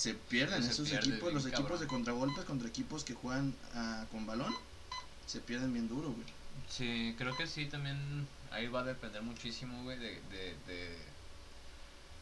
Se 0.00 0.14
pierden 0.14 0.62
Se 0.62 0.70
esos 0.70 0.88
pierde 0.88 1.10
equipos, 1.10 1.34
los 1.34 1.44
equipos 1.44 1.62
cabrón. 1.64 1.80
de 1.80 1.86
contragolpes 1.86 2.44
contra 2.46 2.66
equipos 2.68 3.04
que 3.04 3.12
juegan 3.12 3.54
ah, 3.74 4.06
con 4.10 4.24
balón. 4.24 4.54
Se 5.26 5.40
pierden 5.40 5.74
bien 5.74 5.88
duro, 5.88 6.10
güey. 6.12 6.26
Sí, 6.70 7.14
creo 7.18 7.36
que 7.36 7.46
sí, 7.46 7.66
también 7.66 8.26
ahí 8.50 8.66
va 8.68 8.80
a 8.80 8.84
depender 8.84 9.20
muchísimo, 9.20 9.82
güey, 9.82 9.98
de, 9.98 10.12
de, 10.30 10.56
de, 10.66 10.96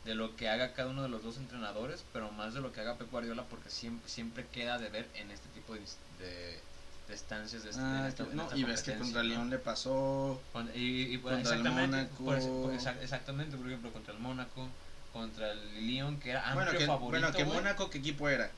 de 0.07 0.15
lo 0.17 0.35
que 0.35 0.49
haga 0.49 0.73
cada 0.73 0.91
uno 0.91 1.05
de 1.05 1.09
los 1.09 1.23
dos 1.23 1.37
entrenadores, 1.37 2.03
pero 2.13 2.33
más 2.33 2.53
de 2.53 2.61
lo 2.61 2.73
que 2.73 2.81
haga 2.81 2.97
Pep 2.99 3.13
Guardiola, 3.13 3.45
porque 3.45 3.71
siempre, 3.71 4.11
siempre 4.11 4.45
queda 4.53 4.79
de 4.79 4.89
ver 4.89 5.09
en 5.15 5.31
este 5.31 5.49
tipo 5.51 5.75
de, 5.75 5.81
de, 6.19 6.59
de 7.07 7.15
estancias. 7.15 7.63
De, 7.63 7.71
este- 7.71 7.81
en 7.81 7.87
Ah, 7.89 8.09
esta- 8.09 8.25
no, 8.25 8.43
esta 8.43 8.57
y 8.57 8.65
ves 8.65 8.83
que 8.83 8.97
contra 8.99 9.23
¿no? 9.23 9.29
León 9.29 9.51
le 9.51 9.59
pasó. 9.61 10.43
Con- 10.53 10.69
y, 10.75 11.03
y, 11.15 11.19
Contra 11.19 11.39
el 11.55 11.61
exactamente, 11.61 12.11
por 12.25 12.37
ese- 12.37 12.49
Mónaco. 12.49 12.63
por- 12.65 12.75
exact- 12.75 13.03
exactamente, 13.03 13.57
por 13.57 13.67
ejemplo, 13.69 13.93
contra 13.93 14.13
el 14.15 14.19
Mónaco, 14.19 14.69
contra 15.13 15.53
el 15.53 15.87
Lyon, 15.87 16.19
que 16.21 16.31
era 16.31 16.41
amplio 16.49 16.65
bueno, 16.67 16.79
que, 16.79 16.87
favorito. 16.87 17.21
bueno, 17.21 17.37
que. 17.37 17.45
Mónaco, 17.45 17.91
¿qué 17.91 17.99
equipo 17.99 18.29
era? 18.29 18.51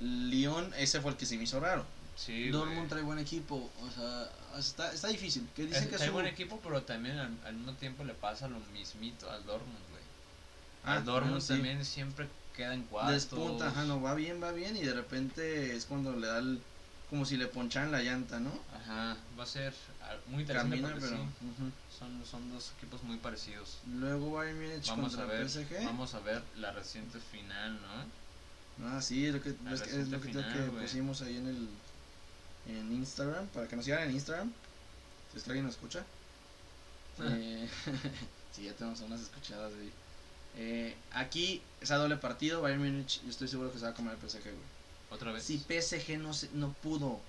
León, 0.00 0.72
ese 0.76 1.00
fue 1.00 1.10
el 1.12 1.16
que 1.16 1.26
se 1.26 1.36
me 1.36 1.44
hizo 1.44 1.58
raro. 1.60 1.84
Sí, 2.16 2.48
Dortmund 2.48 2.88
trae 2.88 3.02
buen 3.02 3.18
equipo, 3.20 3.70
o 3.80 3.90
sea, 3.90 4.28
está, 4.58 4.92
está 4.92 5.08
difícil. 5.08 5.48
Que 5.54 5.66
dicen 5.66 5.84
Es- 5.84 5.88
que 5.88 5.96
trae 5.96 6.08
su- 6.08 6.12
buen 6.14 6.26
equipo, 6.26 6.58
pero 6.62 6.82
también 6.82 7.16
al, 7.18 7.30
al 7.44 7.54
mismo 7.54 7.72
tiempo 7.74 8.02
le 8.04 8.14
pasa 8.14 8.48
lo 8.48 8.58
mismito 8.72 9.30
al 9.30 9.44
Dortmund, 9.46 9.78
güey. 9.90 10.02
Ah, 10.84 10.94
al 10.94 11.04
Dortmund 11.04 11.34
bueno, 11.34 11.40
sí. 11.40 11.48
también 11.54 11.84
siempre 11.84 12.26
queda 12.56 12.74
en 12.74 12.82
cuartos. 12.84 13.12
Despunta, 13.14 13.68
ajá, 13.68 13.84
no, 13.84 14.00
va 14.02 14.14
bien, 14.14 14.42
va 14.42 14.50
bien, 14.50 14.76
y 14.76 14.82
de 14.82 14.94
repente 14.94 15.76
es 15.76 15.84
cuando 15.84 16.12
le 16.16 16.26
da 16.26 16.38
el. 16.38 16.60
Como 17.10 17.24
si 17.24 17.36
le 17.36 17.46
ponchan 17.46 17.90
la 17.90 18.02
llanta, 18.02 18.38
¿no? 18.38 18.52
Ajá, 18.74 19.16
va 19.38 19.42
a 19.42 19.46
ser 19.46 19.72
ah, 20.02 20.14
muy 20.26 20.42
interesante 20.42 20.80
Camina, 20.80 20.94
pero. 21.00 21.16
sí, 21.16 21.72
son, 21.98 22.24
son 22.24 22.50
dos 22.52 22.72
equipos 22.76 23.02
muy 23.02 23.16
parecidos. 23.16 23.78
Luego 23.86 24.32
Bayern 24.32 24.60
Múnich 24.60 24.88
Vamos 24.88 25.14
a 25.14 25.18
contra 25.18 25.38
ver, 25.38 25.48
PSG. 25.48 25.84
vamos 25.84 26.14
a 26.14 26.20
ver 26.20 26.42
la 26.56 26.72
reciente 26.72 27.18
final, 27.18 27.80
¿no? 27.80 28.88
Ah, 28.88 29.00
sí, 29.02 29.26
es 29.26 29.34
lo 29.34 29.42
que, 29.42 29.50
es, 29.50 29.80
es 29.82 30.08
lo 30.08 30.20
que, 30.20 30.28
final, 30.28 30.52
que 30.52 30.80
pusimos 30.80 31.22
ahí 31.22 31.36
en 31.36 31.48
el 31.48 31.68
en 32.68 32.92
Instagram, 32.92 33.46
para 33.48 33.66
que 33.66 33.76
nos 33.76 33.84
sigan 33.84 34.02
en 34.08 34.14
Instagram, 34.14 34.52
si 35.32 35.38
es 35.38 35.42
que 35.44 35.50
alguien 35.50 35.66
nos 35.66 35.74
escucha. 35.74 36.04
Eh, 37.20 37.68
sí, 38.52 38.62
ya 38.62 38.72
tenemos 38.74 39.00
unas 39.00 39.20
escuchadas 39.20 39.72
ahí. 39.72 39.92
Eh, 40.56 40.94
aquí 41.10 41.60
es 41.80 41.90
a 41.90 41.96
doble 41.96 42.16
partido, 42.16 42.62
Bayern 42.62 42.80
Múnich, 42.80 43.20
yo 43.24 43.30
estoy 43.30 43.48
seguro 43.48 43.72
que 43.72 43.78
se 43.80 43.86
va 43.86 43.90
a 43.90 43.94
comer 43.94 44.14
el 44.14 44.20
PSG, 44.20 44.44
güey. 44.44 44.67
Otra 45.10 45.32
vez. 45.32 45.44
Si 45.44 45.58
PSG 45.58 46.18
no, 46.18 46.32
se, 46.34 46.50
no 46.52 46.72
pudo 46.82 47.20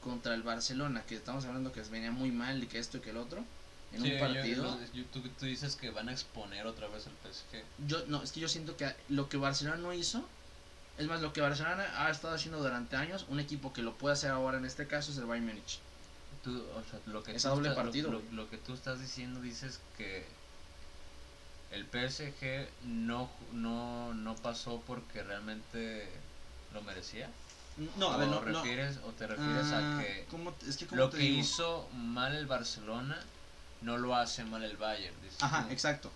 contra 0.00 0.34
el 0.34 0.42
Barcelona, 0.42 1.02
que 1.06 1.14
estamos 1.14 1.44
hablando 1.44 1.72
que 1.72 1.80
venía 1.82 2.10
muy 2.10 2.30
mal 2.32 2.62
y 2.62 2.66
que 2.66 2.78
esto 2.78 2.98
y 2.98 3.00
que 3.00 3.10
el 3.10 3.16
otro, 3.16 3.44
en 3.92 4.02
Sí, 4.02 4.12
un 4.12 4.18
partido, 4.18 4.78
yo- 4.80 4.92
yo- 4.92 5.04
tú, 5.06 5.20
tú 5.38 5.46
dices 5.46 5.76
que 5.76 5.90
van 5.90 6.08
a 6.08 6.12
exponer 6.12 6.66
otra 6.66 6.88
vez 6.88 7.06
al 7.06 7.12
PSG. 7.22 7.62
yo 7.86 8.04
no, 8.06 8.22
es 8.22 8.32
que 8.32 8.40
yo 8.40 8.48
siento 8.48 8.76
que 8.76 8.92
lo 9.08 9.28
que 9.28 9.36
Barcelona 9.36 9.76
no 9.76 9.92
hizo, 9.92 10.28
es 10.98 11.06
más, 11.06 11.22
lo 11.22 11.32
que 11.32 11.40
Barcelona 11.40 12.04
ha 12.04 12.10
estado 12.10 12.34
haciendo 12.34 12.60
durante 12.60 12.96
años, 12.96 13.26
un 13.28 13.38
equipo 13.38 13.72
que 13.72 13.82
lo 13.82 13.96
puede 13.98 14.14
hacer 14.14 14.30
ahora 14.30 14.58
en 14.58 14.64
este 14.64 14.86
caso 14.86 15.12
es 15.12 15.18
el 15.18 15.26
Bayern 15.26 15.46
Múnich. 15.46 15.78
Tú, 16.42 16.50
o 16.74 16.82
sea, 16.82 16.98
lo 17.06 17.22
que 17.22 17.32
Es 17.36 17.42
doble 17.44 17.68
estás- 17.68 17.84
partido, 17.84 18.10
Lo, 18.10 18.22
lo 18.32 18.50
que 18.50 18.56
tú 18.58 18.74
estás 18.74 18.98
diciendo 19.00 19.40
dices 19.40 19.78
que 19.96 20.24
el 21.70 21.86
PSG 21.86 22.68
no, 22.84 23.30
no, 23.52 24.12
no 24.14 24.34
pasó 24.36 24.82
porque 24.86 25.22
realmente 25.22 26.08
lo 26.72 26.82
merecía. 26.82 27.30
No, 27.96 28.10
a 28.12 28.16
ver, 28.18 28.28
no, 28.28 28.34
no. 28.34 28.40
refieres, 28.42 28.98
o 29.06 29.10
te 29.12 29.26
refieres 29.26 29.66
Ah, 29.72 29.98
a 29.98 30.02
que 30.02 30.26
¿cómo 30.30 30.52
te- 30.52 30.68
es 30.68 30.76
que 30.76 30.86
¿cómo 30.86 31.00
lo 31.02 31.10
que 31.10 31.16
digo? 31.18 31.40
hizo 31.40 31.88
mal 31.94 32.34
el 32.34 32.46
Barcelona 32.46 33.18
no 33.80 33.96
lo 33.96 34.14
hace 34.14 34.44
mal 34.44 34.62
el 34.62 34.76
Bayern. 34.76 35.14
Ajá, 35.40 35.66
tú. 35.66 35.72
exacto. 35.72 36.10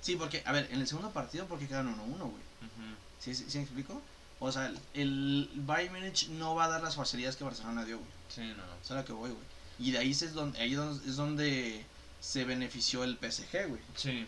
Sí, 0.00 0.16
porque, 0.16 0.42
a 0.46 0.52
ver, 0.52 0.68
en 0.70 0.80
el 0.80 0.86
segundo 0.86 1.10
partido, 1.10 1.46
porque 1.46 1.66
quedaron 1.66 1.94
1-1, 1.94 2.18
güey. 2.18 2.30
Ujú. 2.30 2.96
¿Sí, 3.18 3.34
sí, 3.34 3.44
sí 3.48 3.58
me 3.58 3.64
explico? 3.64 4.00
O 4.38 4.50
sea, 4.52 4.66
el, 4.68 4.78
el 4.94 5.50
Bayern 5.56 5.94
Múnich 5.94 6.28
no 6.28 6.54
va 6.54 6.64
a 6.64 6.68
dar 6.68 6.82
las 6.82 6.96
facilidades 6.96 7.36
que 7.36 7.44
Barcelona 7.44 7.84
dio, 7.84 7.98
güey. 7.98 8.10
Sí, 8.28 8.40
no. 8.56 8.62
Eso 8.64 8.84
es 8.84 8.90
a 8.92 8.94
lo 8.94 9.04
que 9.04 9.12
voy, 9.12 9.30
güey. 9.30 9.44
Y 9.78 9.90
de 9.90 9.98
ahí 9.98 10.12
es 10.12 10.32
donde, 10.32 10.58
ahí 10.60 10.72
es 11.06 11.16
donde 11.16 11.84
se 12.20 12.44
benefició 12.44 13.04
el 13.04 13.16
PSG, 13.18 13.66
güey. 13.68 13.82
Sí. 13.96 14.26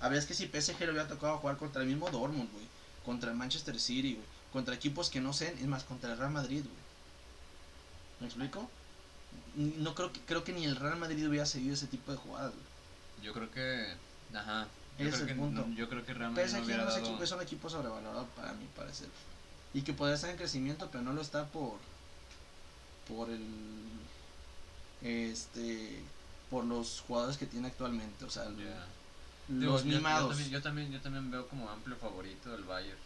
A 0.00 0.08
ver, 0.08 0.18
es 0.18 0.26
que 0.26 0.34
si 0.34 0.46
PSG 0.46 0.78
le 0.80 0.90
hubiera 0.90 1.08
tocado 1.08 1.38
jugar 1.38 1.56
contra 1.56 1.82
el 1.82 1.88
mismo 1.88 2.08
Dortmund, 2.10 2.52
güey. 2.52 2.66
Contra 3.04 3.30
el 3.32 3.36
Manchester 3.36 3.80
City, 3.80 4.14
güey. 4.14 4.26
Contra 4.52 4.74
equipos 4.74 5.10
que 5.10 5.20
no 5.20 5.32
sean, 5.32 5.56
es 5.58 5.66
más, 5.66 5.84
contra 5.84 6.12
el 6.12 6.18
Real 6.18 6.30
Madrid, 6.32 6.62
güey. 6.64 6.76
¿Me 8.20 8.26
explico? 8.26 8.68
No 9.54 9.94
creo 9.94 10.12
que, 10.12 10.20
creo 10.20 10.44
que 10.44 10.52
ni 10.52 10.64
el 10.64 10.76
Real 10.76 10.96
Madrid 10.98 11.28
hubiera 11.28 11.46
seguido 11.46 11.74
ese 11.74 11.86
tipo 11.86 12.10
de 12.12 12.18
jugadas, 12.18 12.52
güey. 12.52 13.26
Yo 13.26 13.32
creo 13.32 13.50
que. 13.50 13.94
Ajá. 14.34 14.66
Yo 14.98 15.06
Ese 15.06 15.16
creo 15.16 15.26
que 15.26 15.32
el 15.32 15.38
punto. 15.38 15.66
no- 15.66 15.74
yo 15.76 15.88
creo 15.88 16.04
que 16.04 16.12
PSG 16.14 16.64
hubiera 16.64 16.82
no 16.84 16.88
es, 16.88 16.94
dado. 16.96 17.06
equipo, 17.06 17.22
es 17.24 17.30
un 17.32 17.42
equipo 17.42 17.70
sobrevalorado 17.70 18.26
para 18.36 18.52
mi 18.54 18.66
parecer. 18.66 19.08
Y 19.74 19.82
que 19.82 19.92
podría 19.92 20.14
estar 20.16 20.30
en 20.30 20.36
crecimiento, 20.36 20.88
pero 20.90 21.04
no 21.04 21.12
lo 21.12 21.20
está 21.22 21.46
por. 21.46 21.78
Por 23.06 23.30
el. 23.30 23.44
Este. 25.02 26.00
Por 26.50 26.64
los 26.64 27.00
jugadores 27.06 27.36
que 27.36 27.46
tiene 27.46 27.68
actualmente. 27.68 28.24
O 28.24 28.30
sea, 28.30 28.44
el-. 28.44 28.56
Digo, 29.48 29.72
los 29.72 29.84
yo- 29.84 29.90
yo 29.90 29.96
mimados. 29.98 30.28
también- 30.30 30.50
Yo 30.50 30.62
también, 30.62 30.90
yo 30.92 31.00
también 31.00 31.30
veo 31.30 31.46
como 31.48 31.68
amplio 31.70 31.96
favorito 31.96 32.50
del 32.50 32.64
Bayern, 32.64 32.98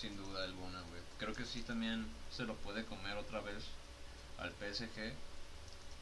sin 0.00 0.16
duda 0.16 0.44
alguna, 0.44 0.80
güey. 0.82 1.00
Creo 1.18 1.34
que 1.34 1.44
sí 1.44 1.62
también 1.62 2.06
se 2.34 2.44
lo 2.44 2.54
puede 2.56 2.84
comer 2.84 3.16
otra 3.16 3.40
vez 3.40 3.64
al 4.38 4.50
PSG. 4.52 5.12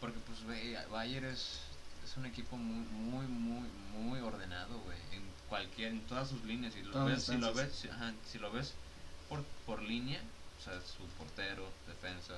Porque, 0.01 0.18
pues, 0.26 0.42
güey, 0.44 0.74
Bayern 0.90 1.24
es, 1.26 1.61
es 2.05 2.16
un 2.16 2.26
equipo 2.26 2.57
muy, 2.57 2.84
muy, 2.86 3.26
muy, 3.26 3.68
muy 3.99 4.20
ordenado, 4.20 4.78
güey. 4.80 4.99
En 5.12 5.22
cualquier, 5.49 5.92
en 5.92 6.01
todas 6.07 6.28
sus 6.28 6.44
líneas. 6.44 6.74
Si 6.74 6.82
lo 6.82 6.92
Todas 6.92 7.09
ves, 7.09 7.22
si 7.24 7.36
lo 7.38 7.55
ves, 7.55 7.72
si, 7.74 7.88
ajá, 7.88 8.12
si 8.30 8.38
lo 8.38 8.53
ves 8.53 8.74
por, 9.28 9.42
por 9.64 9.80
línea, 9.82 10.20
o 10.61 10.62
sea, 10.62 10.74
su 10.82 11.05
portero, 11.18 11.66
defensa, 11.86 12.34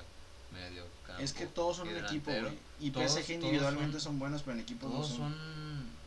medio, 0.53 0.85
campo. 1.05 1.21
Es 1.21 1.33
que 1.33 1.45
todos 1.47 1.77
son 1.77 1.87
y 1.87 1.91
un 1.93 2.05
equipo, 2.05 2.31
delantero, 2.31 2.47
güey. 2.47 2.87
Y 2.87 2.91
todos- 2.91 3.11
PSG 3.11 3.15
todos 3.25 3.29
individualmente 3.31 3.93
son- 3.99 4.01
son, 4.13 4.19
buenos, 4.19 4.41
pero 4.43 4.53
en 4.55 4.63
equipo 4.63 4.87
no 4.87 4.93
todos 4.93 5.07
son. 5.09 5.17
son 5.17 5.99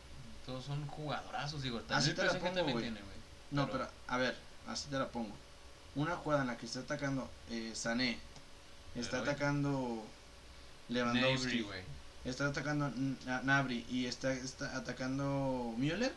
todos 0.45 0.65
son 0.65 0.85
jugadorazos 0.87 1.61
digo 1.61 1.79
también 1.79 1.99
Así 1.99 2.09
el 2.09 2.15
te 2.17 2.23
la 2.23 2.29
PSG 2.31 2.39
pongo, 2.41 2.53
también 2.55 2.73
güey. 2.73 2.83
tiene 2.85 2.99
güey 3.01 3.15
No, 3.51 3.69
pero 3.69 3.87
a 4.07 4.17
ver, 4.17 4.35
así 4.67 4.89
te 4.89 4.97
la 4.99 5.07
pongo. 5.07 5.33
Una 5.95 6.15
jugada 6.15 6.41
en 6.41 6.47
la 6.47 6.57
que 6.57 6.65
está 6.65 6.79
atacando 6.79 7.29
eh, 7.49 7.71
Sané, 7.75 8.17
está 8.95 9.19
atacando 9.19 10.03
Lewandowski, 10.89 11.65
está 12.25 12.47
atacando 12.47 12.91
Nabri 13.43 13.85
y 13.89 14.05
está, 14.05 14.33
está 14.33 14.75
atacando 14.77 15.73
Müller, 15.77 16.13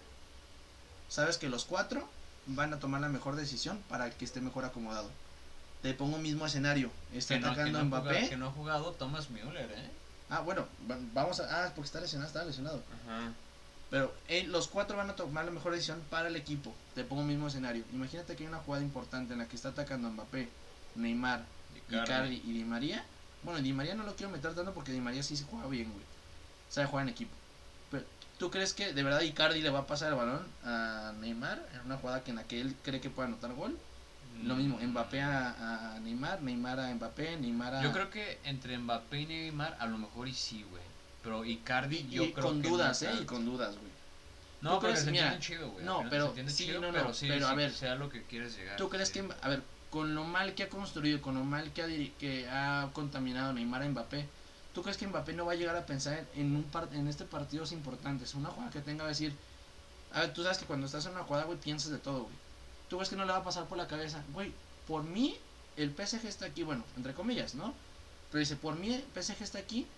sabes 1.09 1.39
que 1.39 1.49
los 1.49 1.65
cuatro 1.65 2.09
van 2.47 2.73
a 2.73 2.79
tomar 2.79 3.01
la 3.01 3.09
mejor 3.09 3.37
decisión 3.37 3.83
para 3.89 4.11
que 4.11 4.25
esté 4.25 4.41
mejor 4.41 4.65
acomodado. 4.65 5.11
Te 5.83 5.95
pongo 5.95 6.19
mismo 6.19 6.47
escenario. 6.47 6.91
Está 7.13 7.37
atacando 7.37 7.79
a 7.79 7.85
Mbappé. 7.85 8.29
que 8.29 8.37
no 8.37 8.49
ha 8.49 8.51
jugado 8.51 8.93
Thomas 8.93 9.31
Müller, 9.31 9.71
¿eh? 9.71 9.91
Ah, 10.29 10.41
bueno, 10.41 10.67
vamos 11.13 11.39
a. 11.41 11.65
Ah, 11.65 11.73
porque 11.75 11.87
está 11.87 12.01
lesionado, 12.01 12.29
está 12.29 12.45
lesionado. 12.45 12.83
Ajá. 13.05 13.33
Pero 13.91 14.13
los 14.47 14.69
cuatro 14.69 14.97
van 14.97 15.11
a 15.11 15.17
tomar 15.17 15.45
la 15.45 15.51
mejor 15.51 15.73
decisión 15.73 16.03
para 16.11 16.29
el 16.29 16.37
equipo. 16.37 16.75
Te 16.95 17.05
pongo 17.05 17.23
el 17.23 17.29
mismo 17.29 17.47
escenario. 17.47 17.85
Imagínate 17.93 18.35
que 18.35 18.43
hay 18.43 18.49
una 18.49 18.59
jugada 18.59 18.83
importante 18.83 19.33
en 19.35 19.39
la 19.39 19.47
que 19.47 19.57
está 19.57 19.69
atacando 19.69 20.11
Mbappé, 20.11 20.49
Neymar, 20.97 21.45
Icardi 21.89 22.43
y 22.45 22.53
Di 22.53 22.65
María. 22.65 23.05
Bueno, 23.43 23.61
Di 23.61 23.73
María 23.73 23.95
no 23.95 24.03
lo 24.03 24.17
quiero 24.17 24.33
meter 24.33 24.55
tanto 24.55 24.75
porque 24.75 24.93
Di 24.93 25.01
María 25.01 25.23
sí 25.23 25.37
se 25.37 25.45
juega 25.45 25.69
bien, 25.69 25.93
güey. 25.93 26.05
Sabe 26.69 26.89
jugar 26.89 27.05
en 27.05 27.11
equipo. 27.11 27.33
Pero, 27.91 28.05
¿tú 28.39 28.51
crees 28.51 28.75
que 28.75 28.93
de 28.93 29.03
verdad 29.05 29.21
Icardi 29.21 29.63
le 29.63 29.71
va 29.71 29.81
a 29.81 29.87
pasar 29.87 30.09
el 30.09 30.19
balón 30.19 30.45
a 30.65 31.13
Neymar 31.21 31.65
en 31.75 31.81
una 31.87 31.97
jugada 31.97 32.25
que 32.25 32.31
en 32.31 32.37
la 32.37 32.45
que 32.45 32.61
él 32.61 32.75
cree 32.83 33.01
que 33.01 33.11
puede 33.11 33.29
anotar 33.29 33.55
gol? 33.55 33.79
Lo 34.43 34.55
mismo, 34.55 34.79
Mbappé 34.79 35.23
a, 35.23 35.99
Neymar, 36.03 36.43
Neymar 36.43 36.81
a 36.81 36.95
Mbappé, 36.95 37.37
Neymar 37.37 37.77
a... 37.77 37.83
Yo 37.83 37.93
creo 37.93 38.11
que 38.11 38.39
entre 38.45 38.77
Mbappé 38.77 39.21
y 39.21 39.27
Neymar 39.27 39.77
a 39.79 39.87
lo 39.87 39.97
mejor 39.97 40.29
y 40.29 40.35
sí, 40.35 40.65
güey. 40.69 40.83
Pero 41.27 41.45
Icardi 41.45 42.07
yo 42.09 42.33
creo 42.33 42.47
con 42.47 42.63
dudas, 42.63 43.03
¿eh? 43.03 43.11
Y 43.21 43.25
con 43.25 43.45
dudas, 43.45 43.75
güey. 43.75 43.91
No, 44.61 44.79
pero 44.79 44.95
se 44.95 45.09
entiende 45.09 45.41
chido, 45.41 45.71
güey. 45.73 45.85
No, 45.85 46.05
pero 46.09 46.33
sí, 46.47 46.69
no, 46.69 46.81
no, 46.81 46.93
pero, 46.93 47.13
sí, 47.13 47.27
pero 47.27 47.49
a 47.49 47.55
ver, 47.55 47.73
sea 47.73 47.97
lo 47.97 48.09
que 48.09 48.23
quieres 48.23 48.57
llegar. 48.57 48.77
¿Tú 48.77 48.89
crees 48.89 49.11
que, 49.11 49.29
a 49.43 49.49
ver, 49.49 49.61
con 49.91 50.15
lo 50.15 50.23
mal 50.23 50.55
que 50.55 50.63
ha 50.63 50.69
construido, 50.69 51.21
con 51.21 51.35
lo 51.35 51.43
mal 51.43 51.73
que 51.73 51.83
ha, 51.83 51.87
que 52.21 52.49
ha 52.49 52.91
contaminado 52.93 53.53
Neymar 53.53 53.83
a 53.83 53.89
Mbappé, 53.89 54.25
¿tú 54.73 54.85
crees 54.85 54.97
que 54.99 55.09
Mbappé 55.09 55.33
no 55.33 55.47
va 55.47 55.53
a 55.53 55.57
llegar 55.57 55.75
a 55.75 55.85
pensar 55.85 56.25
en 56.37 56.55
un 56.55 56.63
par 56.63 56.89
en 56.93 57.09
este 57.09 57.25
partido 57.25 57.65
es 57.65 57.73
importante? 57.73 58.23
Es 58.23 58.35
una 58.35 58.51
jugada 58.51 58.71
que 58.71 58.81
tenga 58.81 59.05
a 59.05 59.09
decir, 59.09 59.35
a 60.13 60.21
ver, 60.21 60.33
tú 60.33 60.45
sabes 60.45 60.59
que 60.59 60.67
cuando 60.67 60.87
estás 60.87 61.07
en 61.07 61.13
una 61.13 61.25
jugada, 61.25 61.47
güey, 61.47 61.59
piensas 61.59 61.91
de 61.91 61.99
todo, 61.99 62.23
güey. 62.23 62.37
¿Tú 62.89 62.99
crees 62.99 63.09
que 63.09 63.17
no 63.17 63.25
le 63.25 63.33
va 63.33 63.39
a 63.39 63.45
pasar 63.45 63.65
por 63.65 63.79
la 63.79 63.89
cabeza? 63.89 64.23
Güey, 64.33 64.53
por 64.87 65.03
mí, 65.03 65.37
el 65.77 65.91
PSG 65.91 66.25
está 66.27 66.47
aquí, 66.47 66.63
bueno, 66.63 66.85
entre 66.97 67.15
comillas, 67.15 67.57
¿no? 67.57 67.75
Pero 68.31 68.39
dice, 68.39 68.55
por 68.55 68.77
mí, 68.77 68.95
el 68.95 69.03
PSG 69.13 69.43
está 69.43 69.59
aquí. 69.59 69.89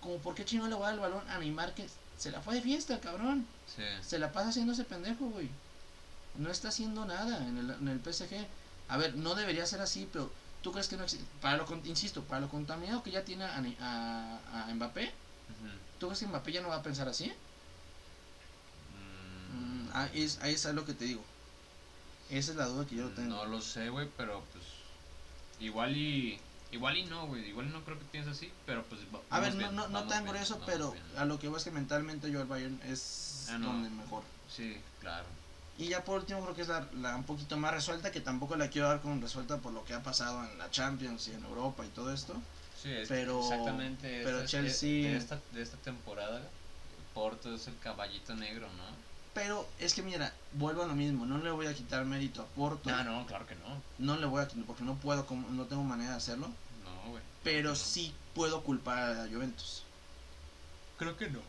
Como, 0.00 0.18
¿por 0.18 0.34
qué 0.34 0.44
chino 0.44 0.66
le 0.68 0.74
va 0.74 0.88
a 0.88 0.90
dar 0.90 0.94
el 0.94 1.00
balón 1.00 1.28
a 1.28 1.38
Neymar 1.38 1.74
que 1.74 1.86
se 2.18 2.30
la 2.30 2.40
fue 2.40 2.54
de 2.54 2.62
fiesta, 2.62 3.00
cabrón? 3.00 3.46
Sí. 3.74 3.82
Se 4.02 4.18
la 4.18 4.32
pasa 4.32 4.48
haciendo 4.50 4.72
ese 4.72 4.84
pendejo, 4.84 5.26
güey. 5.26 5.50
No 6.36 6.50
está 6.50 6.68
haciendo 6.68 7.04
nada 7.04 7.46
en 7.46 7.58
el, 7.58 7.70
en 7.70 7.88
el 7.88 8.00
PSG. 8.00 8.46
A 8.88 8.96
ver, 8.96 9.14
no 9.14 9.34
debería 9.34 9.66
ser 9.66 9.80
así, 9.80 10.08
pero 10.12 10.30
¿tú 10.62 10.72
crees 10.72 10.88
que 10.88 10.96
no 10.96 11.04
existe? 11.04 11.26
Para 11.40 11.58
lo, 11.58 11.66
insisto, 11.84 12.22
para 12.22 12.40
lo 12.40 12.48
contaminado 12.48 13.02
que 13.02 13.10
ya 13.10 13.24
tiene 13.24 13.44
a, 13.44 13.56
a, 14.52 14.74
Mbappé, 14.74 15.12
¿tú 15.98 16.08
crees 16.08 16.20
que 16.20 16.26
Mbappé 16.26 16.52
ya 16.52 16.62
no 16.62 16.68
va 16.68 16.76
a 16.76 16.82
pensar 16.82 17.08
así? 17.08 17.32
Mm. 19.52 19.86
Mm, 19.86 19.90
ahí, 19.92 20.22
es, 20.22 20.38
ahí 20.42 20.54
es 20.54 20.64
lo 20.66 20.84
que 20.84 20.94
te 20.94 21.04
digo. 21.04 21.22
Esa 22.30 22.52
es 22.52 22.56
la 22.56 22.66
duda 22.66 22.86
que 22.86 22.96
yo 22.96 23.08
tengo. 23.10 23.28
No 23.28 23.44
lo 23.44 23.60
sé, 23.60 23.88
güey, 23.88 24.08
pero 24.16 24.44
pues. 24.52 24.64
Igual 25.58 25.96
y. 25.96 26.40
Igual 26.72 26.98
y 26.98 27.04
no, 27.04 27.26
güey. 27.26 27.48
Igual 27.48 27.72
no 27.72 27.84
creo 27.84 27.98
que 27.98 28.04
pienses 28.06 28.36
así, 28.36 28.52
pero 28.66 28.84
pues. 28.84 29.00
A 29.30 29.40
ver, 29.40 29.54
no, 29.54 29.72
no, 29.72 29.88
no 29.88 30.04
tan 30.04 30.24
grueso, 30.26 30.60
pero 30.64 30.94
a 31.16 31.24
lo 31.24 31.38
que 31.38 31.48
voy 31.48 31.58
es 31.58 31.64
que 31.64 31.70
mentalmente 31.70 32.30
yo 32.30 32.40
el 32.40 32.46
Bayern 32.46 32.80
es 32.84 33.48
ah, 33.50 33.58
donde 33.58 33.90
mejor. 33.90 34.22
Sí, 34.48 34.76
claro. 35.00 35.26
Y 35.78 35.88
ya 35.88 36.04
por 36.04 36.20
último 36.20 36.42
creo 36.42 36.54
que 36.54 36.62
es 36.62 36.68
la, 36.68 36.86
la, 37.00 37.16
un 37.16 37.24
poquito 37.24 37.56
más 37.56 37.72
resuelta, 37.72 38.12
que 38.12 38.20
tampoco 38.20 38.54
la 38.56 38.68
quiero 38.68 38.88
dar 38.88 39.00
como 39.00 39.20
resuelta 39.20 39.56
por 39.58 39.72
lo 39.72 39.84
que 39.84 39.94
ha 39.94 40.02
pasado 40.02 40.44
en 40.44 40.58
la 40.58 40.70
Champions 40.70 41.26
y 41.28 41.32
en 41.32 41.42
Europa 41.42 41.84
y 41.86 41.88
todo 41.88 42.12
esto. 42.12 42.34
Sí, 42.80 42.90
es 42.92 43.08
pero, 43.08 43.40
exactamente. 43.40 44.22
Pero 44.24 44.46
Chelsea... 44.46 45.10
De 45.10 45.16
esta, 45.16 45.40
de 45.52 45.62
esta 45.62 45.76
temporada, 45.78 46.42
Porto 47.14 47.54
es 47.54 47.66
el 47.66 47.78
caballito 47.78 48.34
negro, 48.34 48.68
¿no? 48.76 49.09
Pero 49.40 49.66
es 49.78 49.94
que 49.94 50.02
mira, 50.02 50.34
vuelvo 50.52 50.82
a 50.82 50.86
lo 50.86 50.94
mismo, 50.94 51.24
no 51.24 51.38
le 51.38 51.50
voy 51.50 51.66
a 51.66 51.72
quitar 51.72 52.04
mérito 52.04 52.42
a 52.42 52.44
Porto. 52.44 52.90
No, 52.90 53.02
no, 53.04 53.26
claro 53.26 53.46
que 53.46 53.54
no. 53.54 53.82
No 53.98 54.18
le 54.18 54.26
voy 54.26 54.42
a 54.42 54.46
quitar, 54.46 54.66
porque 54.66 54.84
no 54.84 54.96
puedo, 54.96 55.26
no 55.50 55.64
tengo 55.64 55.82
manera 55.82 56.10
de 56.10 56.16
hacerlo. 56.18 56.48
No, 56.84 57.10
güey. 57.10 57.22
Pero 57.42 57.74
sí 57.74 58.14
puedo 58.34 58.62
culpar 58.62 59.12
a 59.12 59.28
Juventus. 59.32 59.84
Creo 60.98 61.16
que 61.16 61.30
no. 61.30 61.40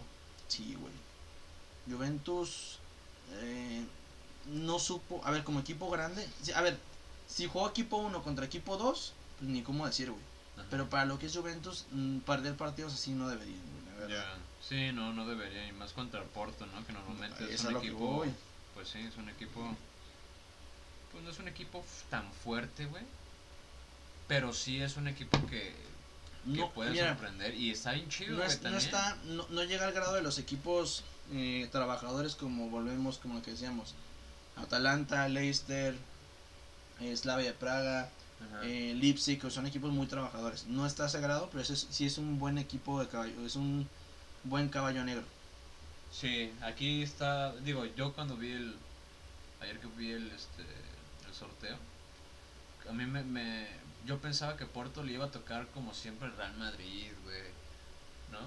Sí, 0.48 0.78
güey. 0.80 0.94
Juventus 1.90 2.80
eh, 3.42 3.84
no 4.46 4.80
supo, 4.80 5.20
a 5.26 5.32
ver, 5.32 5.44
como 5.44 5.60
equipo 5.60 5.90
grande, 5.90 6.26
a 6.56 6.62
ver, 6.62 6.80
si 7.28 7.48
jugó 7.48 7.68
equipo 7.68 7.98
1 7.98 8.24
contra 8.24 8.46
equipo 8.46 8.78
2, 8.78 9.14
pues 9.38 9.50
ni 9.50 9.64
cómo 9.64 9.86
decir, 9.86 10.12
güey. 10.12 10.24
Pero 10.70 10.90
para 10.90 11.04
lo 11.04 11.20
que 11.20 11.26
es 11.26 11.36
Juventus, 11.36 11.86
mm, 11.92 12.20
perder 12.20 12.56
partidos 12.56 12.94
así 12.94 13.12
no 13.12 13.28
debería, 13.28 13.58
Ya. 14.08 14.38
Sí, 14.72 14.94
no, 14.94 15.12
no 15.12 15.28
debería, 15.28 15.68
y 15.68 15.74
más 15.74 15.92
contra 15.92 16.22
el 16.22 16.28
Porto, 16.28 16.66
¿no? 16.66 16.88
Que 16.88 16.94
normalmente 16.94 17.54
es 17.54 17.62
un 17.66 17.76
equipo. 17.76 18.26
Pues 18.74 18.88
sí, 18.88 19.00
es 19.00 19.18
un 19.18 19.28
equipo. 19.28 19.76
Pues 21.12 21.24
no 21.26 21.30
es 21.30 21.40
un 21.40 21.50
equipo 21.50 21.84
tan 22.10 22.32
fuerte, 22.32 22.86
güey. 22.86 23.04
Pero 24.30 24.54
sí 24.54 24.82
es 24.82 24.96
un 24.96 25.10
equipo 25.10 25.46
que, 25.48 25.76
no, 26.46 26.72
puede 26.72 26.98
sorprender 26.98 27.54
y 27.54 27.72
está 27.72 27.92
bien 27.92 28.08
chido, 28.08 28.38
no, 28.38 28.46
no 28.70 28.78
está, 28.78 29.18
no, 29.26 29.46
no, 29.50 29.64
llega 29.66 29.86
al 29.86 29.92
grado 29.92 30.14
de 30.14 30.22
los 30.22 30.38
equipos 30.38 31.04
eh, 31.34 31.68
trabajadores 31.70 32.36
como 32.36 32.70
volvemos, 32.70 33.18
como 33.18 33.34
lo 33.34 33.42
que 33.42 33.52
decíamos. 33.52 33.94
Atalanta, 34.56 35.28
Leicester, 35.28 35.98
eh, 37.02 37.18
Slavia 37.18 37.48
de 37.48 37.54
Praga, 37.54 38.10
eh, 38.64 38.94
Leipzig, 38.96 39.42
son 39.52 39.68
equipos 39.68 39.92
muy 39.92 40.08
trabajadores. 40.08 40.66
No 40.68 40.88
está 40.88 41.10
sagrado, 41.10 41.50
pero 41.52 41.62
es, 41.62 41.88
sí 41.90 42.06
es 42.06 42.18
un 42.18 42.40
buen 42.40 42.58
equipo 42.58 43.02
de 43.02 43.10
caballo, 43.10 43.46
es 43.46 43.58
un 43.58 43.86
buen 44.44 44.70
caballo 44.70 45.04
negro. 45.04 45.26
Sí, 46.12 46.52
aquí 46.62 47.02
está, 47.02 47.56
digo, 47.58 47.86
yo 47.86 48.14
cuando 48.14 48.36
vi 48.36 48.52
el, 48.52 48.76
ayer 49.62 49.80
que 49.80 49.88
vi 49.98 50.12
el, 50.12 50.28
este, 50.32 50.64
el 51.28 51.34
sorteo, 51.34 51.78
a 52.90 52.92
mí 52.94 53.06
me, 53.06 53.24
me, 53.24 53.68
yo 54.06 54.20
pensaba 54.20 54.58
que 54.58 54.66
Porto 54.66 55.04
le 55.04 55.14
iba 55.14 55.26
a 55.26 55.32
tocar 55.32 55.68
como 55.68 55.94
siempre 55.94 56.28
el 56.28 56.36
Real 56.36 56.56
Madrid, 56.58 57.12
güey, 57.24 57.44
¿no? 58.32 58.40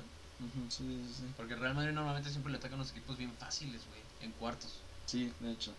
sí, 0.68 0.84
sí, 1.06 1.14
sí. 1.16 1.24
Porque 1.36 1.54
el 1.54 1.60
Real 1.60 1.74
Madrid 1.74 1.92
normalmente 1.92 2.30
siempre 2.30 2.52
le 2.52 2.58
tocan 2.58 2.78
los 2.78 2.90
equipos 2.90 3.16
bien 3.16 3.32
fáciles, 3.38 3.86
güey, 3.86 4.00
en 4.20 4.32
cuartos. 4.32 4.80
Sí, 5.06 5.32
de 5.40 5.52
hecho. 5.52 5.72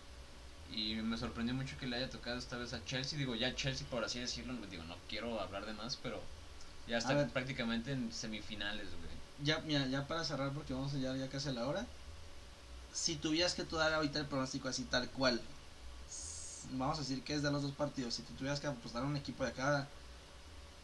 Y 0.72 0.96
me 0.96 1.16
sorprendió 1.16 1.54
mucho 1.54 1.78
que 1.78 1.86
le 1.86 1.96
haya 1.96 2.10
tocado 2.10 2.38
esta 2.38 2.56
vez 2.56 2.72
a 2.72 2.84
Chelsea. 2.84 3.16
Digo, 3.16 3.36
ya 3.36 3.54
Chelsea, 3.54 3.86
por 3.88 4.02
así 4.02 4.18
decirlo, 4.18 4.54
digo, 4.68 4.82
no 4.84 4.96
quiero 5.08 5.40
hablar 5.40 5.64
de 5.64 5.74
más, 5.74 5.96
pero 5.96 6.20
ya 6.88 6.98
está 6.98 7.28
prácticamente 7.28 7.92
en 7.92 8.12
semifinales, 8.12 8.88
güey 8.88 9.05
ya, 9.42 9.60
mira, 9.60 9.86
ya 9.86 10.06
para 10.06 10.24
cerrar, 10.24 10.52
porque 10.52 10.74
vamos 10.74 10.92
a 10.94 10.96
llegar 10.96 11.16
ya 11.16 11.28
casi 11.28 11.48
a 11.48 11.52
la 11.52 11.66
hora. 11.66 11.86
Si 12.92 13.16
tuvieras 13.16 13.54
que 13.54 13.64
tú 13.64 13.76
dar 13.76 13.92
ahorita 13.92 14.18
el 14.18 14.26
pronóstico 14.26 14.68
así 14.68 14.84
tal 14.84 15.08
cual, 15.10 15.40
vamos 16.72 16.98
a 16.98 17.00
decir 17.02 17.22
que 17.22 17.34
es 17.34 17.42
de 17.42 17.50
los 17.50 17.62
dos 17.62 17.72
partidos. 17.72 18.14
Si 18.14 18.22
tú 18.22 18.32
tuvieras 18.34 18.60
que 18.60 18.66
apostar 18.66 19.04
un 19.04 19.16
equipo 19.16 19.44
de 19.44 19.52
cada 19.52 19.88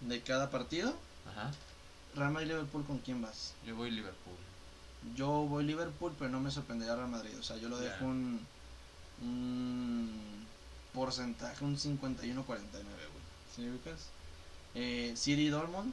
de 0.01 0.21
cada 0.21 0.51
partido, 0.51 0.95
Ajá. 1.31 1.53
Real 2.15 2.33
Madrid 2.33 2.49
Liverpool, 2.49 2.85
¿con 2.85 2.99
quién 2.99 3.23
vas? 3.23 3.55
Yo 3.65 3.77
voy 3.77 3.91
Liverpool. 3.91 4.37
Yo 5.17 5.29
voy 5.29 5.65
Liverpool, 5.65 6.15
pero 6.19 6.31
no 6.31 6.41
me 6.41 6.51
sorprendería 6.51 6.95
Real 6.95 7.09
Madrid. 7.09 7.39
O 7.39 7.43
sea, 7.43 7.57
yo 7.57 7.69
lo 7.69 7.79
dejo 7.79 8.05
un, 8.05 8.47
un 9.23 10.47
porcentaje, 10.93 11.65
un 11.65 11.77
51-49, 11.79 12.45
güey. 12.45 12.63
¿Sí 13.55 13.63
me 13.63 13.71
ubicas? 13.71 14.09
Eh, 14.75 15.15
City 15.17 15.49
Dortmund. 15.49 15.93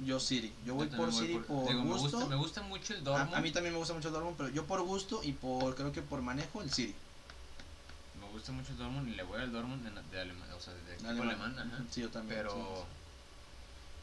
Yo 0.00 0.20
City. 0.20 0.52
Yo 0.64 0.74
voy 0.74 0.86
por 0.86 1.12
City 1.12 1.38
por, 1.46 1.74
gusto. 1.74 1.82
Me 1.82 1.84
gusta, 1.84 2.26
me 2.26 2.36
gusta, 2.36 2.62
mucho 2.62 2.94
el 2.94 3.02
Dortmund. 3.02 3.34
A, 3.34 3.40
mí 3.40 3.50
también 3.50 3.72
me 3.72 3.78
gusta 3.78 3.94
mucho 3.94 4.08
el 4.08 4.14
Dortmund, 4.14 4.36
pero 4.36 4.48
yo 4.50 4.64
por 4.64 4.80
gusto 4.82 5.20
y 5.24 5.32
por 5.32 5.74
creo 5.74 5.92
que 5.92 6.02
por 6.02 6.22
manejo 6.22 6.62
el 6.62 6.70
City. 6.70 6.94
Me 8.20 8.28
gusta 8.30 8.52
mucho 8.52 8.72
el 8.72 8.78
Dortmund 8.78 9.08
y 9.08 9.14
le 9.14 9.22
voy 9.24 9.40
al 9.40 9.50
Dortmund 9.50 9.82
de, 9.82 10.20
Alemania, 10.20 10.54
o 10.54 10.60
sea, 10.60 10.74
de 10.74 10.94
equipo 10.94 11.08
alemán. 11.08 11.58
ajá. 11.58 11.84
Sí, 11.90 12.02
yo 12.02 12.10
también. 12.10 12.38
Pero 12.38 12.86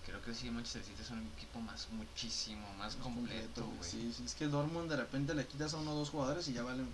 creo 0.06 0.22
que 0.22 0.34
sí, 0.34 0.50
Manchester 0.50 0.84
City 0.84 1.02
es 1.02 1.10
un 1.10 1.26
equipo 1.36 1.60
más, 1.62 1.88
muchísimo 1.92 2.68
más, 2.78 2.96
completo, 2.96 3.66
güey. 3.78 3.90
Sí, 3.90 4.14
sí, 4.16 4.24
es 4.26 4.36
que 4.36 4.46
el 4.46 4.52
Dortmund 4.52 4.90
de 4.90 4.98
repente 4.98 5.34
le 5.34 5.46
quitas 5.46 5.74
a 5.74 5.78
uno 5.78 5.94
o 5.94 5.96
dos 5.96 6.10
jugadores 6.10 6.48
y 6.50 6.54
ya 6.54 6.64
valen, 6.64 6.88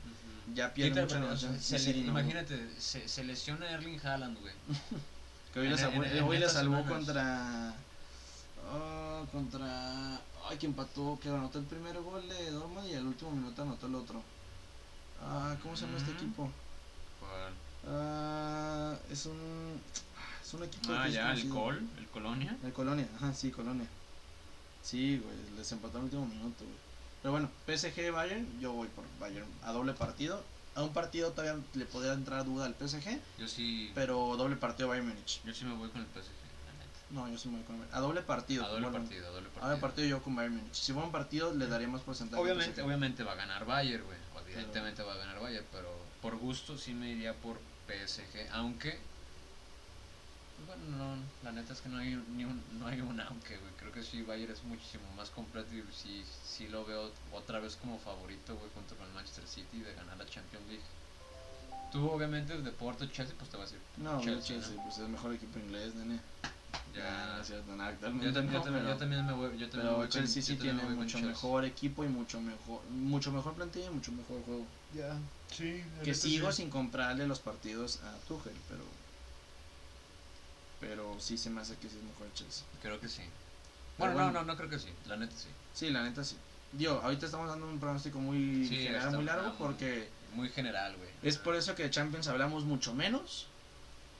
ya 0.53 0.73
pierden 0.73 1.05
mucha 1.05 1.59
se, 1.59 1.91
Imagínate, 1.97 2.69
se, 2.79 3.07
se, 3.07 3.23
lesiona 3.23 3.69
Erling 3.71 3.99
Haaland, 4.05 4.39
güey. 4.39 4.53
que 5.53 5.59
hoy, 5.59 5.69
le, 5.69 6.21
hoy 6.21 6.37
le 6.37 6.49
salvó 6.49 6.85
contra 6.85 7.75
Ah, 8.71 9.23
contra. 9.31 10.21
Ay, 10.49 10.57
que 10.57 10.65
empató, 10.65 11.19
que 11.21 11.29
anotó 11.29 11.59
el 11.59 11.65
primer 11.65 11.99
gol 12.01 12.27
de 12.27 12.51
Dortmund 12.51 12.87
y 12.87 12.95
al 12.95 13.05
último 13.05 13.31
minuto 13.31 13.61
anotó 13.61 13.87
el 13.87 13.95
otro. 13.95 14.21
Ah, 15.21 15.55
¿cómo 15.61 15.75
se 15.75 15.85
llama 15.85 15.97
este 15.97 16.11
equipo? 16.11 16.49
¿Cuál? 17.19 17.53
Ah, 17.87 18.95
es 19.09 19.25
un. 19.25 19.81
Es 20.41 20.53
un 20.53 20.63
equipo. 20.63 20.91
Ah, 20.93 21.07
ya, 21.07 21.33
el 21.33 21.49
Col, 21.49 21.87
el 21.97 22.07
Colonia. 22.07 22.57
El 22.63 22.73
Colonia, 22.73 23.07
ajá, 23.15 23.33
sí, 23.33 23.51
Colonia. 23.51 23.87
Sí, 24.83 25.19
güey, 25.23 25.57
les 25.57 25.71
empató 25.71 25.99
el 25.99 26.05
último 26.05 26.25
minuto, 26.25 26.63
güey. 26.63 26.77
Pero 27.21 27.31
bueno, 27.33 27.49
PSG 27.67 28.11
Bayern, 28.11 28.59
yo 28.59 28.73
voy 28.73 28.87
por 28.87 29.05
Bayern 29.19 29.47
a 29.63 29.71
doble 29.71 29.93
partido. 29.93 30.43
a 30.73 30.83
un 30.83 30.93
partido 30.93 31.31
todavía 31.31 31.61
le 31.73 31.85
podría 31.85 32.13
entrar 32.13 32.45
duda 32.45 32.65
al 32.65 32.75
PSG. 32.75 33.19
Yo 33.37 33.47
sí. 33.47 33.91
Pero 33.93 34.35
doble 34.37 34.55
partido 34.55 34.89
Bayern 34.89 35.07
Múnich. 35.07 35.41
Yo 35.43 35.53
sí 35.53 35.65
me 35.65 35.75
voy 35.75 35.89
con 35.89 36.01
el 36.01 36.07
PSG. 36.07 36.40
No, 37.11 37.27
yo 37.29 37.37
sí 37.37 37.49
me 37.49 37.57
voy 37.57 37.65
con 37.65 37.75
el 37.75 37.87
A 37.91 37.99
doble 37.99 38.21
partido. 38.21 38.65
A 38.65 38.69
doble 38.69 38.87
partido, 38.87 39.27
a 39.27 39.31
doble 39.31 39.47
partido. 39.49 39.65
A 39.65 39.69
doble 39.69 39.81
partido 39.81 40.07
yo 40.07 40.23
con 40.23 40.35
Bayern 40.35 40.55
Múnich. 40.55 40.73
Si 40.73 40.93
fuera 40.93 41.05
un 41.05 41.11
partido, 41.11 41.53
le 41.53 41.67
daría 41.67 41.87
más 41.87 42.01
porcentaje. 42.01 42.41
Obviamente, 42.41 42.81
obviamente 42.81 43.23
va 43.23 43.33
a 43.33 43.35
ganar 43.35 43.65
Bayern, 43.65 44.03
güey. 44.05 44.17
Evidentemente 44.47 45.03
va 45.03 45.13
a 45.13 45.17
ganar 45.17 45.39
Bayern, 45.39 45.65
pero 45.71 45.89
por 46.21 46.35
gusto 46.37 46.77
sí 46.77 46.93
me 46.93 47.09
iría 47.09 47.33
por 47.33 47.57
PSG. 47.87 48.49
Aunque 48.51 48.99
bueno, 50.67 50.97
no, 50.97 51.15
la 51.43 51.51
neta 51.51 51.73
es 51.73 51.81
que 51.81 51.89
no 51.89 51.97
hay 51.97 52.21
ni 52.35 52.45
un, 52.45 52.61
no 52.79 52.87
hay 52.87 53.01
un 53.01 53.19
aunque, 53.19 53.57
güey. 53.57 53.71
Creo 53.77 53.91
que 53.91 54.03
sí, 54.03 54.21
Bayern 54.21 54.51
es 54.51 54.63
muchísimo 54.63 55.03
más 55.15 55.29
completo 55.29 55.73
y 55.73 55.83
sí, 55.93 56.23
sí 56.45 56.67
lo 56.67 56.85
veo 56.85 57.11
otra 57.31 57.59
vez 57.59 57.75
como 57.75 57.97
favorito, 57.99 58.55
güey, 58.55 58.69
contra 58.71 58.97
el 59.05 59.11
Manchester 59.13 59.47
City 59.47 59.79
de 59.79 59.93
ganar 59.93 60.17
la 60.17 60.25
Champions 60.25 60.67
League. 60.67 60.83
Tú, 61.91 62.09
obviamente, 62.09 62.57
de 62.57 62.71
Porto 62.71 63.05
Chelsea, 63.07 63.35
pues 63.37 63.49
te 63.49 63.57
vas 63.57 63.69
a 63.69 63.73
decir. 63.73 63.87
No, 63.97 64.21
Chelsea, 64.21 64.57
Chelsea 64.57 64.83
pues 64.83 64.95
es 64.95 65.01
el 65.01 65.09
mejor 65.09 65.33
equipo 65.33 65.59
inglés, 65.59 65.95
nene. 65.95 66.19
Ya, 66.95 67.35
no, 67.37 67.43
cierto, 67.43 67.71
yo, 67.71 67.77
también, 67.77 68.25
yo, 68.25 68.33
también, 68.33 68.85
yo, 68.85 68.97
también, 68.97 69.25
me 69.25 69.33
voy. 69.33 69.57
Yo 69.57 69.69
también 69.69 69.93
pero 69.93 70.07
Chelsea 70.07 70.41
sí 70.41 70.55
tiene 70.55 70.83
mucho 70.83 71.19
mejor 71.19 71.65
equipo 71.65 72.03
y 72.03 72.07
mucho 72.07 72.41
mejor 72.41 72.83
mucho 72.89 73.31
mejor 73.31 73.53
plantilla 73.53 73.87
y 73.87 73.89
mucho 73.89 74.11
mejor 74.11 74.43
juego. 74.43 74.65
Ya, 74.93 75.17
sí. 75.49 75.83
Que 76.03 76.13
sigo 76.13 76.51
sin 76.51 76.69
comprarle 76.69 77.27
los 77.27 77.39
partidos 77.39 77.99
a 78.03 78.27
Tuchel, 78.27 78.55
pero 78.69 78.83
pero 80.81 81.15
sí 81.19 81.37
se 81.37 81.49
me 81.49 81.61
hace 81.61 81.75
que 81.75 81.89
sí 81.89 81.97
es 81.97 82.03
mejor 82.03 82.27
el 82.27 82.33
Chelsea. 82.33 82.65
Creo 82.81 82.99
que 82.99 83.07
sí. 83.07 83.21
Bueno, 83.97 84.15
no, 84.15 84.31
no, 84.31 84.43
no 84.43 84.57
creo 84.57 84.69
que 84.69 84.79
sí. 84.79 84.89
La 85.07 85.15
neta 85.15 85.35
sí. 85.37 85.47
Sí, 85.73 85.89
la 85.91 86.03
neta 86.03 86.23
sí. 86.23 86.35
Digo, 86.73 86.99
ahorita 87.03 87.25
estamos 87.25 87.47
dando 87.47 87.67
un 87.67 87.79
pronóstico 87.79 88.19
muy 88.19 88.67
general, 88.67 89.15
muy 89.15 89.25
largo, 89.25 89.53
porque... 89.57 90.09
Muy 90.33 90.49
general, 90.49 90.95
güey. 90.97 91.09
Es 91.21 91.37
por 91.37 91.55
eso 91.55 91.75
que 91.75 91.83
de 91.83 91.91
Champions 91.91 92.27
hablamos 92.27 92.63
mucho 92.63 92.93
menos, 92.95 93.47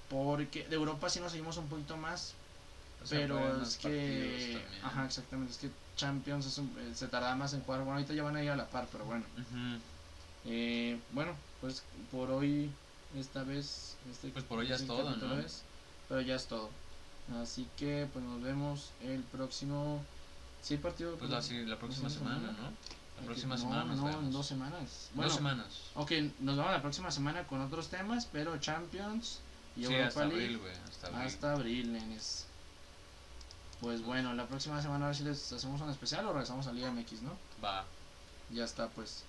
porque 0.10 0.68
de 0.68 0.76
Europa 0.76 1.10
sí 1.10 1.20
nos 1.20 1.32
seguimos 1.32 1.58
un 1.58 1.68
poquito 1.68 1.96
más, 1.98 2.34
pero 3.10 3.62
es 3.62 3.78
que... 3.78 4.62
Ajá, 4.84 5.06
exactamente, 5.06 5.52
es 5.54 5.58
que 5.60 5.70
Champions 5.96 6.46
es 6.46 6.58
eh, 6.58 6.64
se 6.96 7.08
tarda 7.08 7.36
más 7.36 7.54
en 7.54 7.62
jugar, 7.62 7.82
bueno, 7.82 7.94
ahorita 7.94 8.14
ya 8.14 8.24
van 8.24 8.36
a 8.36 8.44
ir 8.44 8.50
a 8.52 8.56
la 8.56 8.68
par, 8.68 8.88
pero 8.92 9.06
bueno. 9.06 9.26
eh, 10.46 11.00
bueno, 11.12 11.34
pues 11.60 11.84
por 12.12 12.32
hoy, 12.32 12.72
esta 13.16 13.44
vez... 13.44 13.96
Este, 14.10 14.30
pues 14.30 14.46
por 14.46 14.60
hoy 14.60 14.68
ya 14.68 14.76
es 14.76 14.88
todo, 14.88 15.16
¿no? 15.16 15.44
Pero 16.10 16.22
ya 16.22 16.36
es 16.36 16.46
todo. 16.48 16.70
Así 17.42 17.68
que 17.78 18.08
pues 18.12 18.24
nos 18.26 18.42
vemos 18.42 18.92
el 19.02 19.22
próximo... 19.24 20.04
¿Sí 20.62 20.78
partido? 20.78 21.16
Pues 21.18 21.32
la, 21.32 21.42
la 21.68 21.80
próxima 21.80 22.10
semana, 22.10 22.52
¿no? 22.52 22.72
La 23.20 23.26
próxima 23.26 23.58
semana 23.58 23.96
no, 23.96 24.10
en 24.10 24.32
dos 24.32 24.48
semanas. 24.48 25.10
Bueno, 25.14 25.30
dos 25.30 25.38
semanas. 25.38 25.68
Ok, 25.96 26.12
nos 26.40 26.58
vemos 26.58 26.72
la 26.72 26.82
próxima 26.82 27.12
semana 27.12 27.46
con 27.46 27.62
otros 27.62 27.90
temas, 27.90 28.28
pero 28.32 28.58
Champions 28.58 29.40
y 29.76 29.86
sí, 29.86 29.96
hasta 29.96 30.24
abril, 30.24 30.58
güey. 30.58 30.74
Hasta 30.90 31.08
abril. 31.08 31.22
Hasta 31.22 31.54
abril, 31.54 31.94
nenes. 31.94 32.46
Pues 33.82 34.02
bueno, 34.04 34.34
la 34.34 34.48
próxima 34.48 34.82
semana 34.82 35.06
a 35.06 35.08
ver 35.10 35.18
si 35.18 35.24
les 35.24 35.52
hacemos 35.52 35.82
un 35.82 35.90
especial 35.90 36.26
o 36.28 36.32
regresamos 36.32 36.68
a 36.68 36.72
Liga 36.72 36.90
MX, 36.90 37.22
¿no? 37.24 37.38
Va. 37.64 37.86
Ya 38.50 38.64
está, 38.64 38.88
pues. 38.90 39.26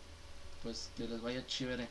Pues 0.62 0.90
que 0.94 1.08
les 1.08 1.20
vaya 1.22 1.46
chévere. 1.46 1.88